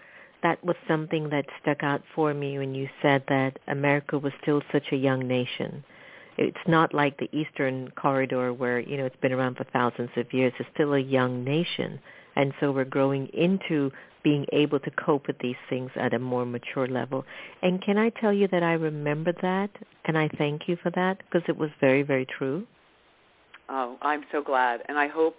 That 0.43 0.63
was 0.63 0.77
something 0.87 1.31
that 1.31 1.47
stuck 1.63 1.83
out 1.83 2.03
for 2.15 2.35
me 2.35 2.59
when 2.59 2.75
you 2.75 2.89
said 3.01 3.23
that 3.29 3.59
America 3.67 4.19
was 4.19 4.33
still 4.43 4.61
such 4.73 4.85
a 4.93 4.97
young 4.97 5.27
nation 5.27 5.83
it's 6.37 6.57
not 6.67 6.95
like 6.95 7.19
the 7.19 7.29
Eastern 7.37 7.91
Corridor 7.93 8.53
where, 8.53 8.81
you 8.81 8.97
know, 8.97 9.07
it's 9.07 9.17
been 9.17 9.33
around 9.33 9.57
for 9.57 9.65
thousands 9.65 10.11
of 10.17 10.33
years. 10.33 10.53
It's 10.59 10.69
still 10.75 10.95
a 10.95 10.99
young 10.99 11.45
nation. 11.45 12.01
And 12.37 12.53
so 12.61 12.73
we're 12.73 12.85
growing 12.85 13.29
into 13.29 13.93
being 14.25 14.47
able 14.53 14.81
to 14.81 14.91
cope 14.91 15.27
with 15.27 15.39
these 15.39 15.57
things 15.69 15.91
at 15.97 16.15
a 16.15 16.19
more 16.19 16.47
mature 16.47 16.89
level. 16.89 17.25
And 17.63 17.81
can 17.83 17.99
I 17.99 18.11
tell 18.21 18.33
you 18.33 18.49
that 18.49 18.63
I 18.63 18.73
remember 18.73 19.33
that 19.43 19.71
and 20.07 20.19
I 20.19 20.29
thank 20.39 20.67
you 20.67 20.77
for 20.83 20.91
that 20.91 21.19
because 21.19 21.43
it 21.49 21.57
was 21.57 21.71
very, 21.81 22.03
very 22.03 22.27
true. 22.27 22.67
Oh, 23.69 23.97
I'm 24.03 24.25
so 24.33 24.43
glad. 24.43 24.83
And 24.89 24.99
I 24.99 25.09
hope 25.09 25.37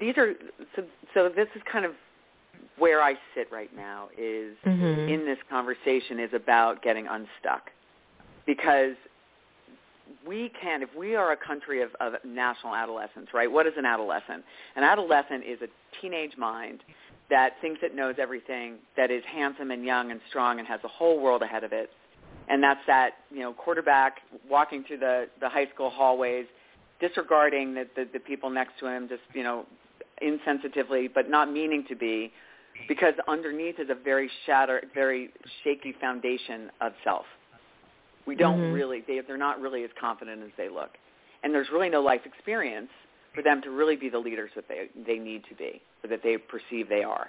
these 0.00 0.16
are 0.16 0.34
so 0.76 0.84
so 1.14 1.28
this 1.34 1.48
is 1.54 1.62
kind 1.70 1.84
of 1.84 1.92
where 2.78 3.02
I 3.02 3.14
sit 3.34 3.50
right 3.50 3.74
now 3.74 4.08
is 4.16 4.56
mm-hmm. 4.64 5.08
in 5.08 5.24
this 5.24 5.38
conversation 5.50 6.20
is 6.20 6.30
about 6.32 6.82
getting 6.82 7.06
unstuck 7.06 7.70
because 8.46 8.94
we 10.26 10.50
can, 10.60 10.82
if 10.82 10.88
we 10.96 11.14
are 11.14 11.32
a 11.32 11.36
country 11.36 11.82
of, 11.82 11.90
of 12.00 12.14
national 12.24 12.74
adolescence, 12.74 13.28
right? 13.34 13.50
What 13.50 13.66
is 13.66 13.74
an 13.76 13.84
adolescent? 13.84 14.44
An 14.76 14.84
adolescent 14.84 15.44
is 15.44 15.58
a 15.62 15.68
teenage 16.00 16.36
mind 16.36 16.82
that 17.30 17.54
thinks 17.60 17.80
it 17.82 17.94
knows 17.94 18.14
everything, 18.18 18.76
that 18.96 19.10
is 19.10 19.22
handsome 19.30 19.70
and 19.70 19.84
young 19.84 20.10
and 20.10 20.20
strong 20.28 20.58
and 20.58 20.66
has 20.66 20.80
a 20.84 20.88
whole 20.88 21.20
world 21.20 21.42
ahead 21.42 21.64
of 21.64 21.72
it. 21.72 21.90
And 22.48 22.62
that's 22.62 22.80
that, 22.86 23.12
you 23.30 23.40
know, 23.40 23.52
quarterback 23.52 24.18
walking 24.48 24.82
through 24.84 24.98
the, 24.98 25.26
the 25.40 25.48
high 25.48 25.66
school 25.74 25.90
hallways, 25.90 26.46
disregarding 27.00 27.74
the, 27.74 27.86
the, 27.96 28.08
the 28.12 28.20
people 28.20 28.50
next 28.50 28.78
to 28.80 28.86
him, 28.86 29.08
just, 29.08 29.22
you 29.34 29.42
know, 29.42 29.66
insensitively, 30.22 31.08
but 31.12 31.30
not 31.30 31.52
meaning 31.52 31.84
to 31.88 31.94
be, 31.94 32.32
because 32.88 33.14
underneath 33.26 33.78
is 33.78 33.88
a 33.90 33.94
very 33.94 34.30
shatter, 34.46 34.82
very 34.94 35.30
shaky 35.62 35.94
foundation 36.00 36.70
of 36.80 36.92
self. 37.04 37.24
We 38.26 38.34
don't 38.36 38.58
mm-hmm. 38.58 38.72
really, 38.72 39.02
they, 39.06 39.20
they're 39.26 39.36
not 39.36 39.60
really 39.60 39.84
as 39.84 39.90
confident 40.00 40.42
as 40.42 40.50
they 40.56 40.68
look. 40.68 40.90
And 41.42 41.54
there's 41.54 41.68
really 41.72 41.88
no 41.88 42.00
life 42.00 42.22
experience 42.24 42.90
for 43.34 43.42
them 43.42 43.62
to 43.62 43.70
really 43.70 43.96
be 43.96 44.08
the 44.08 44.18
leaders 44.18 44.50
that 44.56 44.66
they, 44.68 44.88
they 45.06 45.18
need 45.18 45.44
to 45.48 45.54
be, 45.54 45.80
or 46.02 46.10
that 46.10 46.22
they 46.22 46.36
perceive 46.36 46.88
they 46.88 47.04
are. 47.04 47.28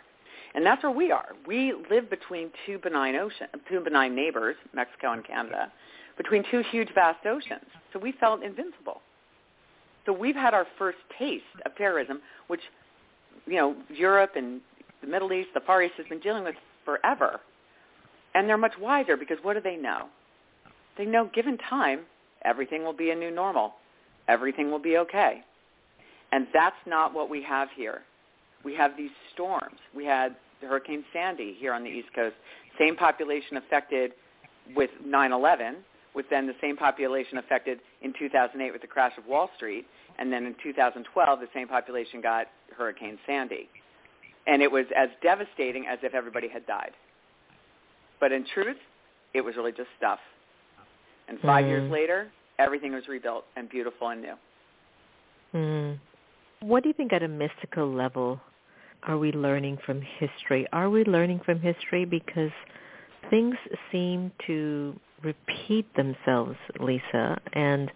And 0.55 0.65
that's 0.65 0.82
where 0.82 0.91
we 0.91 1.12
are. 1.12 1.29
We 1.45 1.73
live 1.91 2.10
between 2.10 2.49
two 2.65 2.79
benign 2.79 3.15
ocean, 3.15 3.47
two 3.69 3.82
benign 3.82 4.15
neighbors, 4.15 4.55
Mexico 4.73 5.13
and 5.13 5.25
Canada, 5.25 5.71
between 6.17 6.43
two 6.49 6.63
huge 6.71 6.89
vast 6.95 7.25
oceans. 7.25 7.65
So 7.93 7.99
we 7.99 8.13
felt 8.13 8.43
invincible. 8.43 9.01
So 10.05 10.13
we've 10.13 10.35
had 10.35 10.53
our 10.53 10.65
first 10.77 10.97
taste 11.17 11.43
of 11.65 11.75
terrorism, 11.75 12.21
which, 12.47 12.62
you 13.45 13.55
know, 13.55 13.75
Europe 13.89 14.31
and 14.35 14.62
the 15.01 15.07
Middle 15.07 15.31
East, 15.33 15.49
the 15.53 15.59
Far 15.62 15.83
East 15.83 15.93
has 15.97 16.07
been 16.07 16.19
dealing 16.19 16.43
with 16.43 16.55
forever. 16.85 17.39
And 18.33 18.47
they're 18.47 18.57
much 18.57 18.77
wiser 18.79 19.17
because 19.17 19.38
what 19.41 19.53
do 19.53 19.62
they 19.62 19.75
know? 19.75 20.07
They 20.97 21.05
know 21.05 21.29
given 21.33 21.57
time, 21.57 22.01
everything 22.43 22.83
will 22.83 22.93
be 22.93 23.12
a 23.12 23.15
new 23.15 23.31
normal. 23.31 23.73
Everything 24.27 24.69
will 24.71 24.79
be 24.79 24.97
okay. 24.97 25.43
And 26.31 26.47
that's 26.53 26.75
not 26.85 27.13
what 27.13 27.29
we 27.29 27.41
have 27.43 27.69
here. 27.75 28.01
We 28.63 28.75
have 28.75 28.95
these 28.97 29.09
storms. 29.33 29.77
We 29.95 30.05
had 30.05 30.35
Hurricane 30.62 31.03
Sandy 31.13 31.55
here 31.57 31.73
on 31.73 31.83
the 31.83 31.89
East 31.89 32.09
Coast, 32.13 32.35
same 32.77 32.95
population 32.95 33.57
affected 33.57 34.12
with 34.75 34.89
9/11, 35.05 35.75
with 36.19 36.29
then 36.29 36.45
the 36.45 36.55
same 36.60 36.75
population 36.75 37.38
affected 37.38 37.79
in 38.01 38.12
2008 38.19 38.73
with 38.73 38.82
the 38.82 38.88
crash 38.88 39.13
of 39.17 39.25
Wall 39.25 39.49
Street, 39.55 39.86
and 40.17 40.29
then 40.34 40.45
in 40.45 40.53
2012 40.62 41.39
the 41.39 41.47
same 41.53 41.65
population 41.65 42.19
got 42.19 42.47
Hurricane 42.77 43.17
Sandy. 43.25 43.69
And 44.45 44.62
it 44.62 44.69
was 44.69 44.84
as 44.97 45.08
devastating 45.23 45.86
as 45.88 45.97
if 46.03 46.13
everybody 46.13 46.49
had 46.49 46.67
died. 46.67 46.91
But 48.19 48.34
in 48.34 48.43
truth, 48.53 48.75
it 49.34 49.39
was 49.39 49.55
really 49.55 49.71
just 49.71 49.88
stuff. 49.97 50.19
And 51.29 51.39
5 51.39 51.63
mm. 51.63 51.67
years 51.69 51.89
later, 51.89 52.29
everything 52.58 52.91
was 52.91 53.08
rebuilt 53.08 53.45
and 53.55 53.69
beautiful 53.69 54.10
and 54.10 54.21
new. 54.21 54.36
Mm. 55.53 55.99
What 56.60 56.84
do 56.84 56.89
you 56.89 56.93
think 56.93 57.13
at 57.13 57.23
a 57.23 57.29
mystical 57.29 57.89
level 57.89 58.41
are 59.03 59.17
we 59.17 59.32
learning 59.32 59.77
from 59.86 60.01
history? 60.01 60.67
Are 60.73 60.89
we 60.89 61.05
learning 61.05 61.39
from 61.45 61.62
history 61.62 62.03
because 62.03 62.51
things 63.29 63.55
seem 63.89 64.34
to 64.47 64.99
repeat 65.23 65.93
themselves, 65.95 66.58
Lisa? 66.79 67.39
And 67.53 67.91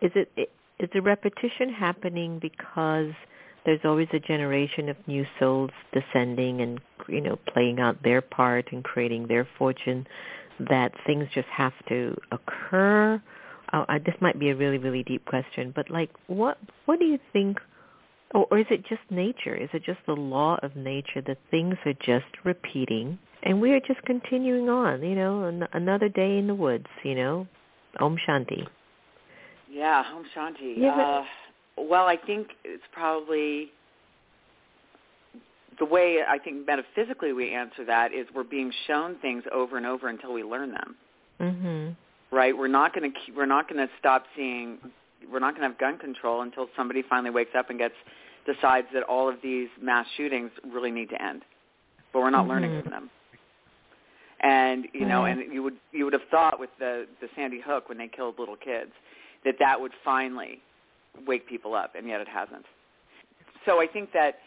is 0.00 0.12
it 0.14 0.50
is 0.78 0.88
the 0.94 1.02
repetition 1.02 1.72
happening 1.72 2.38
because 2.40 3.12
there's 3.66 3.80
always 3.84 4.08
a 4.12 4.18
generation 4.18 4.88
of 4.88 4.96
new 5.06 5.26
souls 5.38 5.70
descending 5.92 6.60
and 6.60 6.80
you 7.08 7.20
know 7.20 7.38
playing 7.52 7.80
out 7.80 8.02
their 8.02 8.22
part 8.22 8.72
and 8.72 8.82
creating 8.82 9.26
their 9.26 9.46
fortune 9.58 10.06
that 10.68 10.92
things 11.06 11.26
just 11.34 11.48
have 11.48 11.74
to 11.88 12.16
occur? 12.32 13.20
Uh, 13.72 13.98
this 14.04 14.16
might 14.20 14.38
be 14.38 14.50
a 14.50 14.56
really 14.56 14.78
really 14.78 15.04
deep 15.04 15.24
question 15.26 15.72
but 15.76 15.88
like 15.90 16.10
what 16.26 16.58
what 16.86 16.98
do 16.98 17.04
you 17.04 17.20
think 17.32 17.56
or, 18.34 18.46
or 18.50 18.58
is 18.58 18.66
it 18.70 18.84
just 18.86 19.02
nature? 19.10 19.54
Is 19.54 19.68
it 19.72 19.84
just 19.84 20.00
the 20.06 20.14
law 20.14 20.58
of 20.62 20.76
nature 20.76 21.20
that 21.26 21.38
things 21.50 21.76
are 21.84 21.94
just 21.94 22.26
repeating 22.44 23.18
and 23.42 23.60
we 23.60 23.72
are 23.72 23.80
just 23.80 24.02
continuing 24.02 24.68
on 24.68 25.02
you 25.02 25.14
know 25.14 25.44
an- 25.44 25.68
another 25.72 26.08
day 26.08 26.38
in 26.38 26.46
the 26.46 26.54
woods 26.54 26.86
you 27.04 27.14
know 27.14 27.46
om 27.98 28.16
shanti 28.28 28.66
yeah 29.70 30.04
om 30.14 30.24
shanti 30.34 30.74
yeah. 30.76 30.94
Uh, 30.94 31.24
well, 31.88 32.06
I 32.06 32.16
think 32.16 32.48
it's 32.64 32.82
probably 32.92 33.70
the 35.78 35.84
way 35.84 36.18
I 36.28 36.38
think 36.38 36.66
metaphysically 36.66 37.32
we 37.32 37.54
answer 37.54 37.84
that 37.86 38.12
is 38.12 38.26
we're 38.34 38.44
being 38.44 38.72
shown 38.86 39.16
things 39.20 39.44
over 39.52 39.76
and 39.76 39.86
over 39.86 40.08
until 40.08 40.32
we 40.32 40.42
learn 40.42 40.72
them. 40.72 40.96
Mm-hmm. 41.40 42.36
Right? 42.36 42.56
We're 42.56 42.68
not 42.68 42.94
going 42.94 43.10
to 43.10 43.32
we're 43.34 43.46
not 43.46 43.68
going 43.68 43.84
to 43.86 43.92
stop 43.98 44.24
seeing 44.36 44.78
we're 45.30 45.38
not 45.38 45.54
going 45.54 45.62
to 45.62 45.68
have 45.68 45.78
gun 45.78 45.98
control 45.98 46.42
until 46.42 46.68
somebody 46.76 47.02
finally 47.08 47.30
wakes 47.30 47.52
up 47.56 47.70
and 47.70 47.78
gets 47.78 47.94
decides 48.46 48.86
that 48.94 49.02
all 49.02 49.28
of 49.28 49.36
these 49.42 49.68
mass 49.80 50.06
shootings 50.16 50.50
really 50.72 50.90
need 50.90 51.08
to 51.10 51.22
end. 51.22 51.42
But 52.12 52.20
we're 52.20 52.30
not 52.30 52.42
mm-hmm. 52.42 52.50
learning 52.50 52.82
from 52.82 52.90
them. 52.90 53.10
And 54.42 54.86
you 54.94 55.06
know, 55.06 55.26
and 55.26 55.52
you 55.52 55.62
would 55.62 55.76
you 55.92 56.04
would 56.04 56.14
have 56.14 56.22
thought 56.30 56.58
with 56.58 56.70
the 56.78 57.06
the 57.20 57.28
Sandy 57.36 57.60
Hook 57.60 57.88
when 57.88 57.98
they 57.98 58.08
killed 58.08 58.38
little 58.38 58.56
kids 58.56 58.92
that 59.44 59.56
that 59.58 59.80
would 59.80 59.92
finally 60.04 60.60
wake 61.26 61.46
people 61.48 61.74
up, 61.74 61.94
and 61.94 62.08
yet 62.08 62.20
it 62.20 62.28
hasn't. 62.28 62.64
So 63.66 63.80
I 63.80 63.86
think 63.86 64.12
that 64.12 64.38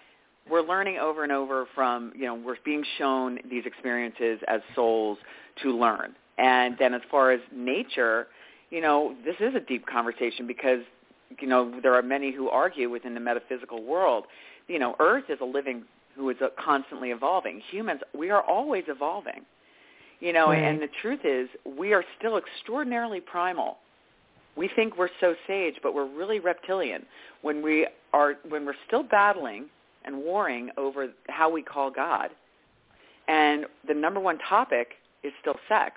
we're 0.49 0.62
learning 0.62 0.97
over 0.97 1.23
and 1.23 1.32
over 1.32 1.67
from, 1.73 2.12
you 2.15 2.25
know, 2.25 2.36
we're 2.36 2.58
being 2.65 2.84
shown 2.97 3.39
these 3.49 3.65
experiences 3.65 4.39
as 4.47 4.62
souls 4.75 5.17
to 5.62 5.71
learn. 5.71 6.15
And 6.38 6.75
then 6.79 6.93
as 6.93 7.01
far 7.10 7.32
as 7.32 7.39
nature, 7.56 8.27
you 8.69 8.82
know, 8.82 9.15
this 9.23 9.36
is 9.39 9.56
a 9.56 9.60
deep 9.60 9.86
conversation 9.86 10.47
because, 10.47 10.79
you 11.39 11.47
know, 11.47 11.79
there 11.82 11.93
are 11.93 12.01
many 12.01 12.34
who 12.34 12.49
argue 12.49 12.89
within 12.89 13.13
the 13.13 13.19
metaphysical 13.19 13.84
world, 13.84 14.25
you 14.67 14.79
know, 14.79 14.95
Earth 14.99 15.25
is 15.29 15.38
a 15.41 15.45
living 15.45 15.84
who 16.15 16.29
is 16.29 16.38
constantly 16.63 17.12
evolving. 17.12 17.62
Humans, 17.71 18.01
we 18.17 18.29
are 18.29 18.41
always 18.41 18.84
evolving. 18.88 19.45
You 20.24 20.32
know, 20.32 20.48
right. 20.48 20.64
and 20.64 20.82
the 20.82 20.90
truth 21.02 21.20
is 21.24 21.50
we 21.66 21.94
are 21.94 22.04
still 22.18 22.38
extraordinarily 22.38 23.20
primal 23.20 23.78
we 24.56 24.70
think 24.76 24.98
we're 24.98 25.10
so 25.20 25.36
sage, 25.48 25.76
but 25.82 25.94
we're 25.94 26.08
really 26.08 26.40
reptilian. 26.40 27.06
When 27.42 27.62
we 27.62 27.88
are, 28.14 28.36
when 28.48 28.66
we're 28.66 28.76
still 28.88 29.04
battling 29.04 29.66
and 30.06 30.18
warring 30.18 30.70
over 30.78 31.08
how 31.28 31.50
we 31.50 31.62
call 31.62 31.90
God, 31.90 32.30
and 33.28 33.66
the 33.88 33.94
number 33.94 34.20
one 34.20 34.38
topic 34.50 34.94
is 35.24 35.32
still 35.42 35.56
sex. 35.68 35.96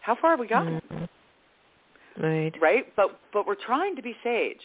How 0.00 0.16
far 0.20 0.30
have 0.30 0.40
we 0.40 0.48
gotten? 0.48 0.80
Mm-hmm. 0.92 2.24
Right. 2.24 2.54
Right. 2.60 2.96
But 2.96 3.18
but 3.32 3.46
we're 3.46 3.54
trying 3.54 3.96
to 3.96 4.02
be 4.02 4.14
sage, 4.22 4.60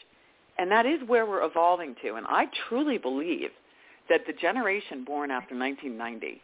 and 0.57 0.71
that 0.71 0.85
is 0.85 0.99
where 1.07 1.25
we're 1.25 1.45
evolving 1.45 1.95
to. 2.03 2.15
And 2.15 2.25
I 2.27 2.45
truly 2.67 2.97
believe 2.97 3.49
that 4.09 4.21
the 4.25 4.33
generation 4.33 5.03
born 5.03 5.31
after 5.31 5.57
1990, 5.57 6.41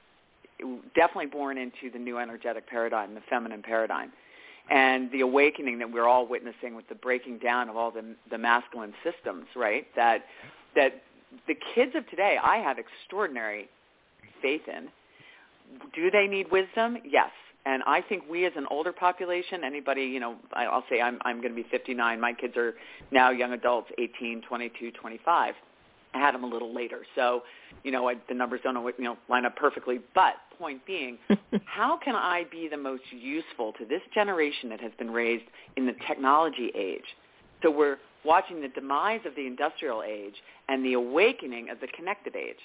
definitely 0.95 1.27
born 1.27 1.57
into 1.57 1.91
the 1.91 1.99
new 1.99 2.17
energetic 2.17 2.67
paradigm, 2.67 3.13
the 3.13 3.21
feminine 3.29 3.61
paradigm, 3.61 4.11
and 4.69 5.11
the 5.11 5.21
awakening 5.21 5.79
that 5.79 5.91
we're 5.91 6.07
all 6.07 6.27
witnessing 6.27 6.75
with 6.75 6.87
the 6.89 6.95
breaking 6.95 7.39
down 7.39 7.69
of 7.69 7.77
all 7.77 7.91
the, 7.91 8.15
the 8.29 8.37
masculine 8.37 8.93
systems, 9.03 9.45
right? 9.55 9.87
That 9.95 10.23
that 10.75 11.01
the 11.47 11.55
kids 11.75 11.93
of 11.95 12.07
today, 12.09 12.37
I 12.41 12.57
have 12.57 12.77
extraordinary 12.77 13.69
faith 14.41 14.61
in. 14.67 14.87
Do 15.93 16.09
they 16.11 16.27
need 16.27 16.51
wisdom? 16.51 16.97
Yes. 17.03 17.31
And 17.65 17.83
I 17.85 18.01
think 18.01 18.23
we 18.29 18.45
as 18.45 18.53
an 18.55 18.65
older 18.71 18.93
population, 18.93 19.63
anybody, 19.65 20.03
you 20.03 20.21
know, 20.21 20.37
I'll 20.53 20.85
say 20.89 21.01
I'm, 21.01 21.19
I'm 21.25 21.41
going 21.41 21.53
to 21.53 21.61
be 21.61 21.67
59. 21.69 22.21
My 22.21 22.31
kids 22.31 22.55
are 22.55 22.75
now 23.11 23.29
young 23.31 23.51
adults, 23.51 23.89
18, 23.97 24.43
22, 24.47 24.91
25. 24.91 25.53
I 26.17 26.19
had 26.19 26.33
them 26.33 26.43
a 26.43 26.47
little 26.47 26.73
later. 26.73 27.01
So, 27.15 27.43
you 27.83 27.91
know, 27.91 28.09
I, 28.09 28.15
the 28.27 28.35
numbers 28.35 28.61
don't 28.63 28.75
you 28.75 29.03
know, 29.03 29.17
line 29.29 29.45
up 29.45 29.55
perfectly. 29.55 29.99
But 30.15 30.35
point 30.57 30.85
being, 30.85 31.17
how 31.65 31.97
can 32.03 32.15
I 32.15 32.45
be 32.51 32.67
the 32.69 32.77
most 32.77 33.03
useful 33.11 33.73
to 33.73 33.85
this 33.85 34.01
generation 34.13 34.69
that 34.69 34.81
has 34.81 34.91
been 34.97 35.11
raised 35.11 35.45
in 35.75 35.85
the 35.85 35.93
technology 36.07 36.71
age? 36.75 37.05
So 37.63 37.71
we're 37.71 37.97
watching 38.25 38.61
the 38.61 38.67
demise 38.67 39.21
of 39.25 39.35
the 39.35 39.47
industrial 39.47 40.03
age 40.03 40.35
and 40.67 40.83
the 40.85 40.93
awakening 40.93 41.69
of 41.69 41.79
the 41.79 41.87
connected 41.87 42.35
age. 42.35 42.55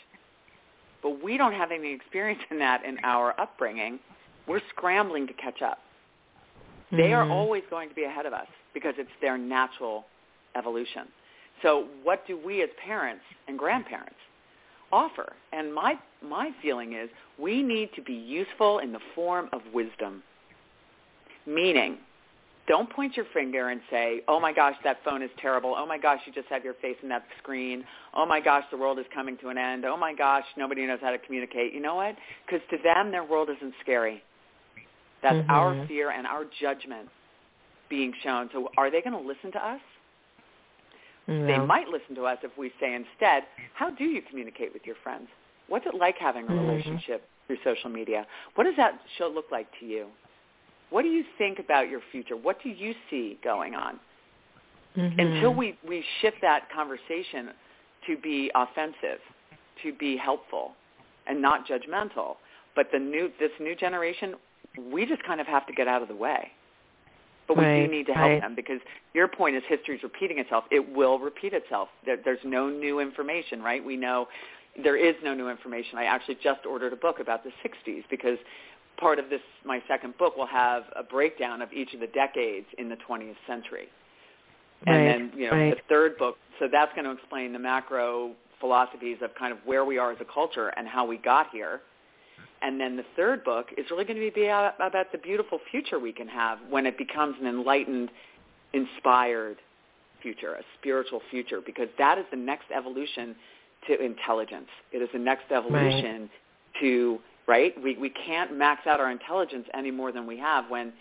But 1.03 1.23
we 1.23 1.37
don't 1.37 1.53
have 1.53 1.71
any 1.73 1.93
experience 1.93 2.41
in 2.51 2.59
that 2.61 2.85
in 2.85 2.99
our 3.05 3.39
upbringing. 3.41 3.99
We're 4.47 4.61
scrambling 4.71 5.27
to 5.27 5.33
catch 5.35 5.63
up. 5.63 5.79
Mm-hmm. 6.87 6.97
They 6.97 7.13
are 7.13 7.25
mm-hmm. 7.25 7.33
always 7.33 7.63
going 7.71 7.89
to 7.89 7.95
be 7.95 8.05
ahead 8.05 8.27
of 8.27 8.33
us 8.33 8.47
because 8.75 8.95
it's 8.99 9.11
their 9.21 9.39
natural 9.39 10.05
evolution. 10.57 11.09
So 11.63 11.87
what 12.03 12.27
do 12.27 12.39
we 12.39 12.63
as 12.63 12.69
parents 12.85 13.23
and 13.49 13.59
grandparents 13.59 14.15
offer? 14.93 15.33
And 15.53 15.73
my, 15.73 15.95
my 16.23 16.51
feeling 16.61 16.95
is 16.95 17.09
we 17.39 17.63
need 17.63 17.91
to 17.95 18.03
be 18.03 18.15
useful 18.15 18.81
in 18.81 18.93
the 18.93 19.01
form 19.15 19.49
of 19.53 19.61
wisdom, 19.73 20.23
meaning 21.47 21.99
don't 22.69 22.89
point 22.89 23.17
your 23.17 23.27
finger 23.35 23.71
and 23.71 23.81
say, 23.91 24.23
oh 24.29 24.39
my 24.39 24.53
gosh, 24.53 24.77
that 24.85 24.99
phone 25.05 25.23
is 25.23 25.31
terrible. 25.41 25.75
Oh 25.77 25.85
my 25.85 25.99
gosh, 25.99 26.21
you 26.27 26.33
just 26.33 26.47
have 26.49 26.65
your 26.65 26.75
face 26.75 26.97
in 27.03 27.09
that 27.09 27.25
screen. 27.43 27.85
Oh 28.15 28.25
my 28.25 28.41
gosh, 28.41 28.65
the 28.71 28.77
world 28.77 28.99
is 29.01 29.07
coming 29.13 29.37
to 29.39 29.49
an 29.49 29.59
end. 29.59 29.85
Oh 29.85 29.97
my 29.97 30.15
gosh, 30.15 30.45
nobody 30.57 30.87
knows 30.87 31.01
how 31.03 31.11
to 31.11 31.19
communicate. 31.19 31.73
You 31.73 31.81
know 31.81 31.97
what? 31.97 32.15
Because 32.47 32.61
to 32.71 32.77
them, 32.83 33.11
their 33.11 33.25
world 33.25 33.49
isn't 33.57 33.75
scary. 33.83 34.23
That's 35.23 35.37
mm-hmm. 35.37 35.51
our 35.51 35.87
fear 35.89 36.11
and 36.11 36.27
our 36.27 36.45
judgment 36.61 37.09
being 37.91 38.13
shown. 38.23 38.49
So 38.53 38.69
are 38.77 38.91
they 38.91 39.03
going 39.03 39.21
to 39.21 39.29
listen 39.29 39.51
to 39.53 39.67
us? 39.67 39.81
They 41.47 41.59
might 41.59 41.89
listen 41.89 42.15
to 42.17 42.25
us 42.25 42.39
if 42.43 42.57
we 42.57 42.73
say 42.81 42.95
instead, 42.95 43.45
how 43.75 43.91
do 43.91 44.05
you 44.05 44.23
communicate 44.23 44.73
with 44.73 44.83
your 44.85 44.97
friends? 45.03 45.29
What's 45.69 45.87
it 45.87 45.95
like 45.95 46.17
having 46.19 46.47
a 46.47 46.51
mm-hmm. 46.51 46.67
relationship 46.67 47.29
through 47.47 47.57
social 47.65 47.91
media? 47.91 48.27
What 48.55 48.65
does 48.65 48.77
that 48.77 49.01
show 49.19 49.29
look 49.29 49.47
like 49.51 49.67
to 49.81 49.87
you? 49.87 50.09
What 50.91 51.03
do 51.03 51.09
you 51.09 51.25
think 51.39 51.59
about 51.59 51.89
your 51.89 52.01
future? 52.11 52.37
What 52.37 52.63
do 52.63 52.69
you 52.69 52.95
see 53.09 53.39
going 53.43 53.75
on? 53.75 53.99
Mm-hmm. 54.97 55.19
Until 55.19 55.55
we, 55.55 55.79
we 55.89 56.05
shift 56.21 56.37
that 56.43 56.71
conversation 56.71 57.51
to 58.07 58.17
be 58.19 58.51
offensive, 58.55 59.21
to 59.83 59.93
be 59.95 60.17
helpful, 60.17 60.73
and 61.27 61.41
not 61.41 61.67
judgmental. 61.67 62.37
But 62.75 62.89
the 62.93 62.99
new 62.99 63.31
this 63.39 63.51
new 63.61 63.75
generation, 63.75 64.35
we 64.93 65.07
just 65.07 65.23
kind 65.25 65.41
of 65.41 65.47
have 65.47 65.67
to 65.67 65.73
get 65.73 65.89
out 65.89 66.03
of 66.03 66.09
the 66.09 66.17
way. 66.17 66.51
But 67.55 67.63
we 67.63 67.67
right, 67.67 67.87
do 67.87 67.93
need 67.93 68.07
to 68.07 68.13
help 68.13 68.29
right. 68.29 68.41
them 68.41 68.55
because 68.55 68.81
your 69.15 69.29
point 69.29 69.57
is 69.57 69.63
history 69.69 69.97
is 69.97 70.03
repeating 70.03 70.39
itself. 70.39 70.65
It 70.71 70.95
will 70.95 71.19
repeat 71.19 71.53
itself. 71.53 71.89
There, 72.05 72.19
there's 72.23 72.45
no 72.45 72.69
new 72.69 73.01
information, 73.01 73.63
right? 73.63 73.85
We 73.85 73.97
know 73.97 74.29
there 74.83 74.97
is 74.97 75.15
no 75.23 75.35
new 75.35 75.49
information. 75.49 75.99
I 75.99 76.05
actually 76.05 76.39
just 76.43 76.65
ordered 76.67 76.93
a 76.93 76.97
book 76.97 77.21
about 77.21 77.45
the 77.45 77.51
60s 77.65 78.05
because 78.11 78.39
part 78.97 79.19
of 79.19 79.29
this, 79.29 79.41
my 79.65 79.83
second 79.89 80.17
book, 80.19 80.37
will 80.37 80.47
have 80.47 80.85
a 80.97 81.03
breakdown 81.03 81.63
of 81.63 81.73
each 81.73 81.93
of 81.95 82.01
the 82.01 82.07
decades 82.09 82.67
in 82.79 82.89
the 82.89 82.97
20th 83.09 83.35
century. 83.47 83.89
And 84.87 84.97
right, 84.97 85.05
then, 85.05 85.33
you 85.37 85.51
know, 85.51 85.71
the 85.71 85.77
third 85.89 86.19
book, 86.19 86.37
so 86.59 86.69
that's 86.71 86.93
going 86.95 87.05
to 87.05 87.13
explain 87.13 87.53
the 87.53 87.59
macro 87.59 88.33
philosophies 88.61 89.19
of 89.23 89.35
kind 89.35 89.53
of 89.53 89.59
where 89.65 89.85
we 89.85 89.99
are 89.99 90.13
as 90.13 90.19
a 90.21 90.25
culture 90.25 90.69
and 90.77 90.89
how 90.89 91.05
we 91.05 91.19
got 91.19 91.51
here. 91.51 91.81
And 92.63 92.81
then 92.81 92.97
the 92.97 93.05
third 93.17 93.43
book 93.45 93.69
is 93.77 93.87
really 93.91 94.05
going 94.05 94.21
to 94.21 94.31
be 94.31 94.47
about 94.47 95.11
the 95.11 95.19
beautiful 95.19 95.59
future 95.71 95.99
we 95.99 96.13
can 96.13 96.29
have 96.29 96.59
when 96.71 96.87
it 96.87 96.97
becomes 96.97 97.35
an 97.41 97.47
enlightened, 97.47 98.11
inspired 98.73 99.57
future, 100.23 100.55
a 100.55 100.63
spiritual 100.79 101.21
future, 101.31 101.61
because 101.61 101.89
that 101.99 102.19
is 102.19 102.25
the 102.31 102.37
next 102.37 102.67
evolution 102.75 103.35
to 103.89 104.01
intelligence. 104.01 104.69
It 104.93 104.99
is 104.99 105.09
the 105.13 105.19
next 105.19 105.51
evolution 105.51 106.21
right. 106.21 106.31
to 106.81 107.19
right? 107.47 107.75
We 107.83 107.97
we 107.97 108.11
can't 108.11 108.57
max 108.57 108.87
out 108.87 109.01
our 109.01 109.11
intelligence 109.11 109.67
any 109.75 109.91
more 109.91 110.13
than 110.13 110.27
we 110.27 110.39
have 110.39 110.71
when 110.71 110.93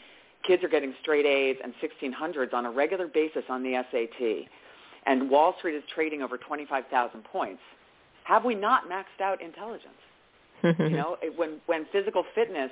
kids 0.43 0.63
are 0.63 0.69
getting 0.69 0.93
straight 1.01 1.25
A's 1.25 1.57
and 1.63 1.73
1600s 1.81 2.53
on 2.53 2.65
a 2.65 2.71
regular 2.71 3.07
basis 3.07 3.43
on 3.49 3.61
the 3.61 3.83
SAT, 3.91 4.47
and 5.05 5.29
Wall 5.29 5.55
Street 5.59 5.75
is 5.75 5.83
trading 5.93 6.23
over 6.23 6.37
25,000 6.37 7.23
points. 7.23 7.61
Have 8.23 8.43
we 8.43 8.55
not 8.55 8.89
maxed 8.89 9.21
out 9.21 9.41
intelligence? 9.41 9.93
Mm-hmm. 10.63 10.81
you 10.83 10.89
know, 10.89 11.17
when 11.35 11.59
when 11.65 11.85
physical 11.91 12.23
fitness 12.35 12.71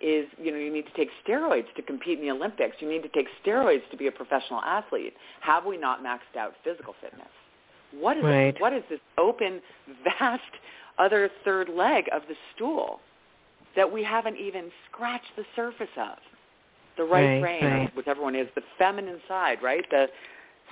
is, 0.00 0.26
you 0.38 0.50
know, 0.50 0.58
you 0.58 0.72
need 0.72 0.86
to 0.86 0.92
take 0.92 1.08
steroids 1.26 1.72
to 1.76 1.82
compete 1.82 2.18
in 2.18 2.26
the 2.26 2.30
Olympics. 2.30 2.76
You 2.80 2.88
need 2.88 3.02
to 3.02 3.08
take 3.08 3.26
steroids 3.44 3.88
to 3.90 3.96
be 3.96 4.06
a 4.06 4.12
professional 4.12 4.60
athlete. 4.60 5.14
Have 5.40 5.66
we 5.66 5.76
not 5.76 6.02
maxed 6.02 6.38
out 6.38 6.54
physical 6.64 6.94
fitness? 7.00 7.28
What 7.98 8.16
is 8.16 8.24
right. 8.24 8.60
what 8.60 8.72
is 8.72 8.82
this 8.88 9.00
open, 9.18 9.60
vast 10.04 10.42
other 10.98 11.30
third 11.44 11.68
leg 11.68 12.04
of 12.12 12.22
the 12.28 12.34
stool? 12.54 13.00
that 13.76 13.90
we 13.90 14.02
haven't 14.02 14.36
even 14.36 14.70
scratched 14.90 15.30
the 15.36 15.44
surface 15.54 15.88
of. 15.96 16.18
The 16.96 17.04
right, 17.04 17.40
right 17.40 17.40
brain, 17.40 17.64
right. 17.64 17.96
whichever 17.96 18.20
one 18.20 18.34
is, 18.34 18.48
the 18.54 18.62
feminine 18.78 19.20
side, 19.28 19.58
right? 19.62 19.84
The 19.90 20.06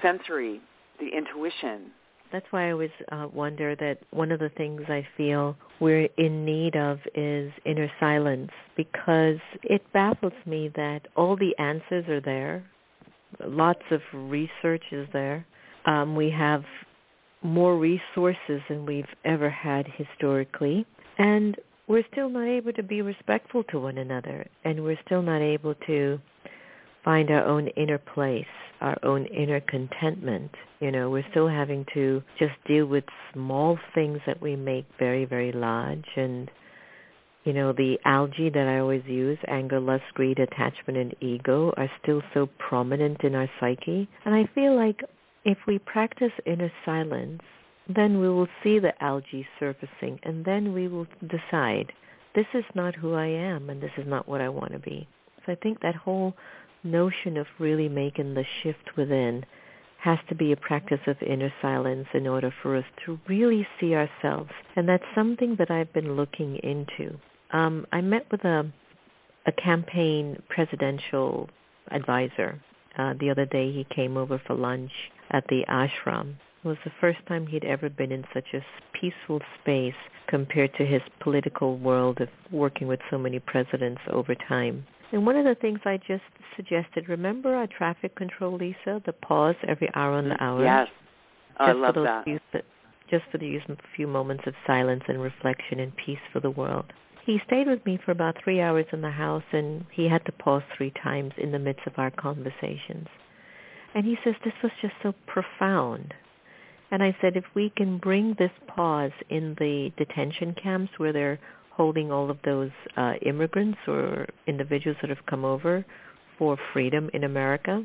sensory, 0.02 0.60
the 1.00 1.08
intuition. 1.08 1.90
That's 2.32 2.46
why 2.50 2.68
I 2.68 2.72
always 2.72 2.90
uh, 3.10 3.26
wonder 3.32 3.74
that 3.76 3.98
one 4.10 4.32
of 4.32 4.40
the 4.40 4.50
things 4.50 4.82
I 4.88 5.06
feel 5.16 5.56
we're 5.80 6.08
in 6.18 6.44
need 6.44 6.76
of 6.76 6.98
is 7.14 7.50
inner 7.64 7.90
silence 7.98 8.50
because 8.76 9.38
it 9.62 9.82
baffles 9.92 10.32
me 10.44 10.70
that 10.76 11.00
all 11.16 11.36
the 11.36 11.56
answers 11.58 12.06
are 12.08 12.20
there. 12.20 12.64
Lots 13.44 13.82
of 13.90 14.00
research 14.12 14.84
is 14.92 15.08
there. 15.12 15.46
Um, 15.86 16.16
we 16.16 16.30
have 16.30 16.62
more 17.42 17.78
resources 17.78 18.60
than 18.68 18.84
we've 18.84 19.04
ever 19.24 19.48
had 19.48 19.86
historically. 19.96 20.84
And 21.18 21.56
we're 21.88 22.04
still 22.12 22.28
not 22.28 22.46
able 22.46 22.72
to 22.74 22.82
be 22.82 23.02
respectful 23.02 23.64
to 23.64 23.80
one 23.80 23.98
another 23.98 24.46
and 24.64 24.84
we're 24.84 24.98
still 25.06 25.22
not 25.22 25.40
able 25.40 25.74
to 25.86 26.20
find 27.04 27.30
our 27.30 27.44
own 27.44 27.68
inner 27.68 27.98
place, 27.98 28.44
our 28.80 28.96
own 29.02 29.26
inner 29.26 29.60
contentment. 29.60 30.50
You 30.80 30.92
know, 30.92 31.10
we're 31.10 31.26
still 31.30 31.48
having 31.48 31.86
to 31.94 32.22
just 32.38 32.54
deal 32.66 32.86
with 32.86 33.04
small 33.32 33.78
things 33.94 34.20
that 34.26 34.40
we 34.40 34.56
make 34.56 34.86
very, 34.98 35.24
very 35.24 35.52
large 35.52 36.06
and 36.16 36.50
you 37.44 37.54
know, 37.54 37.72
the 37.72 37.98
algae 38.04 38.50
that 38.50 38.66
I 38.68 38.78
always 38.78 39.04
use, 39.06 39.38
anger, 39.48 39.80
lust, 39.80 40.02
greed, 40.12 40.38
attachment, 40.38 40.98
and 40.98 41.14
ego, 41.22 41.72
are 41.78 41.90
still 42.02 42.20
so 42.34 42.46
prominent 42.58 43.24
in 43.24 43.34
our 43.34 43.48
psyche. 43.58 44.06
And 44.26 44.34
I 44.34 44.46
feel 44.54 44.76
like 44.76 45.00
if 45.46 45.56
we 45.66 45.78
practice 45.78 46.32
inner 46.44 46.70
silence, 46.84 47.40
then 47.88 48.20
we 48.20 48.28
will 48.28 48.48
see 48.62 48.78
the 48.78 48.92
algae 49.02 49.46
surfacing 49.58 50.20
and 50.24 50.44
then 50.44 50.74
we 50.74 50.88
will 50.88 51.06
decide 51.26 51.90
this 52.34 52.44
is 52.52 52.64
not 52.74 52.94
who 52.94 53.14
I 53.14 53.26
am 53.26 53.70
and 53.70 53.82
this 53.82 53.92
is 53.96 54.06
not 54.06 54.28
what 54.28 54.42
I 54.42 54.50
want 54.50 54.72
to 54.72 54.78
be. 54.78 55.08
So 55.46 55.52
I 55.52 55.54
think 55.54 55.80
that 55.80 55.94
whole 55.94 56.34
notion 56.84 57.36
of 57.36 57.46
really 57.58 57.88
making 57.88 58.34
the 58.34 58.44
shift 58.62 58.96
within 58.96 59.44
has 59.98 60.18
to 60.28 60.34
be 60.34 60.52
a 60.52 60.56
practice 60.56 61.00
of 61.06 61.16
inner 61.22 61.52
silence 61.60 62.06
in 62.14 62.26
order 62.26 62.54
for 62.62 62.76
us 62.76 62.84
to 63.04 63.18
really 63.28 63.66
see 63.80 63.94
ourselves. 63.94 64.50
And 64.76 64.88
that's 64.88 65.04
something 65.14 65.56
that 65.58 65.70
I've 65.70 65.92
been 65.92 66.14
looking 66.16 66.56
into. 66.56 67.18
Um, 67.52 67.86
I 67.92 68.00
met 68.00 68.30
with 68.30 68.44
a, 68.44 68.70
a 69.46 69.52
campaign 69.52 70.40
presidential 70.48 71.50
advisor 71.90 72.60
uh, 72.96 73.14
the 73.18 73.30
other 73.30 73.46
day. 73.46 73.72
He 73.72 73.86
came 73.92 74.16
over 74.16 74.40
for 74.46 74.54
lunch 74.54 74.92
at 75.30 75.44
the 75.48 75.64
ashram 75.68 76.34
It 76.64 76.68
was 76.68 76.78
the 76.84 76.92
first 77.00 77.18
time 77.26 77.46
he'd 77.46 77.64
ever 77.64 77.88
been 77.88 78.12
in 78.12 78.24
such 78.32 78.54
a 78.54 78.64
peaceful 78.92 79.40
space 79.60 79.94
compared 80.28 80.74
to 80.74 80.86
his 80.86 81.02
political 81.20 81.76
world 81.76 82.20
of 82.20 82.28
working 82.52 82.86
with 82.86 83.00
so 83.10 83.18
many 83.18 83.40
presidents 83.40 84.00
over 84.10 84.34
time. 84.34 84.86
And 85.12 85.24
one 85.24 85.36
of 85.36 85.44
the 85.44 85.54
things 85.54 85.80
I 85.84 85.98
just 86.06 86.22
suggested, 86.56 87.08
remember 87.08 87.54
our 87.54 87.66
traffic 87.66 88.14
control, 88.14 88.56
Lisa, 88.56 89.02
the 89.06 89.12
pause 89.12 89.56
every 89.66 89.88
hour 89.94 90.12
on 90.12 90.28
the 90.28 90.42
hour? 90.42 90.62
Yes. 90.62 90.88
Oh, 91.60 91.64
I 91.64 91.72
love 91.72 91.94
for 91.94 92.02
that. 92.02 92.24
Few, 92.24 92.38
just 93.10 93.24
for 93.32 93.38
the 93.38 93.46
use 93.46 93.62
of 93.68 93.78
a 93.78 93.96
few 93.96 94.06
moments 94.06 94.44
of 94.46 94.54
silence 94.66 95.02
and 95.08 95.20
reflection 95.20 95.80
and 95.80 95.92
peace 95.96 96.18
for 96.32 96.40
the 96.40 96.50
world. 96.50 96.84
He 97.24 97.40
stayed 97.46 97.66
with 97.66 97.84
me 97.86 97.98
for 98.04 98.12
about 98.12 98.36
three 98.42 98.60
hours 98.60 98.86
in 98.92 99.00
the 99.00 99.10
house, 99.10 99.44
and 99.52 99.84
he 99.92 100.08
had 100.08 100.24
to 100.26 100.32
pause 100.32 100.62
three 100.76 100.92
times 101.02 101.32
in 101.38 101.52
the 101.52 101.58
midst 101.58 101.86
of 101.86 101.94
our 101.98 102.10
conversations. 102.10 103.08
And 103.94 104.04
he 104.04 104.18
says 104.22 104.34
this 104.44 104.54
was 104.62 104.72
just 104.82 104.94
so 105.02 105.14
profound 105.26 106.14
and 106.90 107.02
I 107.02 107.16
said, 107.20 107.36
if 107.36 107.44
we 107.54 107.70
can 107.70 107.98
bring 107.98 108.34
this 108.38 108.50
pause 108.66 109.12
in 109.28 109.54
the 109.58 109.92
detention 109.96 110.54
camps 110.54 110.92
where 110.96 111.12
they're 111.12 111.38
holding 111.78 112.12
all 112.12 112.30
of 112.30 112.36
those 112.44 112.70
uh, 112.98 113.14
immigrants 113.24 113.78
or 113.86 114.26
individuals 114.46 114.98
that 115.00 115.08
have 115.08 115.24
come 115.26 115.44
over 115.46 115.86
for 116.36 116.58
freedom 116.72 117.08
in 117.14 117.24
America, 117.24 117.82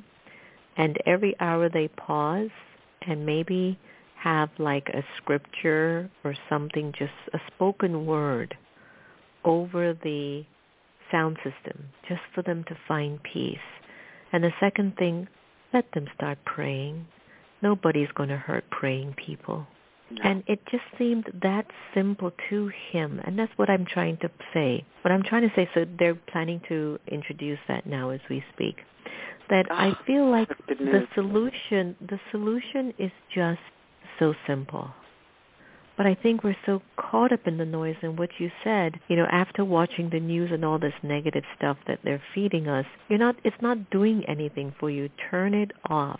and 0.75 0.97
every 1.05 1.33
hour 1.39 1.69
they 1.69 1.87
pause 1.87 2.49
and 3.07 3.25
maybe 3.25 3.79
have 4.21 4.49
like 4.57 4.89
a 4.89 5.03
scripture 5.17 6.09
or 6.25 6.35
something, 6.49 6.91
just 6.97 7.13
a 7.33 7.39
spoken 7.53 8.05
word 8.05 8.55
over 9.45 9.93
the 10.03 10.43
sound 11.11 11.37
system, 11.37 11.85
just 12.09 12.21
for 12.35 12.41
them 12.41 12.65
to 12.67 12.75
find 12.87 13.21
peace. 13.23 13.57
And 14.33 14.43
the 14.43 14.51
second 14.59 14.97
thing, 14.97 15.27
let 15.73 15.85
them 15.93 16.07
start 16.15 16.39
praying 16.45 17.05
nobody's 17.63 18.09
going 18.13 18.29
to 18.29 18.37
hurt 18.37 18.65
praying 18.69 19.15
people. 19.25 19.65
No. 20.11 20.21
And 20.23 20.43
it 20.47 20.59
just 20.69 20.83
seemed 20.97 21.25
that 21.41 21.65
simple 21.93 22.31
to 22.49 22.71
him. 22.91 23.19
And 23.23 23.37
that's 23.37 23.51
what 23.55 23.69
I'm 23.69 23.85
trying 23.85 24.17
to 24.17 24.29
say. 24.53 24.85
What 25.01 25.11
I'm 25.11 25.23
trying 25.23 25.43
to 25.43 25.55
say, 25.55 25.67
so 25.73 25.85
they're 25.97 26.15
planning 26.15 26.61
to 26.69 26.99
introduce 27.07 27.59
that 27.67 27.85
now 27.85 28.09
as 28.09 28.19
we 28.29 28.43
speak. 28.53 28.77
That 29.49 29.65
oh, 29.69 29.75
I 29.75 29.93
feel 30.05 30.29
like 30.29 30.49
the 30.67 31.07
solution, 31.15 31.95
the 32.01 32.19
solution 32.31 32.93
is 32.97 33.11
just 33.33 33.59
so 34.19 34.33
simple. 34.47 34.89
But 35.95 36.07
I 36.07 36.15
think 36.15 36.43
we're 36.43 36.55
so 36.65 36.81
caught 36.97 37.31
up 37.31 37.45
in 37.45 37.57
the 37.57 37.65
noise 37.65 37.95
and 38.01 38.17
what 38.17 38.29
you 38.39 38.49
said, 38.63 38.99
you 39.09 39.15
know, 39.15 39.27
after 39.31 39.63
watching 39.63 40.09
the 40.09 40.19
news 40.19 40.49
and 40.51 40.65
all 40.65 40.79
this 40.79 40.93
negative 41.03 41.43
stuff 41.55 41.77
that 41.87 41.99
they're 42.03 42.21
feeding 42.33 42.67
us, 42.67 42.85
you're 43.09 43.19
not 43.19 43.35
it's 43.43 43.61
not 43.61 43.91
doing 43.91 44.23
anything 44.27 44.73
for 44.79 44.89
you. 44.89 45.09
Turn 45.29 45.53
it 45.53 45.71
off 45.89 46.19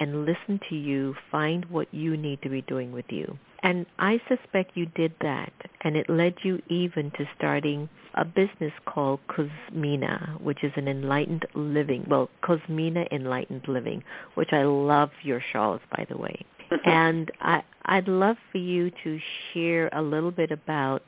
and 0.00 0.24
listen 0.24 0.58
to 0.70 0.74
you, 0.74 1.14
find 1.30 1.66
what 1.66 1.92
you 1.92 2.16
need 2.16 2.40
to 2.42 2.48
be 2.48 2.62
doing 2.62 2.90
with 2.90 3.04
you. 3.10 3.38
And 3.62 3.84
I 3.98 4.20
suspect 4.26 4.72
you 4.74 4.86
did 4.86 5.12
that, 5.20 5.52
and 5.82 5.94
it 5.94 6.08
led 6.08 6.34
you 6.42 6.60
even 6.68 7.10
to 7.12 7.28
starting 7.36 7.88
a 8.14 8.24
business 8.24 8.72
called 8.86 9.20
Cozmeena, 9.28 10.40
which 10.42 10.64
is 10.64 10.72
an 10.76 10.88
enlightened 10.88 11.44
living. 11.54 12.06
Well, 12.08 12.30
Cozmeena 12.42 13.06
Enlightened 13.12 13.68
Living, 13.68 14.02
which 14.34 14.52
I 14.52 14.62
love 14.62 15.10
your 15.22 15.42
shawls, 15.52 15.80
by 15.94 16.06
the 16.08 16.16
way. 16.16 16.44
and 16.84 17.30
I, 17.40 17.62
I'd 17.84 18.08
love 18.08 18.36
for 18.50 18.58
you 18.58 18.90
to 19.04 19.20
share 19.52 19.90
a 19.92 20.02
little 20.02 20.30
bit 20.30 20.50
about 20.50 21.02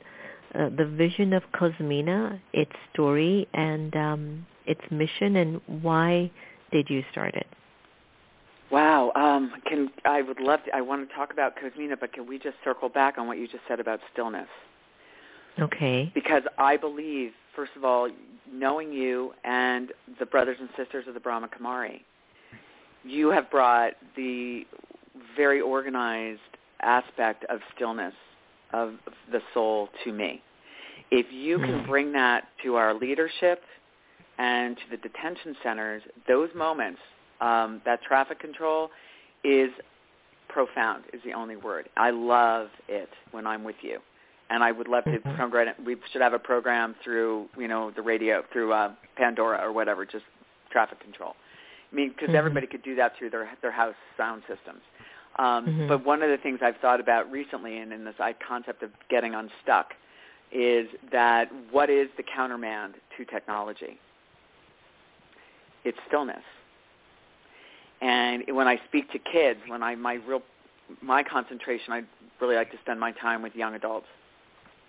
uh, 0.53 0.69
the 0.69 0.85
vision 0.85 1.33
of 1.33 1.43
Cozmeena, 1.53 2.39
its 2.53 2.71
story, 2.93 3.47
and 3.53 3.95
um, 3.95 4.45
its 4.67 4.81
mission, 4.91 5.37
and 5.37 5.59
why 5.65 6.29
did 6.71 6.89
you 6.89 7.03
start 7.11 7.33
it? 7.33 7.47
Wow. 8.73 9.11
Um, 9.15 9.53
can 9.67 9.91
I 10.03 10.23
would 10.23 10.39
love 10.39 10.63
to. 10.65 10.75
I 10.75 10.81
want 10.81 11.07
to 11.07 11.15
talk 11.15 11.31
about 11.31 11.53
Cozmeena, 11.55 11.95
but 11.95 12.11
can 12.11 12.27
we 12.27 12.39
just 12.39 12.55
circle 12.63 12.89
back 12.89 13.19
on 13.19 13.27
what 13.27 13.37
you 13.37 13.47
just 13.47 13.61
said 13.67 13.79
about 13.79 13.99
stillness? 14.11 14.47
Okay. 15.59 16.11
Because 16.15 16.41
I 16.57 16.75
believe, 16.77 17.33
first 17.55 17.73
of 17.75 17.85
all, 17.85 18.09
knowing 18.51 18.91
you 18.91 19.33
and 19.43 19.91
the 20.19 20.25
brothers 20.25 20.57
and 20.59 20.69
sisters 20.75 21.05
of 21.07 21.13
the 21.13 21.19
Brahma 21.19 21.49
Kumari, 21.49 22.01
you 23.03 23.29
have 23.29 23.51
brought 23.51 23.93
the 24.15 24.63
very 25.37 25.61
organized 25.61 26.41
aspect 26.81 27.45
of 27.51 27.59
stillness 27.75 28.15
of 28.73 28.93
the 29.31 29.39
soul 29.53 29.89
to 30.03 30.11
me. 30.11 30.41
If 31.11 31.27
you 31.31 31.59
can 31.59 31.85
bring 31.85 32.11
that 32.13 32.45
to 32.63 32.73
our 32.73 32.95
leadership 32.95 33.61
and 34.39 34.75
to 34.75 34.83
the 34.89 34.97
detention 34.97 35.55
centers, 35.61 36.01
those 36.27 36.49
moments, 36.55 36.99
um, 37.43 37.81
that 37.85 38.01
traffic 38.03 38.39
control 38.39 38.89
is 39.43 39.69
profound 40.49 41.03
is 41.13 41.21
the 41.25 41.33
only 41.33 41.55
word. 41.55 41.89
I 41.97 42.11
love 42.11 42.69
it 42.87 43.09
when 43.31 43.47
I'm 43.47 43.63
with 43.63 43.77
you 43.81 43.99
and 44.49 44.63
I 44.63 44.71
would 44.71 44.87
love 44.87 45.03
to 45.05 45.11
mm-hmm. 45.11 45.35
program. 45.35 45.73
We 45.85 45.97
should 46.11 46.21
have 46.21 46.33
a 46.33 46.39
program 46.39 46.95
through 47.03 47.47
you 47.57 47.67
know 47.67 47.91
the 47.91 48.01
radio 48.01 48.43
through 48.51 48.71
uh, 48.71 48.93
Pandora 49.15 49.59
or 49.61 49.71
whatever, 49.71 50.05
just 50.05 50.25
traffic 50.71 50.99
control. 50.99 51.35
I 51.91 51.95
mean, 51.95 52.09
because 52.09 52.27
mm-hmm. 52.27 52.35
everybody 52.35 52.67
could 52.67 52.83
do 52.83 52.95
that 52.95 53.13
through 53.17 53.31
their 53.31 53.49
their 53.61 53.71
house 53.71 53.95
sound 54.15 54.43
systems. 54.47 54.81
Um, 55.39 55.65
mm-hmm. 55.65 55.87
But 55.87 56.05
one 56.05 56.21
of 56.21 56.29
the 56.29 56.37
things 56.37 56.59
I've 56.61 56.77
thought 56.77 56.99
about 56.99 57.31
recently, 57.31 57.79
and 57.79 57.91
in 57.91 58.05
this 58.05 58.15
concept 58.47 58.83
of 58.83 58.91
getting 59.09 59.33
unstuck, 59.33 59.93
is 60.51 60.87
that 61.11 61.49
what 61.71 61.89
is 61.89 62.07
the 62.17 62.23
countermand 62.23 62.93
to 63.17 63.25
technology? 63.25 63.99
It's 65.83 65.97
stillness. 66.07 66.43
And 68.01 68.43
when 68.51 68.67
I 68.67 68.79
speak 68.87 69.11
to 69.11 69.19
kids, 69.19 69.59
when 69.67 69.83
I 69.83 69.95
my 69.95 70.15
real 70.15 70.41
my 71.01 71.23
concentration, 71.23 71.93
I 71.93 72.01
really 72.41 72.55
like 72.55 72.71
to 72.71 72.77
spend 72.81 72.99
my 72.99 73.11
time 73.13 73.41
with 73.41 73.55
young 73.55 73.75
adults 73.75 74.07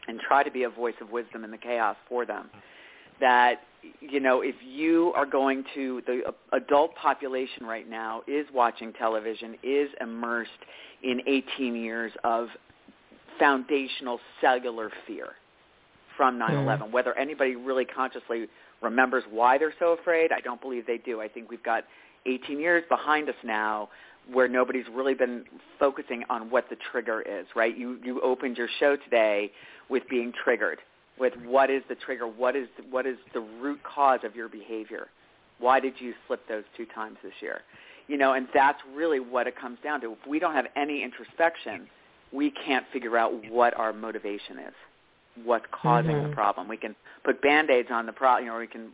and 0.08 0.20
try 0.20 0.42
to 0.42 0.50
be 0.50 0.64
a 0.64 0.70
voice 0.70 0.94
of 1.00 1.10
wisdom 1.10 1.44
in 1.44 1.50
the 1.50 1.58
chaos 1.58 1.96
for 2.08 2.26
them. 2.26 2.50
That 3.20 3.60
you 4.00 4.20
know, 4.20 4.40
if 4.40 4.56
you 4.66 5.12
are 5.14 5.26
going 5.26 5.64
to 5.74 6.02
the 6.06 6.34
adult 6.52 6.94
population 6.96 7.64
right 7.64 7.88
now 7.88 8.22
is 8.26 8.46
watching 8.52 8.92
television, 8.94 9.56
is 9.62 9.88
immersed 10.00 10.50
in 11.02 11.20
18 11.26 11.76
years 11.76 12.12
of 12.24 12.48
foundational 13.38 14.20
cellular 14.40 14.90
fear 15.06 15.28
from 16.16 16.38
9/11. 16.38 16.88
Mm. 16.88 16.90
Whether 16.92 17.16
anybody 17.18 17.56
really 17.56 17.84
consciously 17.84 18.48
remembers 18.80 19.24
why 19.30 19.58
they're 19.58 19.74
so 19.78 19.92
afraid, 19.92 20.32
I 20.32 20.40
don't 20.40 20.60
believe 20.60 20.86
they 20.86 20.98
do. 20.98 21.20
I 21.20 21.28
think 21.28 21.50
we've 21.50 21.62
got 21.62 21.84
18 22.26 22.58
years 22.60 22.84
behind 22.88 23.28
us 23.28 23.34
now 23.44 23.88
where 24.32 24.48
nobody's 24.48 24.86
really 24.92 25.14
been 25.14 25.44
focusing 25.78 26.24
on 26.30 26.50
what 26.50 26.68
the 26.70 26.76
trigger 26.90 27.22
is, 27.22 27.46
right? 27.54 27.76
You 27.76 27.98
you 28.02 28.20
opened 28.22 28.56
your 28.56 28.68
show 28.80 28.96
today 28.96 29.50
with 29.88 30.02
being 30.08 30.32
triggered, 30.32 30.78
with 31.18 31.34
what 31.44 31.70
is 31.70 31.82
the 31.88 31.94
trigger, 31.94 32.26
what 32.26 32.56
is 32.56 32.68
what 32.90 33.06
is 33.06 33.16
the 33.34 33.40
root 33.40 33.80
cause 33.82 34.20
of 34.24 34.34
your 34.34 34.48
behavior? 34.48 35.08
Why 35.58 35.78
did 35.80 35.94
you 35.98 36.14
slip 36.26 36.46
those 36.48 36.64
two 36.76 36.86
times 36.86 37.18
this 37.22 37.34
year? 37.40 37.60
You 38.08 38.16
know, 38.16 38.32
and 38.32 38.48
that's 38.52 38.78
really 38.94 39.20
what 39.20 39.46
it 39.46 39.56
comes 39.56 39.78
down 39.82 40.00
to. 40.02 40.12
If 40.12 40.26
we 40.26 40.38
don't 40.38 40.54
have 40.54 40.66
any 40.76 41.02
introspection, 41.02 41.86
we 42.32 42.50
can't 42.50 42.84
figure 42.92 43.16
out 43.16 43.32
what 43.50 43.78
our 43.78 43.92
motivation 43.92 44.58
is, 44.58 44.74
what's 45.44 45.64
causing 45.70 46.12
mm-hmm. 46.12 46.30
the 46.30 46.34
problem. 46.34 46.68
We 46.68 46.76
can 46.76 46.94
put 47.24 47.40
band-aids 47.40 47.88
on 47.90 48.06
the 48.06 48.12
problem, 48.12 48.46
you 48.46 48.52
know, 48.52 48.58
we 48.58 48.66
can 48.66 48.90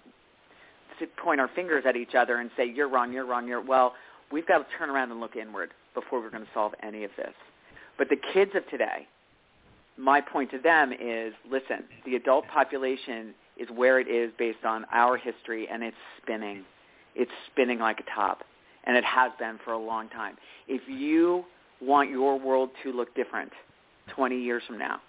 point 1.17 1.41
our 1.41 1.51
fingers 1.55 1.85
at 1.87 1.97
each 1.97 2.15
other 2.15 2.37
and 2.37 2.51
say, 2.57 2.67
you're 2.69 2.89
wrong, 2.89 3.13
you're 3.13 3.27
wrong, 3.27 3.47
you're, 3.47 3.63
well, 3.63 3.95
we've 4.33 4.47
got 4.47 4.59
to 4.59 4.65
turn 4.79 4.91
around 4.91 5.11
and 5.11 5.21
look 5.21 5.37
inward 5.37 5.71
before 5.95 6.21
we're 6.21 6.31
going 6.31 6.45
to 6.45 6.51
solve 6.55 6.73
any 6.83 7.05
of 7.05 7.11
this. 7.17 7.35
But 7.99 8.09
the 8.09 8.17
kids 8.33 8.53
of 8.55 8.69
today, 8.71 9.07
my 9.99 10.21
point 10.21 10.51
to 10.53 10.59
them 10.59 10.93
is, 10.93 11.35
listen, 11.51 11.85
the 12.07 12.17
adult 12.17 12.47
population 12.49 13.35
is 13.59 13.69
where 13.75 14.01
it 14.01 14.09
is 14.09 14.33
based 14.39 14.65
on 14.65 14.87
our 14.93 15.17
history, 15.17 15.69
and 15.71 15.83
it's 15.83 15.97
spinning. 16.23 16.65
It's 17.15 17.31
spinning 17.51 17.79
like 17.79 18.01
a 18.01 18.15
top, 18.15 18.43
and 18.85 18.97
it 18.97 19.05
has 19.05 19.33
been 19.39 19.59
for 19.65 19.73
a 19.73 19.79
long 19.79 20.09
time. 20.09 20.37
If 20.69 20.83
you 20.89 21.45
want 21.83 22.11
your 22.11 22.39
world 22.39 22.71
to 22.85 22.93
look 22.93 23.15
different 23.15 23.53
20 24.15 24.41
years 24.41 24.63
from 24.67 24.79
now, 24.79 25.01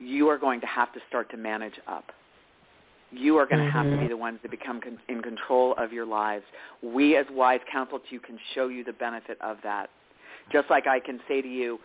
you 0.00 0.28
are 0.28 0.38
going 0.38 0.60
to 0.62 0.66
have 0.66 0.92
to 0.94 1.00
start 1.08 1.30
to 1.30 1.36
manage 1.36 1.74
up. 1.86 2.10
You 3.12 3.36
are 3.38 3.46
going 3.46 3.64
to 3.64 3.70
have 3.70 3.84
to 3.84 3.90
be 3.90 3.96
mm-hmm. 3.96 4.08
the 4.08 4.16
ones 4.16 4.38
that 4.42 4.50
become 4.50 4.80
con- 4.80 4.98
in 5.08 5.22
control 5.22 5.74
of 5.78 5.92
your 5.92 6.06
lives. 6.06 6.44
We 6.82 7.16
as 7.16 7.26
wise 7.30 7.60
counsel 7.70 7.98
to 7.98 8.04
you 8.10 8.20
can 8.20 8.38
show 8.54 8.68
you 8.68 8.84
the 8.84 8.92
benefit 8.92 9.38
of 9.40 9.56
that. 9.64 9.90
Just 10.52 10.70
like 10.70 10.86
I 10.86 11.00
can 11.00 11.20
say 11.28 11.42
to 11.42 11.48
you, 11.48 11.78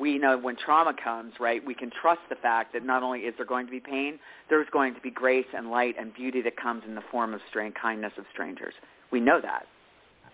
we 0.00 0.18
know 0.18 0.38
when 0.38 0.56
trauma 0.56 0.94
comes, 1.02 1.34
right, 1.38 1.64
we 1.64 1.74
can 1.74 1.90
trust 2.00 2.20
the 2.30 2.36
fact 2.36 2.72
that 2.72 2.84
not 2.84 3.02
only 3.02 3.20
is 3.20 3.34
there 3.36 3.46
going 3.46 3.66
to 3.66 3.70
be 3.70 3.80
pain, 3.80 4.18
there's 4.48 4.66
going 4.72 4.94
to 4.94 5.00
be 5.00 5.10
grace 5.10 5.46
and 5.54 5.70
light 5.70 5.96
and 5.98 6.14
beauty 6.14 6.40
that 6.42 6.56
comes 6.56 6.82
in 6.86 6.94
the 6.94 7.02
form 7.10 7.34
of 7.34 7.40
strange 7.48 7.74
kindness 7.80 8.12
of 8.16 8.24
strangers. 8.32 8.74
We 9.10 9.20
know 9.20 9.40
that. 9.40 9.66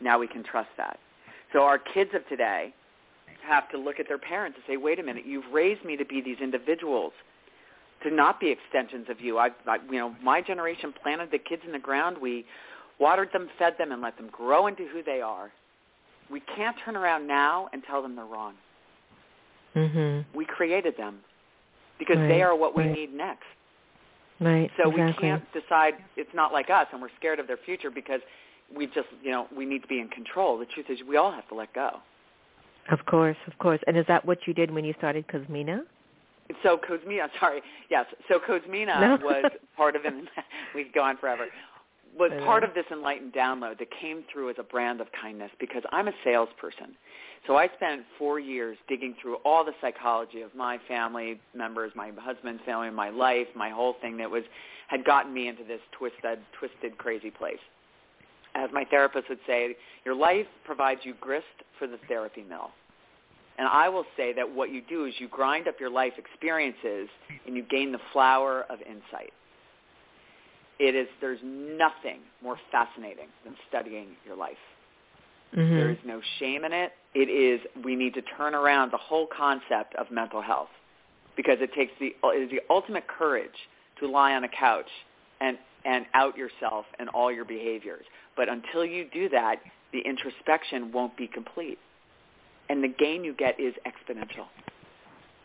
Now 0.01 0.18
we 0.18 0.28
can 0.28 0.44
trust 0.44 0.68
that. 0.76 0.99
So 1.53 1.61
our 1.62 1.78
kids 1.78 2.11
of 2.14 2.26
today 2.28 2.72
have 3.46 3.68
to 3.70 3.78
look 3.78 3.99
at 3.99 4.07
their 4.07 4.18
parents 4.18 4.59
and 4.59 4.72
say, 4.72 4.76
wait 4.76 4.99
a 4.99 5.03
minute, 5.03 5.24
you've 5.26 5.51
raised 5.53 5.84
me 5.84 5.96
to 5.96 6.05
be 6.05 6.20
these 6.20 6.38
individuals, 6.40 7.12
to 8.03 8.14
not 8.14 8.40
be 8.40 8.51
extensions 8.51 9.07
of 9.11 9.20
you. 9.20 9.38
I, 9.38 9.49
I 9.66 9.78
you 9.90 9.99
know, 9.99 10.14
my 10.22 10.40
generation 10.40 10.92
planted 11.03 11.30
the 11.30 11.38
kids 11.38 11.62
in 11.66 11.72
the 11.72 11.78
ground. 11.78 12.16
We 12.20 12.44
watered 12.99 13.30
them, 13.32 13.49
fed 13.59 13.74
them, 13.78 13.92
and 13.92 14.03
let 14.03 14.16
them 14.16 14.28
grow 14.30 14.66
into 14.66 14.86
who 14.88 15.03
they 15.03 15.20
are. 15.20 15.51
We 16.30 16.40
can't 16.57 16.76
turn 16.84 16.96
around 16.96 17.26
now 17.26 17.68
and 17.72 17.82
tell 17.84 18.03
them 18.03 18.16
they're 18.16 18.24
wrong. 18.24 18.55
Mm-hmm. 19.74 20.36
We 20.36 20.44
created 20.44 20.94
them 20.96 21.20
because 21.99 22.16
right. 22.16 22.28
they 22.28 22.42
are 22.42 22.57
what 22.57 22.76
we 22.76 22.84
right. 22.84 22.92
need 22.92 23.14
next. 23.14 23.44
Right. 24.40 24.70
So 24.80 24.90
exactly. 24.90 25.07
we 25.07 25.28
can't 25.28 25.44
decide 25.53 25.94
it's 26.16 26.30
not 26.34 26.53
like 26.53 26.70
us 26.70 26.86
and 26.92 27.03
we're 27.03 27.09
scared 27.18 27.40
of 27.40 27.46
their 27.46 27.59
future 27.64 27.90
because 27.90 28.20
we 28.74 28.86
just, 28.86 29.09
you 29.22 29.30
know, 29.30 29.46
we 29.57 29.64
need 29.64 29.82
to 29.82 29.88
be 29.88 29.99
in 29.99 30.09
control. 30.09 30.59
The 30.59 30.66
truth 30.66 30.86
is 30.88 30.99
we 31.09 31.16
all 31.16 31.32
have 31.32 31.49
to 31.49 31.55
let 31.55 31.72
go. 31.74 31.99
Of 32.90 33.05
course, 33.07 33.36
of 33.46 33.59
course. 33.59 33.80
And 33.86 33.96
is 33.96 34.05
that 34.09 34.24
what 34.24 34.38
you 34.46 34.55
did 34.55 34.70
when 34.70 34.84
you 34.84 34.94
started 34.99 35.26
Cozmeena? 35.28 35.80
So 36.62 36.78
Cozmeena, 36.78 37.28
sorry, 37.40 37.62
yes. 37.90 38.07
So 38.28 38.38
Cozmeena 38.38 39.01
no. 39.01 39.18
was 39.22 39.44
part 39.76 39.96
of 39.96 40.05
it. 40.05 40.14
We 40.74 40.84
could 40.84 40.94
go 40.94 41.03
on 41.03 41.16
forever 41.16 41.46
was 42.18 42.32
part 42.44 42.64
of 42.64 42.74
this 42.74 42.84
enlightened 42.90 43.32
download 43.32 43.78
that 43.78 43.88
came 44.01 44.24
through 44.32 44.51
as 44.51 44.57
a 44.59 44.62
brand 44.62 45.01
of 45.01 45.07
kindness 45.20 45.51
because 45.61 45.82
I'm 45.92 46.09
a 46.09 46.12
salesperson. 46.24 46.96
So 47.46 47.57
I 47.57 47.68
spent 47.76 48.03
four 48.18 48.40
years 48.40 48.76
digging 48.88 49.14
through 49.20 49.36
all 49.44 49.64
the 49.64 49.72
psychology 49.80 50.42
of 50.42 50.55
my 50.55 50.78
family 50.88 51.40
members, 51.55 51.92
my 51.94 52.11
husband's 52.18 52.62
family, 52.64 52.90
my 52.90 53.11
life, 53.11 53.46
my 53.55 53.70
whole 53.70 53.94
thing 54.01 54.16
that 54.18 54.30
was 54.30 54.42
had 54.88 55.05
gotten 55.05 55.32
me 55.32 55.49
into 55.49 55.64
this 55.64 55.80
twisted, 55.96 56.40
twisted, 56.59 56.99
crazy 56.99 57.30
place. 57.30 57.59
As 58.55 58.70
my 58.72 58.84
therapist 58.84 59.28
would 59.28 59.38
say, 59.46 59.76
your 60.05 60.14
life 60.14 60.46
provides 60.64 61.01
you 61.05 61.14
grist 61.20 61.46
for 61.78 61.86
the 61.86 61.99
therapy 62.09 62.42
mill. 62.42 62.70
And 63.59 63.66
I 63.66 63.88
will 63.88 64.04
say 64.16 64.32
that 64.34 64.48
what 64.48 64.70
you 64.72 64.82
do 64.88 65.04
is 65.06 65.14
you 65.18 65.28
grind 65.28 65.66
up 65.66 65.80
your 65.80 65.90
life 65.90 66.12
experiences 66.16 67.09
and 67.46 67.56
you 67.56 67.64
gain 67.64 67.90
the 67.90 67.98
flower 68.12 68.64
of 68.70 68.78
insight 68.82 69.32
it 70.78 70.94
is 70.94 71.09
there's 71.20 71.40
nothing 71.42 72.20
more 72.42 72.56
fascinating 72.70 73.28
than 73.44 73.54
studying 73.68 74.09
your 74.24 74.36
life. 74.36 74.56
Mm-hmm. 75.56 75.76
There 75.76 75.90
is 75.90 75.98
no 76.04 76.20
shame 76.38 76.64
in 76.64 76.72
it. 76.72 76.92
It 77.14 77.28
is 77.30 77.61
we 77.84 77.96
need 77.96 78.14
to 78.14 78.22
turn 78.36 78.54
around 78.54 78.92
the 78.92 78.98
whole 78.98 79.26
concept 79.26 79.94
of 79.96 80.11
mental 80.11 80.42
health 80.42 80.68
because 81.36 81.56
it 81.61 81.72
takes 81.74 81.92
the 81.98 82.14
it 82.22 82.42
is 82.42 82.50
the 82.50 82.61
ultimate 82.70 83.06
courage 83.09 83.50
to 84.00 84.09
lie 84.09 84.34
on 84.34 84.44
a 84.44 84.48
couch 84.48 84.90
and 85.40 85.59
and 85.84 86.06
out 86.14 86.36
yourself 86.36 86.84
and 86.98 87.09
all 87.09 87.32
your 87.32 87.44
behaviors. 87.44 88.04
But 88.36 88.48
until 88.48 88.84
you 88.84 89.09
do 89.12 89.28
that, 89.30 89.56
the 89.92 90.00
introspection 90.00 90.92
won't 90.92 91.16
be 91.16 91.26
complete. 91.26 91.78
And 92.69 92.83
the 92.85 92.89
gain 92.89 93.25
you 93.25 93.35
get 93.35 93.59
is 93.59 93.75
exponential. 93.87 94.47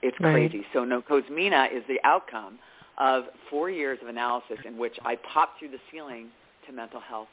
It's 0.01 0.19
right. 0.19 0.33
crazy. 0.33 0.65
So 0.73 0.83
no 0.83 1.01
Cozmeena 1.01 1.69
is 1.73 1.83
the 1.87 1.99
outcome 2.03 2.59
of 2.97 3.23
four 3.49 3.69
years 3.69 3.99
of 4.01 4.07
analysis 4.07 4.57
in 4.65 4.77
which 4.77 4.97
I 5.05 5.15
popped 5.33 5.59
through 5.59 5.69
the 5.69 5.79
ceiling 5.91 6.27
to 6.67 6.73
mental 6.73 6.99
health. 6.99 7.29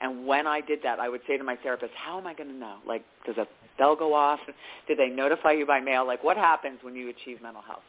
And 0.00 0.26
when 0.26 0.46
I 0.46 0.60
did 0.60 0.80
that, 0.82 1.00
I 1.00 1.08
would 1.08 1.22
say 1.26 1.36
to 1.36 1.44
my 1.44 1.56
therapist, 1.56 1.92
how 1.94 2.18
am 2.18 2.26
I 2.26 2.34
going 2.34 2.50
to 2.50 2.54
know? 2.54 2.76
Like, 2.86 3.02
does 3.24 3.36
a 3.38 3.46
bell 3.78 3.96
go 3.96 4.14
off? 4.14 4.40
Did 4.86 4.98
they 4.98 5.08
notify 5.08 5.52
you 5.52 5.66
by 5.66 5.80
mail? 5.80 6.06
Like 6.06 6.22
what 6.22 6.36
happens 6.36 6.78
when 6.82 6.94
you 6.94 7.08
achieve 7.08 7.42
mental 7.42 7.62
health? 7.62 7.82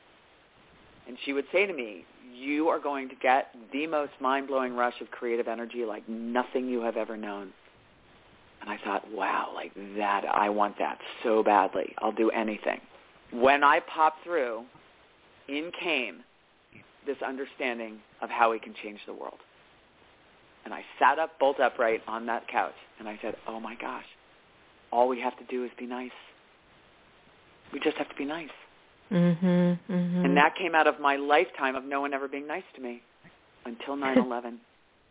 And 1.07 1.17
she 1.23 1.33
would 1.33 1.45
say 1.51 1.65
to 1.65 1.73
me, 1.73 2.05
you 2.33 2.67
are 2.67 2.79
going 2.79 3.09
to 3.09 3.15
get 3.15 3.55
the 3.71 3.87
most 3.87 4.11
mind-blowing 4.19 4.75
rush 4.75 4.99
of 5.01 5.09
creative 5.11 5.47
energy 5.47 5.85
like 5.85 6.07
nothing 6.09 6.67
you 6.67 6.81
have 6.81 6.97
ever 6.97 7.15
known. 7.15 7.53
And 8.67 8.77
I 8.77 8.83
thought, 8.83 9.09
wow, 9.11 9.51
like 9.55 9.71
that, 9.95 10.25
I 10.25 10.49
want 10.49 10.77
that 10.79 10.99
so 11.23 11.41
badly. 11.41 11.93
I'll 11.99 12.11
do 12.11 12.29
anything. 12.31 12.81
When 13.31 13.63
I 13.63 13.79
popped 13.79 14.23
through, 14.25 14.65
in 15.47 15.71
came 15.81 16.23
this 17.05 17.15
understanding 17.25 17.99
of 18.21 18.29
how 18.29 18.51
we 18.51 18.59
can 18.59 18.73
change 18.83 18.99
the 19.07 19.13
world. 19.13 19.37
And 20.65 20.73
I 20.73 20.83
sat 20.99 21.17
up 21.17 21.39
bolt 21.39 21.61
upright 21.61 22.01
on 22.07 22.25
that 22.25 22.49
couch 22.49 22.73
and 22.99 23.07
I 23.07 23.17
said, 23.21 23.35
oh 23.47 23.61
my 23.61 23.75
gosh, 23.75 24.03
all 24.91 25.07
we 25.07 25.21
have 25.21 25.37
to 25.37 25.45
do 25.45 25.63
is 25.63 25.71
be 25.79 25.85
nice. 25.85 26.11
We 27.71 27.79
just 27.79 27.95
have 27.97 28.09
to 28.09 28.15
be 28.15 28.25
nice. 28.25 28.49
Mm-hmm, 29.09 29.45
mm-hmm. 29.45 30.25
And 30.25 30.35
that 30.35 30.55
came 30.57 30.75
out 30.75 30.87
of 30.87 30.99
my 30.99 31.15
lifetime 31.15 31.77
of 31.77 31.85
no 31.85 32.01
one 32.01 32.13
ever 32.13 32.27
being 32.27 32.47
nice 32.47 32.63
to 32.75 32.81
me 32.81 33.01
until 33.65 33.95
9/11. 33.95 34.57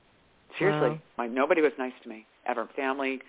Seriously, 0.59 0.91
wow. 0.91 0.99
my 1.17 1.27
nobody 1.27 1.63
was 1.63 1.73
nice 1.79 1.93
to 2.03 2.09
me 2.09 2.27
ever. 2.47 2.69
Family, 2.77 3.21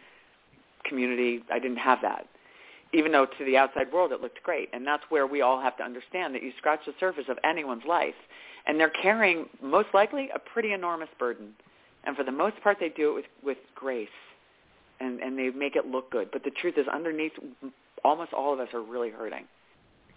community, 0.83 1.43
I 1.51 1.59
didn't 1.59 1.77
have 1.77 1.99
that. 2.01 2.27
Even 2.93 3.11
though 3.11 3.25
to 3.25 3.45
the 3.45 3.57
outside 3.57 3.91
world 3.91 4.11
it 4.11 4.21
looked 4.21 4.41
great, 4.43 4.69
and 4.73 4.87
that's 4.87 5.03
where 5.09 5.27
we 5.27 5.41
all 5.41 5.61
have 5.61 5.75
to 5.77 5.83
understand 5.83 6.33
that 6.35 6.43
you 6.43 6.51
scratch 6.57 6.81
the 6.85 6.93
surface 6.99 7.25
of 7.27 7.37
anyone's 7.43 7.83
life, 7.85 8.15
and 8.65 8.79
they're 8.79 8.89
carrying 8.89 9.47
most 9.61 9.89
likely 9.93 10.29
a 10.33 10.39
pretty 10.39 10.73
enormous 10.73 11.09
burden, 11.19 11.49
and 12.05 12.15
for 12.15 12.23
the 12.23 12.31
most 12.31 12.61
part 12.61 12.77
they 12.79 12.89
do 12.89 13.11
it 13.11 13.13
with 13.15 13.25
with 13.43 13.57
grace, 13.75 14.07
and 15.01 15.19
and 15.19 15.37
they 15.37 15.49
make 15.49 15.75
it 15.75 15.85
look 15.85 16.09
good. 16.11 16.29
But 16.31 16.43
the 16.43 16.51
truth 16.51 16.75
is, 16.77 16.87
underneath, 16.87 17.33
almost 18.05 18.31
all 18.31 18.53
of 18.53 18.59
us 18.59 18.69
are 18.73 18.81
really 18.81 19.09
hurting 19.09 19.45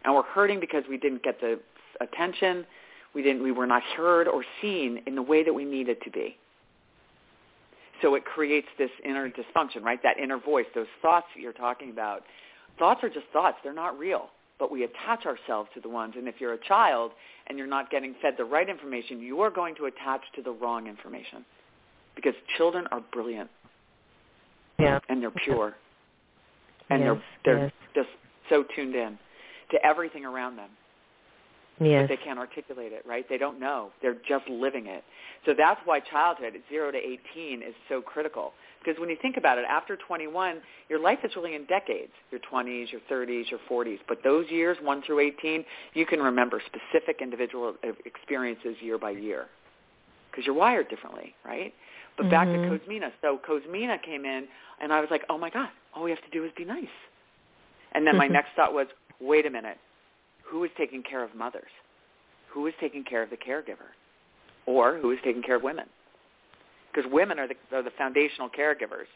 and 0.04 0.14
we're 0.14 0.22
hurting 0.22 0.60
because 0.60 0.84
we 0.88 0.96
didn't 0.96 1.22
get 1.22 1.40
the 1.40 1.60
attention, 2.00 2.66
we 3.14 3.22
didn't, 3.22 3.42
we 3.42 3.52
were 3.52 3.66
not 3.66 3.82
heard 3.96 4.28
or 4.28 4.44
seen 4.60 5.02
in 5.06 5.14
the 5.14 5.22
way 5.22 5.42
that 5.44 5.52
we 5.52 5.64
needed 5.64 5.98
to 6.04 6.10
be. 6.10 6.36
So 8.02 8.14
it 8.14 8.24
creates 8.24 8.68
this 8.78 8.90
inner 9.04 9.28
dysfunction, 9.30 9.82
right? 9.82 10.02
That 10.02 10.18
inner 10.18 10.38
voice, 10.38 10.66
those 10.74 10.86
thoughts 11.02 11.26
that 11.34 11.40
you're 11.40 11.52
talking 11.52 11.90
about. 11.90 12.22
Thoughts 12.78 13.00
are 13.02 13.10
just 13.10 13.26
thoughts; 13.32 13.58
they're 13.62 13.74
not 13.74 13.98
real, 13.98 14.30
but 14.58 14.70
we 14.70 14.84
attach 14.84 15.26
ourselves 15.26 15.68
to 15.74 15.80
the 15.80 15.88
ones. 15.88 16.14
And 16.16 16.26
if 16.26 16.36
you're 16.40 16.54
a 16.54 16.64
child 16.66 17.12
and 17.46 17.58
you're 17.58 17.66
not 17.66 17.90
getting 17.90 18.14
fed 18.22 18.34
the 18.38 18.44
right 18.44 18.68
information, 18.68 19.20
you 19.20 19.40
are 19.42 19.50
going 19.50 19.74
to 19.76 19.86
attach 19.86 20.22
to 20.36 20.42
the 20.42 20.50
wrong 20.50 20.86
information, 20.86 21.44
because 22.16 22.34
children 22.56 22.86
are 22.90 23.02
brilliant. 23.12 23.50
Yeah. 24.78 24.98
And 25.10 25.20
they're 25.22 25.30
pure. 25.30 25.74
And 26.88 27.02
yes, 27.02 27.16
they're 27.44 27.54
they're 27.54 27.64
yes. 27.64 27.72
just 27.94 28.08
so 28.48 28.64
tuned 28.74 28.94
in 28.94 29.18
to 29.72 29.84
everything 29.84 30.24
around 30.24 30.56
them. 30.56 30.70
Yes. 31.80 32.02
But 32.08 32.16
they 32.16 32.22
can't 32.22 32.38
articulate 32.38 32.92
it, 32.92 33.04
right? 33.06 33.26
They 33.28 33.38
don't 33.38 33.58
know. 33.58 33.90
They're 34.02 34.16
just 34.28 34.46
living 34.48 34.86
it. 34.86 35.02
So 35.46 35.54
that's 35.56 35.80
why 35.86 36.00
childhood, 36.00 36.52
0 36.68 36.92
to 36.92 36.98
18, 36.98 37.62
is 37.62 37.74
so 37.88 38.02
critical. 38.02 38.52
Because 38.84 39.00
when 39.00 39.08
you 39.08 39.16
think 39.20 39.36
about 39.38 39.58
it, 39.58 39.64
after 39.68 39.96
21, 39.96 40.58
your 40.88 41.00
life 41.00 41.18
is 41.24 41.34
really 41.36 41.54
in 41.54 41.64
decades, 41.66 42.12
your 42.30 42.40
20s, 42.40 42.92
your 42.92 43.00
30s, 43.10 43.50
your 43.50 43.60
40s. 43.70 43.98
But 44.08 44.18
those 44.22 44.46
years, 44.50 44.76
1 44.82 45.02
through 45.06 45.20
18, 45.20 45.64
you 45.94 46.04
can 46.04 46.20
remember 46.20 46.62
specific 46.66 47.20
individual 47.22 47.74
experiences 48.04 48.76
year 48.80 48.98
by 48.98 49.10
year. 49.10 49.46
Because 50.30 50.44
you're 50.46 50.54
wired 50.54 50.88
differently, 50.88 51.34
right? 51.44 51.74
But 52.16 52.24
mm-hmm. 52.24 52.30
back 52.30 52.46
to 52.48 52.54
Mhm. 52.54 52.78
Cozmeena. 52.78 53.12
So 53.22 53.38
Cozmeena 53.38 53.98
came 54.02 54.24
in, 54.24 54.48
and 54.80 54.92
I 54.92 55.00
was 55.00 55.10
like, 55.10 55.24
oh 55.30 55.38
my 55.38 55.50
God, 55.50 55.70
all 55.94 56.02
we 56.02 56.10
have 56.10 56.22
to 56.22 56.30
do 56.30 56.44
is 56.44 56.52
be 56.56 56.64
nice. 56.64 56.86
And 57.92 58.06
then 58.06 58.16
my 58.16 58.26
next 58.38 58.50
thought 58.54 58.72
was, 58.74 58.86
wait 59.20 59.46
a 59.46 59.50
minute, 59.50 59.78
who 60.50 60.64
is 60.64 60.70
taking 60.76 61.02
care 61.02 61.22
of 61.22 61.34
mothers? 61.34 61.70
Who 62.48 62.66
is 62.66 62.74
taking 62.80 63.04
care 63.04 63.22
of 63.22 63.30
the 63.30 63.36
caregiver? 63.36 63.94
Or 64.66 64.98
who 64.98 65.12
is 65.12 65.18
taking 65.24 65.42
care 65.42 65.56
of 65.56 65.62
women? 65.62 65.86
Because 66.92 67.10
women 67.10 67.38
are 67.38 67.46
the, 67.46 67.54
are 67.72 67.82
the 67.82 67.92
foundational 67.96 68.48
caregivers, 68.50 69.06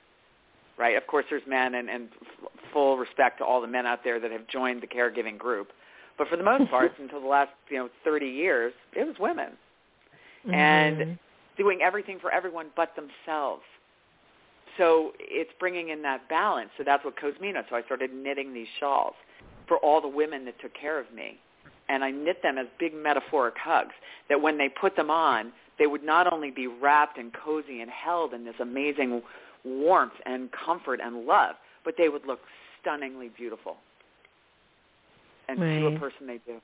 right? 0.78 0.96
Of 0.96 1.06
course, 1.08 1.24
there's 1.28 1.42
men, 1.46 1.74
and, 1.74 1.90
and 1.90 2.08
f- 2.22 2.50
full 2.72 2.96
respect 2.98 3.38
to 3.38 3.44
all 3.44 3.60
the 3.60 3.66
men 3.66 3.84
out 3.84 4.04
there 4.04 4.20
that 4.20 4.30
have 4.30 4.46
joined 4.46 4.80
the 4.80 4.86
caregiving 4.86 5.36
group. 5.36 5.72
But 6.16 6.28
for 6.28 6.36
the 6.36 6.44
most 6.44 6.70
part, 6.70 6.92
until 7.00 7.20
the 7.20 7.26
last 7.26 7.50
you 7.68 7.78
know 7.78 7.88
30 8.04 8.26
years, 8.26 8.72
it 8.94 9.04
was 9.04 9.16
women, 9.18 9.50
and 10.52 10.98
Mhm. 10.98 11.18
doing 11.56 11.80
everything 11.82 12.18
for 12.20 12.32
everyone 12.32 12.66
but 12.76 12.94
themselves. 12.94 13.62
So 14.78 15.12
it's 15.18 15.50
bringing 15.58 15.88
in 15.88 16.02
that 16.02 16.28
balance. 16.28 16.70
So 16.76 16.84
that's 16.84 17.04
what 17.04 17.16
Cozmeena. 17.16 17.64
So 17.68 17.76
I 17.76 17.82
started 17.82 18.12
knitting 18.12 18.52
these 18.52 18.68
shawls 18.78 19.14
for 19.68 19.78
all 19.78 20.00
the 20.00 20.08
women 20.08 20.44
that 20.46 20.60
took 20.60 20.72
care 20.74 20.98
of 21.00 21.06
me. 21.14 21.38
And 21.88 22.02
I 22.02 22.10
knit 22.10 22.42
them 22.42 22.56
as 22.58 22.66
big 22.78 22.94
metaphoric 22.94 23.54
hugs 23.58 23.92
that 24.28 24.40
when 24.40 24.56
they 24.56 24.68
put 24.68 24.96
them 24.96 25.10
on, 25.10 25.52
they 25.78 25.86
would 25.86 26.02
not 26.04 26.32
only 26.32 26.50
be 26.50 26.66
wrapped 26.66 27.18
and 27.18 27.32
cozy 27.44 27.80
and 27.80 27.90
held 27.90 28.32
in 28.32 28.44
this 28.44 28.54
amazing 28.60 29.22
warmth 29.64 30.12
and 30.24 30.48
comfort 30.52 31.00
and 31.02 31.26
love, 31.26 31.56
but 31.84 31.94
they 31.98 32.08
would 32.08 32.26
look 32.26 32.40
stunningly 32.80 33.30
beautiful. 33.36 33.76
And 35.48 35.58
to 35.58 35.86
a 35.88 35.98
person 35.98 36.26
they 36.26 36.40
do. 36.46 36.58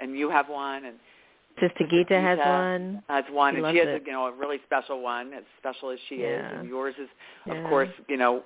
And 0.00 0.18
you 0.18 0.28
have 0.28 0.48
one 0.48 0.84
and 0.84 0.96
Sister 1.60 1.84
Gita 1.90 2.18
has 2.20 2.38
one. 2.38 3.02
has 3.08 3.24
one, 3.30 3.54
She 3.54 3.60
and 3.62 3.72
she 3.72 3.78
has 3.78 3.88
it. 3.88 4.02
a, 4.02 4.06
you 4.06 4.12
know 4.12 4.26
a 4.26 4.32
really 4.32 4.58
special 4.66 5.02
one, 5.02 5.32
as 5.34 5.42
special 5.58 5.90
as 5.90 5.98
she 6.08 6.16
is, 6.16 6.44
and 6.58 6.66
yours 6.68 6.94
is 6.98 7.08
Yeah. 7.46 7.54
of 7.62 7.68
course 7.68 7.90
you 8.08 8.16
know 8.16 8.42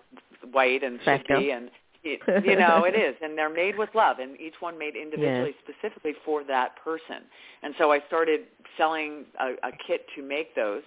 white 0.53 0.83
and 0.83 0.99
Special. 1.03 1.39
be, 1.41 1.51
and 1.53 1.71
it, 2.15 2.45
you 2.45 2.57
know 2.57 2.85
it 2.85 2.95
is, 2.95 3.15
and 3.23 3.37
they're 3.37 3.49
made 3.53 3.77
with 3.77 3.91
love, 3.95 4.19
and 4.19 4.39
each 4.41 4.55
one 4.61 4.79
made 4.79 4.95
individually 4.97 5.55
specifically 5.63 6.15
for 6.25 6.45
that 6.45 6.77
person. 6.83 7.25
And 7.63 7.75
so 7.79 7.93
I 7.93 8.01
started 8.07 8.41
selling 8.77 9.25
a, 9.41 9.53
a 9.69 9.73
kit 9.87 10.07
to 10.17 10.23
make 10.23 10.55
those, 10.55 10.83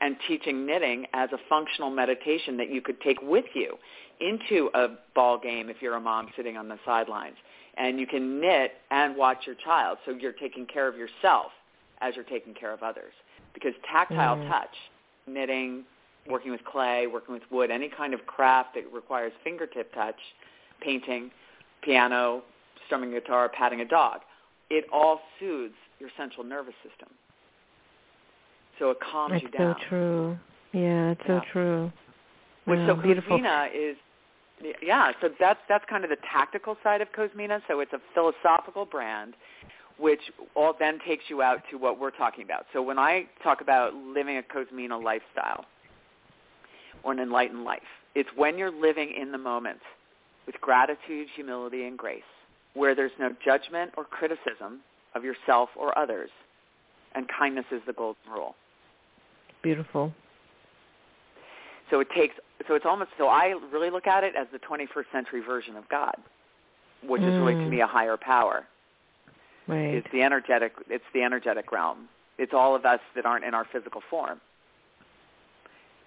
and 0.00 0.16
teaching 0.26 0.64
knitting 0.66 1.06
as 1.12 1.30
a 1.32 1.38
functional 1.48 1.90
meditation 1.90 2.56
that 2.56 2.70
you 2.70 2.80
could 2.80 3.00
take 3.00 3.20
with 3.22 3.44
you 3.54 3.76
into 4.20 4.70
a 4.74 4.88
ball 5.14 5.38
game 5.38 5.68
if 5.68 5.76
you're 5.80 5.96
a 5.96 6.00
mom 6.00 6.28
sitting 6.36 6.56
on 6.56 6.68
the 6.68 6.78
sidelines. 6.84 7.36
And 7.76 7.98
you 8.00 8.06
can 8.06 8.40
knit 8.40 8.72
and 8.90 9.16
watch 9.16 9.38
your 9.46 9.56
child. 9.56 9.98
So 10.04 10.12
you're 10.12 10.32
taking 10.32 10.66
care 10.66 10.88
of 10.88 10.96
yourself 10.96 11.52
as 12.00 12.14
you're 12.14 12.24
taking 12.24 12.54
care 12.54 12.72
of 12.72 12.82
others. 12.82 13.12
Because 13.54 13.72
tactile 13.90 14.36
Mm. 14.36 14.48
touch, 14.48 14.76
knitting, 15.26 15.84
working 16.26 16.50
with 16.50 16.64
clay, 16.64 17.06
working 17.06 17.34
with 17.34 17.42
wood, 17.50 17.70
any 17.70 17.88
kind 17.88 18.12
of 18.12 18.26
craft 18.26 18.74
that 18.74 18.90
requires 18.92 19.32
fingertip 19.42 19.92
touch, 19.94 20.20
painting, 20.80 21.30
piano, 21.82 22.42
strumming 22.86 23.10
guitar, 23.12 23.48
patting 23.48 23.80
a 23.80 23.84
dog, 23.84 24.20
it 24.70 24.84
all 24.92 25.20
soothes 25.38 25.74
your 25.98 26.10
central 26.16 26.44
nervous 26.44 26.74
system. 26.82 27.08
So 28.78 28.90
it 28.90 28.98
calms 29.00 29.32
That's 29.32 29.42
you 29.42 29.50
down. 29.50 29.76
so 29.78 29.88
true. 29.88 30.38
Yeah, 30.72 31.10
it's 31.10 31.20
so 31.26 31.40
true. 31.52 31.92
Which 32.64 32.78
so 32.86 32.94
beautiful. 32.94 33.38
Cozmeena 33.38 33.68
is, 33.74 33.96
yeah. 34.82 35.12
So 35.20 35.28
that's 35.38 35.60
that's 35.68 35.84
kind 35.88 36.04
of 36.04 36.10
the 36.10 36.16
tactical 36.32 36.76
side 36.82 37.00
of 37.00 37.08
Cozmeena. 37.12 37.60
So 37.68 37.80
it's 37.80 37.92
a 37.92 38.00
philosophical 38.14 38.86
brand, 38.86 39.34
which 39.98 40.20
all 40.54 40.74
then 40.78 40.98
takes 41.06 41.24
you 41.28 41.42
out 41.42 41.62
to 41.70 41.76
what 41.76 41.98
we're 41.98 42.10
talking 42.10 42.44
about. 42.44 42.66
So 42.72 42.80
when 42.80 42.98
I 42.98 43.26
talk 43.42 43.60
about 43.60 43.94
living 43.94 44.38
a 44.38 44.42
Cozmeena 44.42 45.02
lifestyle 45.02 45.66
or 47.02 47.12
an 47.12 47.18
enlightened 47.18 47.64
life, 47.64 47.82
it's 48.14 48.30
when 48.36 48.56
you're 48.56 48.70
living 48.70 49.12
in 49.20 49.32
the 49.32 49.38
moment 49.38 49.80
with 50.46 50.60
gratitude, 50.60 51.28
humility, 51.34 51.84
and 51.86 51.96
grace, 51.98 52.22
where 52.74 52.94
there's 52.94 53.12
no 53.18 53.34
judgment 53.44 53.92
or 53.96 54.04
criticism 54.04 54.80
of 55.14 55.24
yourself 55.24 55.70
or 55.76 55.96
others, 55.98 56.30
and 57.14 57.26
kindness 57.28 57.66
is 57.70 57.80
the 57.86 57.92
golden 57.92 58.30
rule. 58.32 58.54
Beautiful. 59.62 60.12
So 61.90 62.00
it 62.00 62.08
takes 62.16 62.34
so 62.68 62.74
it's 62.74 62.86
almost 62.86 63.10
so 63.18 63.26
I 63.28 63.54
really 63.72 63.90
look 63.90 64.06
at 64.06 64.22
it 64.22 64.34
as 64.36 64.46
the 64.52 64.58
21st 64.60 65.10
century 65.12 65.40
version 65.40 65.76
of 65.76 65.88
God, 65.88 66.14
which 67.02 67.22
is 67.22 67.34
really 67.38 67.54
to 67.54 67.60
Mm. 67.62 67.68
me 67.70 67.80
a 67.80 67.86
higher 67.86 68.16
power. 68.16 68.66
Right. 69.66 69.94
It's 69.94 70.06
the 70.12 70.22
energetic 70.22 70.72
it's 70.88 71.04
the 71.12 71.22
energetic 71.22 71.72
realm. 71.72 72.08
It's 72.38 72.54
all 72.54 72.74
of 72.74 72.86
us 72.86 73.00
that 73.16 73.26
aren't 73.26 73.44
in 73.44 73.54
our 73.54 73.64
physical 73.64 74.00
form. 74.08 74.40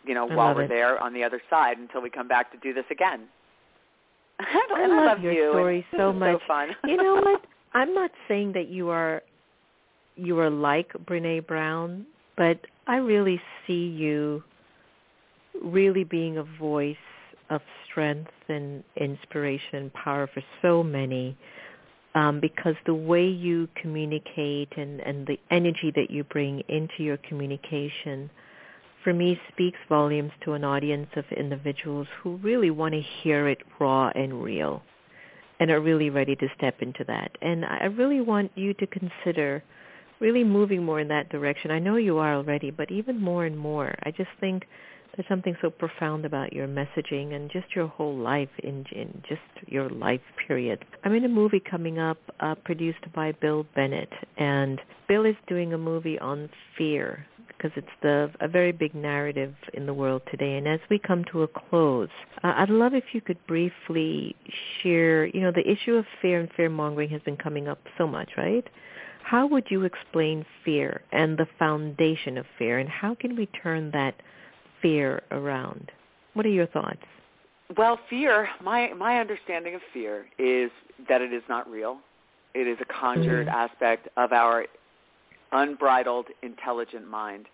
You 0.06 0.14
know, 0.14 0.30
I 0.30 0.36
while 0.36 0.56
we're 0.56 0.64
it. 0.64 0.70
there 0.70 1.02
on 1.02 1.14
the 1.14 1.24
other 1.24 1.42
side 1.50 1.78
until 1.78 2.02
we 2.02 2.10
come 2.10 2.28
back 2.28 2.52
to 2.52 2.58
do 2.58 2.74
this 2.74 2.86
again. 2.90 3.28
I 4.76 4.84
I 4.84 4.88
love 4.88 5.06
love 5.06 5.22
your 5.22 5.34
you. 5.34 5.50
story 5.52 5.86
so 5.96 6.14
much. 6.14 6.40
So 6.42 6.48
fun. 6.48 6.70
you 6.86 6.98
know 6.98 7.16
what? 7.16 7.42
I'm 7.74 7.94
not 7.94 8.12
saying 8.28 8.54
that 8.54 8.70
you 8.70 8.90
are 8.90 9.24
you 10.16 10.40
are 10.40 10.50
like 10.50 10.92
Brene 11.06 11.46
Brown, 11.48 12.06
but 12.38 12.60
I 12.88 12.98
really 12.98 13.42
see 13.66 13.88
you 13.88 14.44
really 15.64 16.04
being 16.04 16.38
a 16.38 16.44
voice 16.44 16.96
of 17.50 17.62
strength 17.86 18.32
and 18.50 18.84
inspiration 18.98 19.76
and 19.76 19.94
power 19.94 20.28
for 20.34 20.44
so 20.62 20.84
many. 20.84 21.38
Um, 22.16 22.40
because 22.40 22.76
the 22.86 22.94
way 22.94 23.26
you 23.26 23.68
communicate 23.82 24.72
and, 24.78 25.00
and 25.00 25.26
the 25.26 25.40
energy 25.50 25.92
that 25.96 26.12
you 26.12 26.24
bring 26.26 26.62
into 26.70 27.02
your 27.02 27.18
communication 27.18 28.30
for 29.04 29.14
me 29.14 29.40
speaks 29.52 29.78
volumes 29.90 30.32
to 30.44 30.54
an 30.54 30.64
audience 30.64 31.10
of 31.16 31.26
individuals 31.36 32.08
who 32.22 32.38
really 32.38 32.72
want 32.72 32.94
to 32.94 33.02
hear 33.02 33.48
it 33.48 33.60
raw 33.80 34.10
and 34.16 34.42
real 34.42 34.82
and 35.60 35.70
are 35.70 35.82
really 35.82 36.10
ready 36.10 36.36
to 36.36 36.48
step 36.58 36.82
into 36.82 37.04
that. 37.06 37.32
And 37.42 37.66
I 37.66 37.86
really 37.86 38.22
want 38.22 38.52
you 38.56 38.74
to 38.76 38.88
consider 38.88 39.64
really 40.20 40.44
moving 40.44 40.84
more 40.84 41.00
in 41.00 41.08
that 41.10 41.30
direction. 41.30 41.72
I 41.72 41.80
know 41.80 41.98
you 41.98 42.18
are 42.18 42.36
already, 42.36 42.72
but 42.72 42.92
even 42.92 43.20
more 43.20 43.46
and 43.46 43.58
more. 43.58 43.94
I 44.04 44.12
just 44.12 44.30
think 44.40 44.66
there's 45.16 45.28
something 45.28 45.56
so 45.62 45.70
profound 45.70 46.26
about 46.26 46.54
your 46.54 46.68
messaging 46.68 47.36
and 47.36 47.52
just 47.52 47.76
your 47.76 47.88
whole 47.88 48.16
life 48.16 48.50
in, 48.64 48.86
in 48.92 49.22
just 49.28 49.42
your 49.68 49.90
life 49.90 50.22
period. 50.48 50.84
I'm 51.04 51.14
in 51.14 51.26
a 51.26 51.30
movie 51.30 51.62
coming 51.62 52.00
up 52.00 52.18
uh, 52.40 52.56
produced 52.56 53.06
by 53.14 53.34
Bill 53.34 53.66
Bennett, 53.76 54.12
and 54.38 54.82
Bill 55.08 55.26
is 55.26 55.36
doing 55.48 55.74
a 55.74 55.78
movie 55.78 56.18
on 56.18 56.50
fear 56.78 57.28
because 57.64 57.78
it's 57.78 57.96
the 58.02 58.30
a 58.42 58.48
very 58.48 58.72
big 58.72 58.94
narrative 58.94 59.56
in 59.74 59.86
the 59.86 59.94
world 59.94 60.22
today. 60.30 60.58
And 60.58 60.68
as 60.68 60.80
we 60.90 61.00
come 61.00 61.24
to 61.32 61.44
a 61.44 61.48
close, 61.48 62.10
uh, 62.44 62.54
I'd 62.58 62.70
love 62.70 62.94
if 62.94 63.06
you 63.14 63.22
could 63.22 63.38
briefly 63.48 64.36
share. 64.82 65.26
You 65.26 65.42
know, 65.42 65.52
the 65.52 65.70
issue 65.70 65.94
of 65.96 66.06
fear 66.22 66.40
and 66.40 66.50
fear 66.56 66.70
mongering 66.70 67.10
has 67.10 67.22
been 67.22 67.38
coming 67.38 67.68
up 67.68 67.80
so 67.98 68.06
much, 68.06 68.32
right? 68.38 68.68
How 69.24 69.48
would 69.48 69.66
you 69.70 69.84
explain 69.84 70.46
fear 70.66 71.02
and 71.14 71.38
the 71.38 71.48
foundation 71.58 72.38
of 72.38 72.46
fear, 72.60 72.80
and 72.80 72.90
how 72.90 73.16
can 73.16 73.36
we 73.36 73.46
turn 73.46 73.92
that 73.92 74.16
fear 74.82 75.24
around? 75.32 75.92
What 76.34 76.46
are 76.46 76.50
your 76.50 76.68
thoughts? 76.68 77.04
Well, 77.78 77.98
fear, 78.10 78.50
my 78.62 78.94
my 78.94 79.20
understanding 79.20 79.76
of 79.76 79.82
fear 79.94 80.26
is 80.38 80.70
that 81.08 81.22
it 81.22 81.32
is 81.32 81.44
not 81.48 81.70
real. 81.70 82.00
It 82.54 82.68
is 82.68 82.78
a 82.82 82.86
conjured 82.94 83.48
mm-hmm. 83.48 83.56
aspect 83.56 84.10
of 84.18 84.34
our 84.34 84.66
unbridled, 85.54 86.28
intelligent 86.42 87.08
mind. 87.08 87.46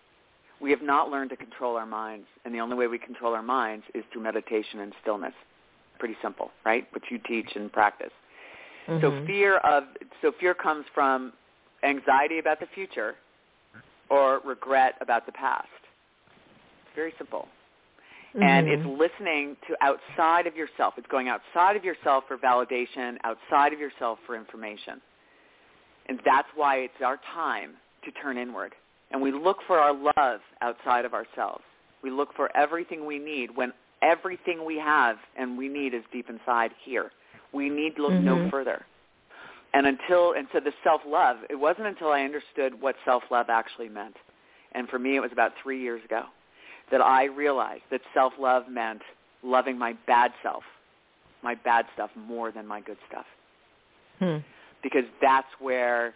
We 0.61 0.71
have 0.71 0.81
not 0.81 1.09
learned 1.09 1.29
to 1.29 1.37
control 1.37 1.77
our 1.77 1.85
minds, 1.85 2.27
and 2.43 2.53
the 2.53 2.59
only 2.59 2.75
way 2.75 2.87
we 2.87 2.97
control 2.97 3.33
our 3.33 3.43
minds 3.43 3.85
is 3.93 4.03
through 4.11 4.23
meditation 4.23 4.79
and 4.79 4.93
stillness. 5.01 5.33
Pretty 5.99 6.17
simple, 6.21 6.51
right? 6.65 6.87
Which 6.93 7.05
you 7.09 7.19
teach 7.27 7.49
and 7.55 7.71
practice. 7.71 8.11
Mm-hmm. 8.87 9.01
So 9.01 9.25
fear 9.25 9.57
of 9.57 9.83
so 10.21 10.31
fear 10.39 10.53
comes 10.53 10.85
from 10.93 11.33
anxiety 11.83 12.39
about 12.39 12.59
the 12.59 12.67
future 12.73 13.15
or 14.09 14.41
regret 14.45 14.95
about 15.01 15.25
the 15.25 15.31
past. 15.31 15.67
It's 16.27 16.95
very 16.95 17.13
simple. 17.17 17.47
Mm-hmm. 18.35 18.43
And 18.43 18.67
it's 18.67 18.85
listening 18.85 19.57
to 19.67 19.75
outside 19.81 20.47
of 20.47 20.55
yourself. 20.55 20.95
It's 20.97 21.07
going 21.07 21.29
outside 21.29 21.75
of 21.75 21.83
yourself 21.83 22.25
for 22.27 22.37
validation, 22.37 23.17
outside 23.23 23.73
of 23.73 23.79
yourself 23.79 24.19
for 24.25 24.35
information. 24.35 25.01
And 26.07 26.19
that's 26.25 26.47
why 26.55 26.77
it's 26.77 27.01
our 27.03 27.19
time 27.33 27.71
to 28.11 28.21
turn 28.21 28.37
inward. 28.37 28.73
And 29.11 29.21
we 29.21 29.31
look 29.31 29.57
for 29.65 29.79
our 29.79 29.93
love 29.93 30.39
outside 30.61 31.05
of 31.05 31.13
ourselves. 31.13 31.63
We 32.03 32.11
look 32.11 32.29
for 32.35 32.55
everything 32.55 33.05
we 33.05 33.19
need 33.19 33.55
when 33.55 33.73
everything 34.01 34.65
we 34.65 34.77
have 34.77 35.17
and 35.37 35.57
we 35.57 35.67
need 35.67 35.93
is 35.93 36.03
deep 36.11 36.29
inside 36.29 36.71
here. 36.85 37.11
We 37.51 37.69
need 37.69 37.97
look 37.97 38.11
mm-hmm. 38.11 38.25
no 38.25 38.49
further. 38.49 38.85
And 39.73 39.85
until 39.85 40.33
and 40.33 40.47
so 40.53 40.59
the 40.59 40.71
self-love, 40.83 41.37
it 41.49 41.55
wasn't 41.55 41.87
until 41.87 42.09
I 42.09 42.21
understood 42.21 42.79
what 42.79 42.95
self-love 43.05 43.47
actually 43.49 43.89
meant. 43.89 44.15
And 44.73 44.87
for 44.87 44.99
me 44.99 45.15
it 45.15 45.19
was 45.19 45.31
about 45.31 45.51
3 45.61 45.81
years 45.81 46.03
ago 46.05 46.23
that 46.91 47.01
I 47.01 47.25
realized 47.25 47.83
that 47.91 48.01
self-love 48.13 48.63
meant 48.69 49.01
loving 49.43 49.77
my 49.77 49.93
bad 50.07 50.31
self, 50.43 50.63
my 51.43 51.55
bad 51.55 51.85
stuff 51.93 52.09
more 52.15 52.51
than 52.51 52.65
my 52.67 52.81
good 52.81 52.97
stuff. 53.07 53.25
Hmm. 54.19 54.37
Because 54.81 55.05
that's 55.21 55.47
where 55.59 56.13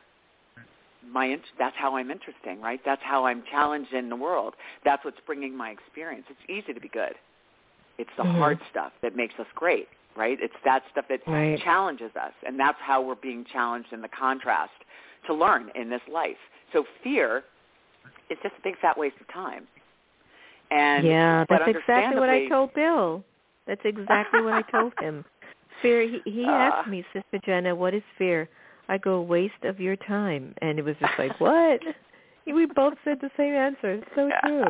my 1.11 1.37
that's 1.57 1.75
how 1.77 1.95
I'm 1.95 2.11
interesting, 2.11 2.61
right? 2.61 2.79
That's 2.85 3.01
how 3.03 3.25
I'm 3.25 3.43
challenged 3.49 3.93
in 3.93 4.09
the 4.09 4.15
world. 4.15 4.53
That's 4.85 5.03
what's 5.05 5.19
bringing 5.25 5.55
my 5.55 5.69
experience. 5.69 6.25
It's 6.29 6.49
easy 6.49 6.73
to 6.73 6.79
be 6.79 6.89
good. 6.89 7.13
It's 7.97 8.09
the 8.17 8.23
mm-hmm. 8.23 8.37
hard 8.37 8.59
stuff 8.71 8.91
that 9.01 9.15
makes 9.15 9.35
us 9.39 9.45
great, 9.55 9.87
right? 10.15 10.37
It's 10.41 10.53
that 10.65 10.83
stuff 10.91 11.05
that 11.09 11.19
right. 11.27 11.59
challenges 11.63 12.11
us, 12.19 12.33
and 12.45 12.59
that's 12.59 12.77
how 12.81 13.01
we're 13.01 13.15
being 13.15 13.45
challenged 13.51 13.93
in 13.93 14.01
the 14.01 14.09
contrast 14.09 14.71
to 15.27 15.33
learn 15.33 15.69
in 15.75 15.89
this 15.89 16.01
life. 16.11 16.37
So 16.73 16.85
fear 17.03 17.43
is 18.29 18.37
just 18.41 18.55
a 18.57 18.61
big 18.63 18.77
fat 18.79 18.97
waste 18.97 19.15
of 19.21 19.31
time. 19.31 19.67
And 20.71 21.05
yeah, 21.05 21.45
that's 21.47 21.65
exactly 21.67 22.19
what 22.19 22.29
I 22.29 22.47
told 22.47 22.73
Bill. 22.73 23.23
That's 23.67 23.81
exactly 23.85 24.41
what 24.41 24.53
I 24.53 24.61
told 24.63 24.93
him. 24.99 25.23
Fear. 25.81 26.01
He, 26.03 26.21
he 26.25 26.45
uh, 26.45 26.51
asked 26.51 26.89
me, 26.89 27.03
Sister 27.13 27.39
Jenna, 27.45 27.75
what 27.75 27.93
is 27.93 28.03
fear? 28.17 28.47
I 28.89 28.97
go, 28.97 29.21
waste 29.21 29.63
of 29.63 29.79
your 29.79 29.95
time. 29.95 30.53
And 30.61 30.77
it 30.79 30.85
was 30.85 30.95
just 30.99 31.13
like, 31.17 31.39
what? 31.39 31.79
we 32.45 32.65
both 32.65 32.95
said 33.03 33.19
the 33.21 33.31
same 33.37 33.53
answer. 33.53 33.93
It's 33.93 34.07
so 34.15 34.29
true. 34.45 34.65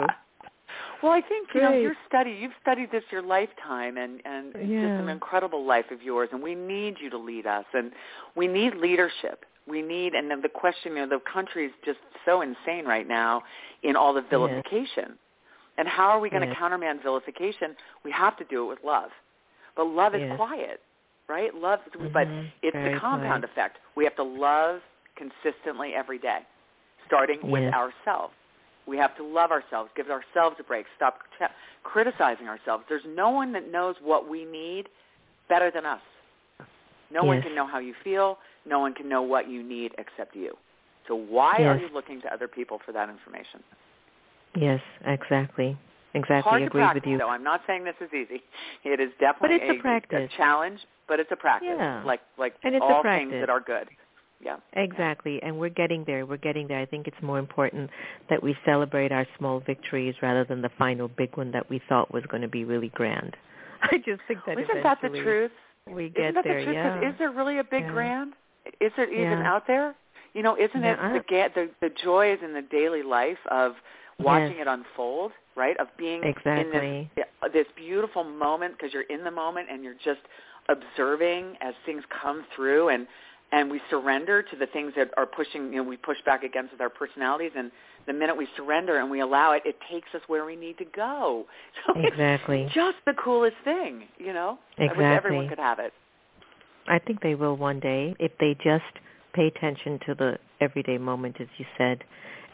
Well, 1.01 1.11
I 1.11 1.21
think 1.21 1.49
you 1.53 1.61
know 1.61 1.73
your 1.73 1.95
study. 2.07 2.31
You've 2.31 2.53
studied 2.61 2.89
this 2.91 3.03
your 3.11 3.21
lifetime, 3.21 3.97
and 3.97 4.21
and 4.25 4.53
it's 4.55 4.69
just 4.69 5.03
an 5.03 5.09
incredible 5.09 5.65
life 5.65 5.91
of 5.91 6.01
yours. 6.01 6.29
And 6.31 6.41
we 6.41 6.55
need 6.55 6.95
you 7.01 7.09
to 7.09 7.17
lead 7.17 7.45
us, 7.45 7.65
and 7.73 7.91
we 8.35 8.47
need 8.47 8.75
leadership. 8.75 9.43
We 9.67 9.81
need, 9.81 10.13
and 10.13 10.31
then 10.31 10.41
the 10.41 10.49
question, 10.49 10.93
you 10.93 11.05
know, 11.05 11.09
the 11.09 11.19
country 11.31 11.65
is 11.65 11.71
just 11.85 11.99
so 12.25 12.41
insane 12.41 12.85
right 12.85 13.07
now 13.07 13.43
in 13.83 13.95
all 13.95 14.13
the 14.13 14.23
vilification. 14.29 15.09
Yes. 15.09 15.17
And 15.77 15.87
how 15.87 16.09
are 16.09 16.19
we 16.19 16.29
going 16.29 16.43
yes. 16.43 16.53
to 16.53 16.59
countermand 16.59 17.01
vilification? 17.03 17.75
We 18.03 18.11
have 18.11 18.37
to 18.37 18.45
do 18.45 18.63
it 18.65 18.67
with 18.67 18.79
love. 18.85 19.09
But 19.75 19.87
love 19.87 20.15
is 20.15 20.21
quiet 20.35 20.81
right? 21.33 21.53
Love, 21.55 21.79
mm-hmm. 21.97 22.13
but 22.13 22.27
it's 22.61 22.73
Very 22.73 22.93
the 22.93 22.99
compound 22.99 23.43
effect. 23.43 23.77
We 23.95 24.03
have 24.03 24.15
to 24.17 24.23
love 24.23 24.81
consistently 25.15 25.93
every 25.95 26.19
day, 26.19 26.39
starting 27.07 27.39
yes. 27.41 27.51
with 27.51 27.73
ourselves. 27.73 28.33
We 28.85 28.97
have 28.97 29.15
to 29.17 29.23
love 29.25 29.49
ourselves, 29.49 29.89
give 29.95 30.07
ourselves 30.09 30.57
a 30.59 30.63
break, 30.63 30.85
stop 30.95 31.19
criticizing 31.83 32.47
ourselves. 32.47 32.83
There's 32.87 33.07
no 33.07 33.29
one 33.31 33.51
that 33.53 33.71
knows 33.71 33.95
what 34.03 34.29
we 34.29 34.45
need 34.45 34.89
better 35.49 35.71
than 35.73 35.85
us. 35.85 36.01
No 37.11 37.21
yes. 37.21 37.25
one 37.25 37.41
can 37.41 37.55
know 37.55 37.65
how 37.65 37.79
you 37.79 37.95
feel. 38.03 38.37
No 38.65 38.79
one 38.79 38.93
can 38.93 39.09
know 39.09 39.21
what 39.21 39.49
you 39.49 39.63
need 39.63 39.93
except 39.97 40.35
you. 40.35 40.55
So 41.07 41.15
why 41.15 41.55
yes. 41.57 41.67
are 41.67 41.77
you 41.77 41.89
looking 41.93 42.21
to 42.21 42.33
other 42.33 42.47
people 42.47 42.79
for 42.85 42.91
that 42.91 43.09
information? 43.09 43.63
Yes, 44.55 44.81
exactly. 45.05 45.77
Exactly, 46.13 46.49
Hard 46.49 46.61
agree 46.63 46.81
practice, 46.81 47.01
with 47.03 47.11
you. 47.11 47.17
Though 47.17 47.29
I'm 47.29 47.43
not 47.43 47.61
saying 47.65 47.83
this 47.83 47.95
is 48.01 48.09
easy. 48.13 48.43
It 48.83 48.99
is 48.99 49.09
definitely 49.19 49.57
but 49.57 49.63
it's 49.63 49.77
a, 49.77 49.79
a, 49.79 49.81
practice. 49.81 50.29
a 50.33 50.37
challenge, 50.37 50.79
but 51.07 51.19
it's 51.19 51.31
a 51.31 51.35
practice. 51.35 51.69
Yeah. 51.77 52.03
Like 52.05 52.21
like 52.37 52.55
and 52.63 52.75
it's 52.75 52.83
all 52.83 52.99
a 52.99 53.01
practice. 53.01 53.31
things 53.31 53.41
that 53.41 53.49
are 53.49 53.61
good. 53.61 53.87
Yeah. 54.43 54.57
Exactly. 54.73 55.41
And 55.41 55.57
we're 55.57 55.69
getting 55.69 56.03
there. 56.05 56.25
We're 56.25 56.37
getting 56.37 56.67
there. 56.67 56.79
I 56.79 56.85
think 56.85 57.07
it's 57.07 57.21
more 57.21 57.39
important 57.39 57.89
that 58.29 58.43
we 58.43 58.55
celebrate 58.65 59.11
our 59.11 59.25
small 59.37 59.61
victories 59.61 60.15
rather 60.21 60.43
than 60.43 60.61
the 60.61 60.69
final 60.77 61.07
big 61.07 61.37
one 61.37 61.51
that 61.51 61.69
we 61.69 61.81
thought 61.87 62.13
was 62.13 62.23
going 62.29 62.41
to 62.41 62.49
be 62.49 62.65
really 62.65 62.89
grand. 62.89 63.35
I 63.83 63.97
just 63.97 64.21
think 64.27 64.39
that 64.45 64.59
Isn't 64.59 64.83
that 64.83 64.99
the 65.01 65.09
truth? 65.09 65.51
We 65.89 66.09
get 66.09 66.25
isn't 66.25 66.35
that 66.35 66.43
there, 66.43 66.59
the 66.59 66.65
truth? 66.65 66.75
yeah. 66.75 67.09
Is 67.09 67.15
there 67.19 67.31
really 67.31 67.59
a 67.59 67.63
big 67.63 67.83
yeah. 67.83 67.91
grand? 67.91 68.33
Is 68.79 68.91
it 68.97 69.09
even 69.09 69.39
yeah. 69.39 69.53
out 69.53 69.63
there? 69.67 69.95
You 70.33 70.41
know, 70.41 70.57
isn't 70.57 70.81
yeah. 70.81 71.15
it 71.15 71.25
the, 71.29 71.49
the 71.81 71.87
the 71.87 71.95
joy 72.03 72.33
is 72.33 72.39
in 72.43 72.53
the 72.53 72.61
daily 72.61 73.03
life 73.03 73.37
of 73.51 73.73
watching 74.19 74.57
yes. 74.57 74.61
it 74.61 74.67
unfold, 74.67 75.31
right? 75.55 75.79
Of 75.79 75.87
being 75.97 76.23
exactly. 76.23 76.71
in 76.77 77.09
this 77.15 77.25
this 77.53 77.67
beautiful 77.75 78.23
moment 78.23 78.75
because 78.77 78.93
you're 78.93 79.03
in 79.03 79.23
the 79.23 79.31
moment 79.31 79.67
and 79.71 79.83
you're 79.83 79.95
just 80.03 80.21
observing 80.69 81.55
as 81.61 81.73
things 81.85 82.03
come 82.21 82.45
through 82.55 82.89
and 82.89 83.07
and 83.51 83.69
we 83.69 83.79
surrender 83.89 84.41
to 84.41 84.55
the 84.55 84.65
things 84.67 84.93
that 84.95 85.11
are 85.17 85.25
pushing 85.25 85.65
you 85.71 85.77
know 85.77 85.83
we 85.83 85.97
push 85.97 86.17
back 86.25 86.43
against 86.43 86.71
with 86.71 86.81
our 86.81 86.89
personalities 86.89 87.51
and 87.55 87.71
the 88.07 88.13
minute 88.13 88.35
we 88.35 88.47
surrender 88.55 88.97
and 88.99 89.09
we 89.09 89.19
allow 89.19 89.51
it 89.51 89.61
it 89.65 89.75
takes 89.91 90.07
us 90.15 90.21
where 90.27 90.45
we 90.45 90.55
need 90.55 90.77
to 90.77 90.85
go 90.95 91.45
so 91.85 91.93
exactly 91.99 92.63
it's 92.63 92.73
just 92.73 92.97
the 93.05 93.13
coolest 93.13 93.57
thing 93.63 94.03
you 94.17 94.33
know 94.33 94.57
exactly 94.77 95.05
I 95.05 95.09
wish 95.09 95.17
everyone 95.17 95.49
could 95.49 95.59
have 95.59 95.79
it 95.79 95.93
i 96.87 96.97
think 96.97 97.21
they 97.21 97.35
will 97.35 97.57
one 97.57 97.79
day 97.79 98.15
if 98.19 98.31
they 98.39 98.55
just 98.63 98.83
pay 99.33 99.47
attention 99.47 99.99
to 100.05 100.15
the 100.15 100.37
everyday 100.61 100.97
moment 100.97 101.37
as 101.41 101.47
you 101.57 101.65
said 101.77 102.03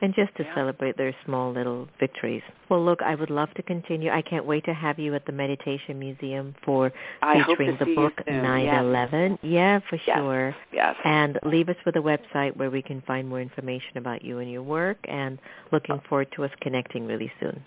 and 0.02 0.14
just 0.16 0.36
to 0.38 0.44
yeah. 0.44 0.56
celebrate 0.56 0.98
their 0.98 1.16
small 1.26 1.52
little 1.52 1.88
victories. 2.00 2.42
Well, 2.70 2.84
look, 2.84 3.02
I 3.02 3.16
would 3.16 3.30
love 3.30 3.54
to 3.56 3.64
continue. 3.64 4.12
I 4.12 4.22
can't 4.22 4.46
wait 4.46 4.66
to 4.66 4.74
have 4.74 5.00
you 5.00 5.16
at 5.16 5.26
the 5.26 5.32
Meditation 5.32 6.00
Museum 6.00 6.56
for 6.64 6.92
I 7.22 7.44
featuring 7.44 7.78
the 7.80 7.94
book 7.96 8.14
9/11. 8.28 9.40
Yes. 9.42 9.60
Yeah, 9.60 9.80
for 9.90 10.00
yes. 10.08 10.18
sure. 10.18 10.56
Yes. 10.72 10.96
And 11.04 11.40
leave 11.44 11.70
us 11.70 11.76
with 11.86 11.96
a 11.96 12.00
website 12.00 12.56
where 12.56 12.70
we 12.70 12.82
can 12.82 13.02
find 13.02 13.28
more 13.28 13.42
information 13.42 13.98
about 13.98 14.24
you 14.24 14.40
and 14.40 14.50
your 14.50 14.64
work. 14.64 14.98
And 15.08 15.40
looking 15.72 15.96
uh, 15.96 16.08
forward 16.08 16.28
to 16.36 16.44
us 16.46 16.52
connecting 16.62 17.06
really 17.06 17.32
soon. 17.40 17.64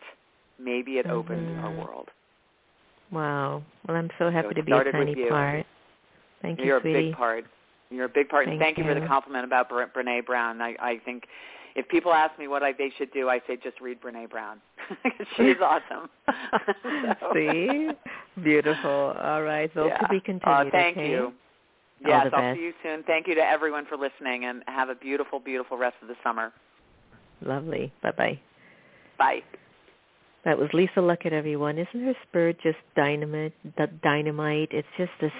Maybe 0.58 0.98
it 0.98 1.06
opens 1.06 1.48
Mhm. 1.58 1.62
our 1.64 1.70
world. 1.84 2.08
Wow. 3.10 3.62
Well, 3.86 3.96
I'm 3.96 4.10
so 4.18 4.30
happy 4.30 4.48
it 4.48 4.54
to 4.54 4.62
be 4.62 4.72
a 4.72 4.84
tiny 4.92 5.14
you. 5.18 5.28
part. 5.28 5.66
Thank 6.42 6.58
you, 6.60 6.66
You're 6.66 6.76
a 6.78 6.80
big 6.80 7.12
part. 7.14 7.44
You're 7.90 8.04
a 8.04 8.08
big 8.08 8.28
part. 8.28 8.46
and 8.46 8.52
Thank 8.58 8.76
thank 8.76 8.78
you 8.78 8.84
for 8.94 8.98
the 8.98 9.06
compliment 9.06 9.44
about 9.44 9.68
Bre- 9.68 9.82
Brene 9.94 10.24
Brown. 10.24 10.62
I, 10.62 10.76
I 10.80 10.98
think 11.04 11.24
if 11.74 11.88
people 11.88 12.12
ask 12.12 12.38
me 12.38 12.46
what 12.46 12.62
I, 12.62 12.72
they 12.72 12.90
should 12.96 13.12
do, 13.12 13.28
I 13.28 13.40
say 13.46 13.56
just 13.62 13.80
read 13.80 14.00
Brene 14.00 14.30
Brown. 14.30 14.60
She's 15.36 15.56
awesome. 15.62 16.08
So- 17.20 17.32
See? 17.34 17.90
Beautiful. 18.42 19.14
All 19.22 19.42
right. 19.42 19.70
So 19.74 19.86
yeah. 19.86 19.98
to 19.98 20.08
be 20.08 20.16
Uh, 20.18 20.20
continued. 20.24 20.72
thank 20.72 20.96
okay? 20.96 21.10
you. 21.10 21.32
Yes, 22.06 22.28
I'll 22.32 22.40
best. 22.40 22.58
see 22.58 22.64
you 22.64 22.72
soon. 22.82 23.02
Thank 23.04 23.26
you 23.28 23.34
to 23.34 23.42
everyone 23.42 23.84
for 23.86 23.96
listening, 23.96 24.46
and 24.46 24.62
have 24.68 24.88
a 24.88 24.94
beautiful, 24.94 25.38
beautiful 25.38 25.76
rest 25.76 25.96
of 26.00 26.08
the 26.08 26.14
summer. 26.24 26.52
Lovely. 27.42 27.92
Bye-bye. 28.02 28.40
Bye. 29.18 29.40
That 30.46 30.56
was 30.58 30.70
Lisa 30.72 31.00
Luckett, 31.00 31.32
everyone. 31.32 31.76
Isn't 31.78 32.02
her 32.04 32.14
spirit 32.28 32.56
just 32.62 32.78
dynamite? 32.96 33.52
That 33.76 34.00
dynamite. 34.00 34.70
It's 34.72 34.88
just 34.96 35.10
this 35.20 35.32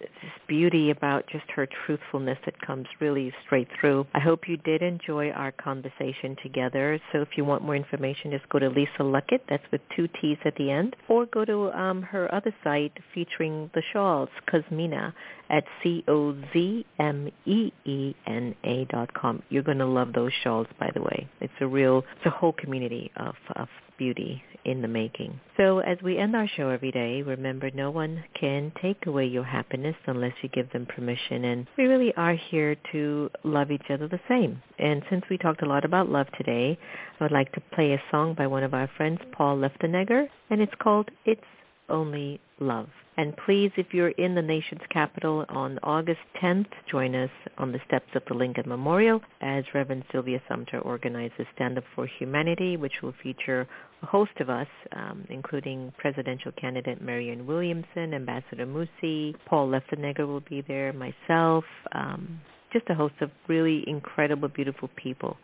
this 0.00 0.10
beauty 0.46 0.90
about 0.90 1.26
just 1.26 1.44
her 1.50 1.66
truthfulness 1.86 2.38
that 2.44 2.60
comes 2.60 2.86
really 3.00 3.32
straight 3.44 3.68
through. 3.80 4.06
I 4.14 4.20
hope 4.20 4.48
you 4.48 4.56
did 4.58 4.82
enjoy 4.82 5.30
our 5.30 5.52
conversation 5.52 6.36
together. 6.42 7.00
So 7.12 7.20
if 7.20 7.28
you 7.36 7.44
want 7.44 7.62
more 7.62 7.76
information, 7.76 8.30
just 8.30 8.48
go 8.48 8.58
to 8.58 8.68
Lisa 8.68 9.00
Luckett. 9.00 9.40
That's 9.48 9.62
with 9.70 9.80
two 9.94 10.08
T's 10.20 10.38
at 10.44 10.54
the 10.56 10.70
end, 10.70 10.96
or 11.08 11.26
go 11.26 11.44
to 11.44 11.70
um, 11.72 12.02
her 12.02 12.32
other 12.34 12.54
site 12.64 12.92
featuring 13.14 13.70
the 13.74 13.82
shawls, 13.92 14.28
Cozmeena, 14.50 15.12
at 15.50 15.64
c 15.82 16.04
o 16.08 16.34
z 16.52 16.84
m 16.98 17.28
e 17.46 17.72
e 17.84 18.14
n 18.26 18.54
a 18.64 18.84
dot 18.86 19.12
com. 19.14 19.42
You're 19.48 19.62
going 19.62 19.78
to 19.78 19.86
love 19.86 20.12
those 20.12 20.32
shawls, 20.42 20.66
by 20.78 20.90
the 20.94 21.02
way. 21.02 21.28
It's 21.40 21.52
a 21.60 21.66
real, 21.66 22.04
it's 22.16 22.26
a 22.26 22.30
whole 22.30 22.52
community 22.52 23.10
of 23.16 23.34
of 23.56 23.68
beauty 23.98 24.42
in 24.64 24.82
the 24.82 24.88
making. 24.88 25.40
So 25.56 25.78
as 25.80 25.98
we 26.02 26.18
end 26.18 26.36
our 26.36 26.46
show 26.46 26.68
every 26.68 26.90
day, 26.90 27.22
remember 27.22 27.70
no 27.70 27.90
one 27.90 28.24
can 28.38 28.72
take 28.80 29.06
away 29.06 29.26
your 29.26 29.44
happiness 29.44 29.96
unless 30.06 30.32
you 30.42 30.48
give 30.48 30.70
them 30.72 30.86
permission. 30.86 31.44
And 31.44 31.66
we 31.76 31.84
really 31.84 32.14
are 32.16 32.34
here 32.34 32.76
to 32.92 33.30
love 33.44 33.70
each 33.70 33.90
other 33.90 34.08
the 34.08 34.20
same. 34.28 34.62
And 34.78 35.02
since 35.10 35.24
we 35.30 35.38
talked 35.38 35.62
a 35.62 35.68
lot 35.68 35.84
about 35.84 36.08
love 36.08 36.26
today, 36.36 36.78
I 37.18 37.24
would 37.24 37.32
like 37.32 37.52
to 37.52 37.62
play 37.74 37.92
a 37.92 38.02
song 38.10 38.34
by 38.34 38.46
one 38.46 38.62
of 38.62 38.74
our 38.74 38.88
friends, 38.96 39.20
Paul 39.32 39.58
Luftenegger, 39.58 40.28
and 40.50 40.60
it's 40.60 40.74
called 40.80 41.10
It's 41.24 41.40
Only 41.88 42.40
Love. 42.60 42.88
And 43.18 43.36
please, 43.44 43.72
if 43.76 43.86
you're 43.90 44.10
in 44.10 44.36
the 44.36 44.42
nation's 44.42 44.86
capital 44.90 45.44
on 45.48 45.80
August 45.82 46.20
10th, 46.40 46.68
join 46.88 47.16
us 47.16 47.30
on 47.58 47.72
the 47.72 47.80
steps 47.84 48.06
of 48.14 48.22
the 48.28 48.34
Lincoln 48.34 48.68
Memorial 48.68 49.20
as 49.40 49.64
Reverend 49.74 50.04
Sylvia 50.12 50.40
Sumter 50.48 50.78
organizes 50.78 51.44
Stand 51.56 51.78
Up 51.78 51.84
for 51.96 52.06
Humanity, 52.06 52.76
which 52.76 53.02
will 53.02 53.14
feature 53.20 53.66
a 54.04 54.06
host 54.06 54.30
of 54.38 54.48
us, 54.48 54.68
um, 54.92 55.26
including 55.30 55.92
presidential 55.98 56.52
candidate 56.52 57.02
Marianne 57.02 57.44
Williamson, 57.44 58.14
Ambassador 58.14 58.64
Musi, 58.64 59.34
Paul 59.46 59.68
Luftenegger 59.68 60.28
will 60.28 60.44
be 60.48 60.62
there, 60.68 60.92
myself, 60.92 61.64
um, 61.90 62.40
just 62.72 62.88
a 62.88 62.94
host 62.94 63.14
of 63.20 63.32
really 63.48 63.82
incredible, 63.88 64.46
beautiful 64.46 64.90
people 64.94 65.36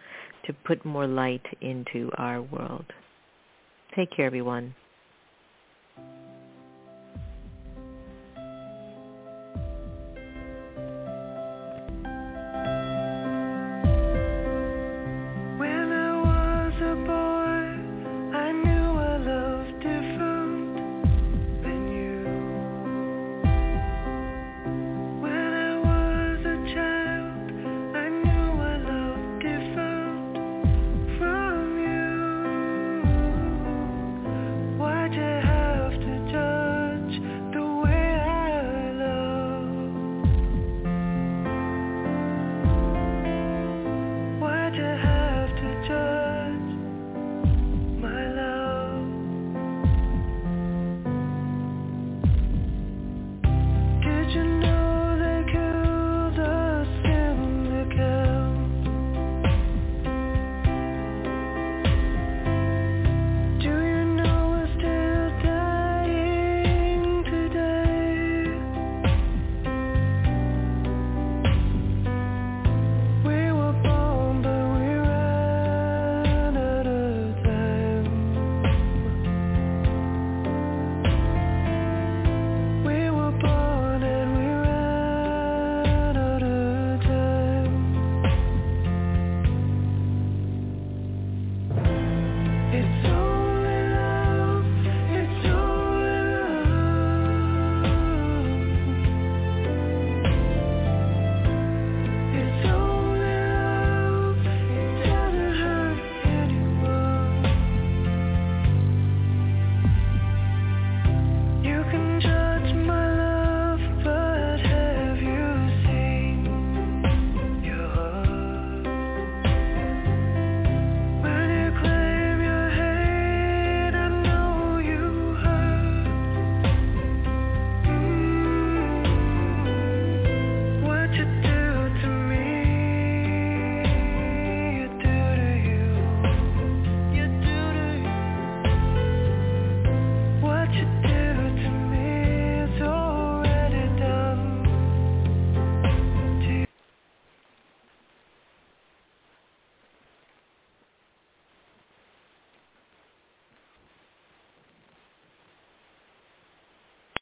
to 0.47 0.53
put 0.65 0.85
more 0.85 1.09
light 1.09 1.45
into 1.61 2.09
our 2.19 2.41
world. 2.41 2.87
Take 3.97 4.13
care, 4.15 4.27
everyone. 4.27 4.77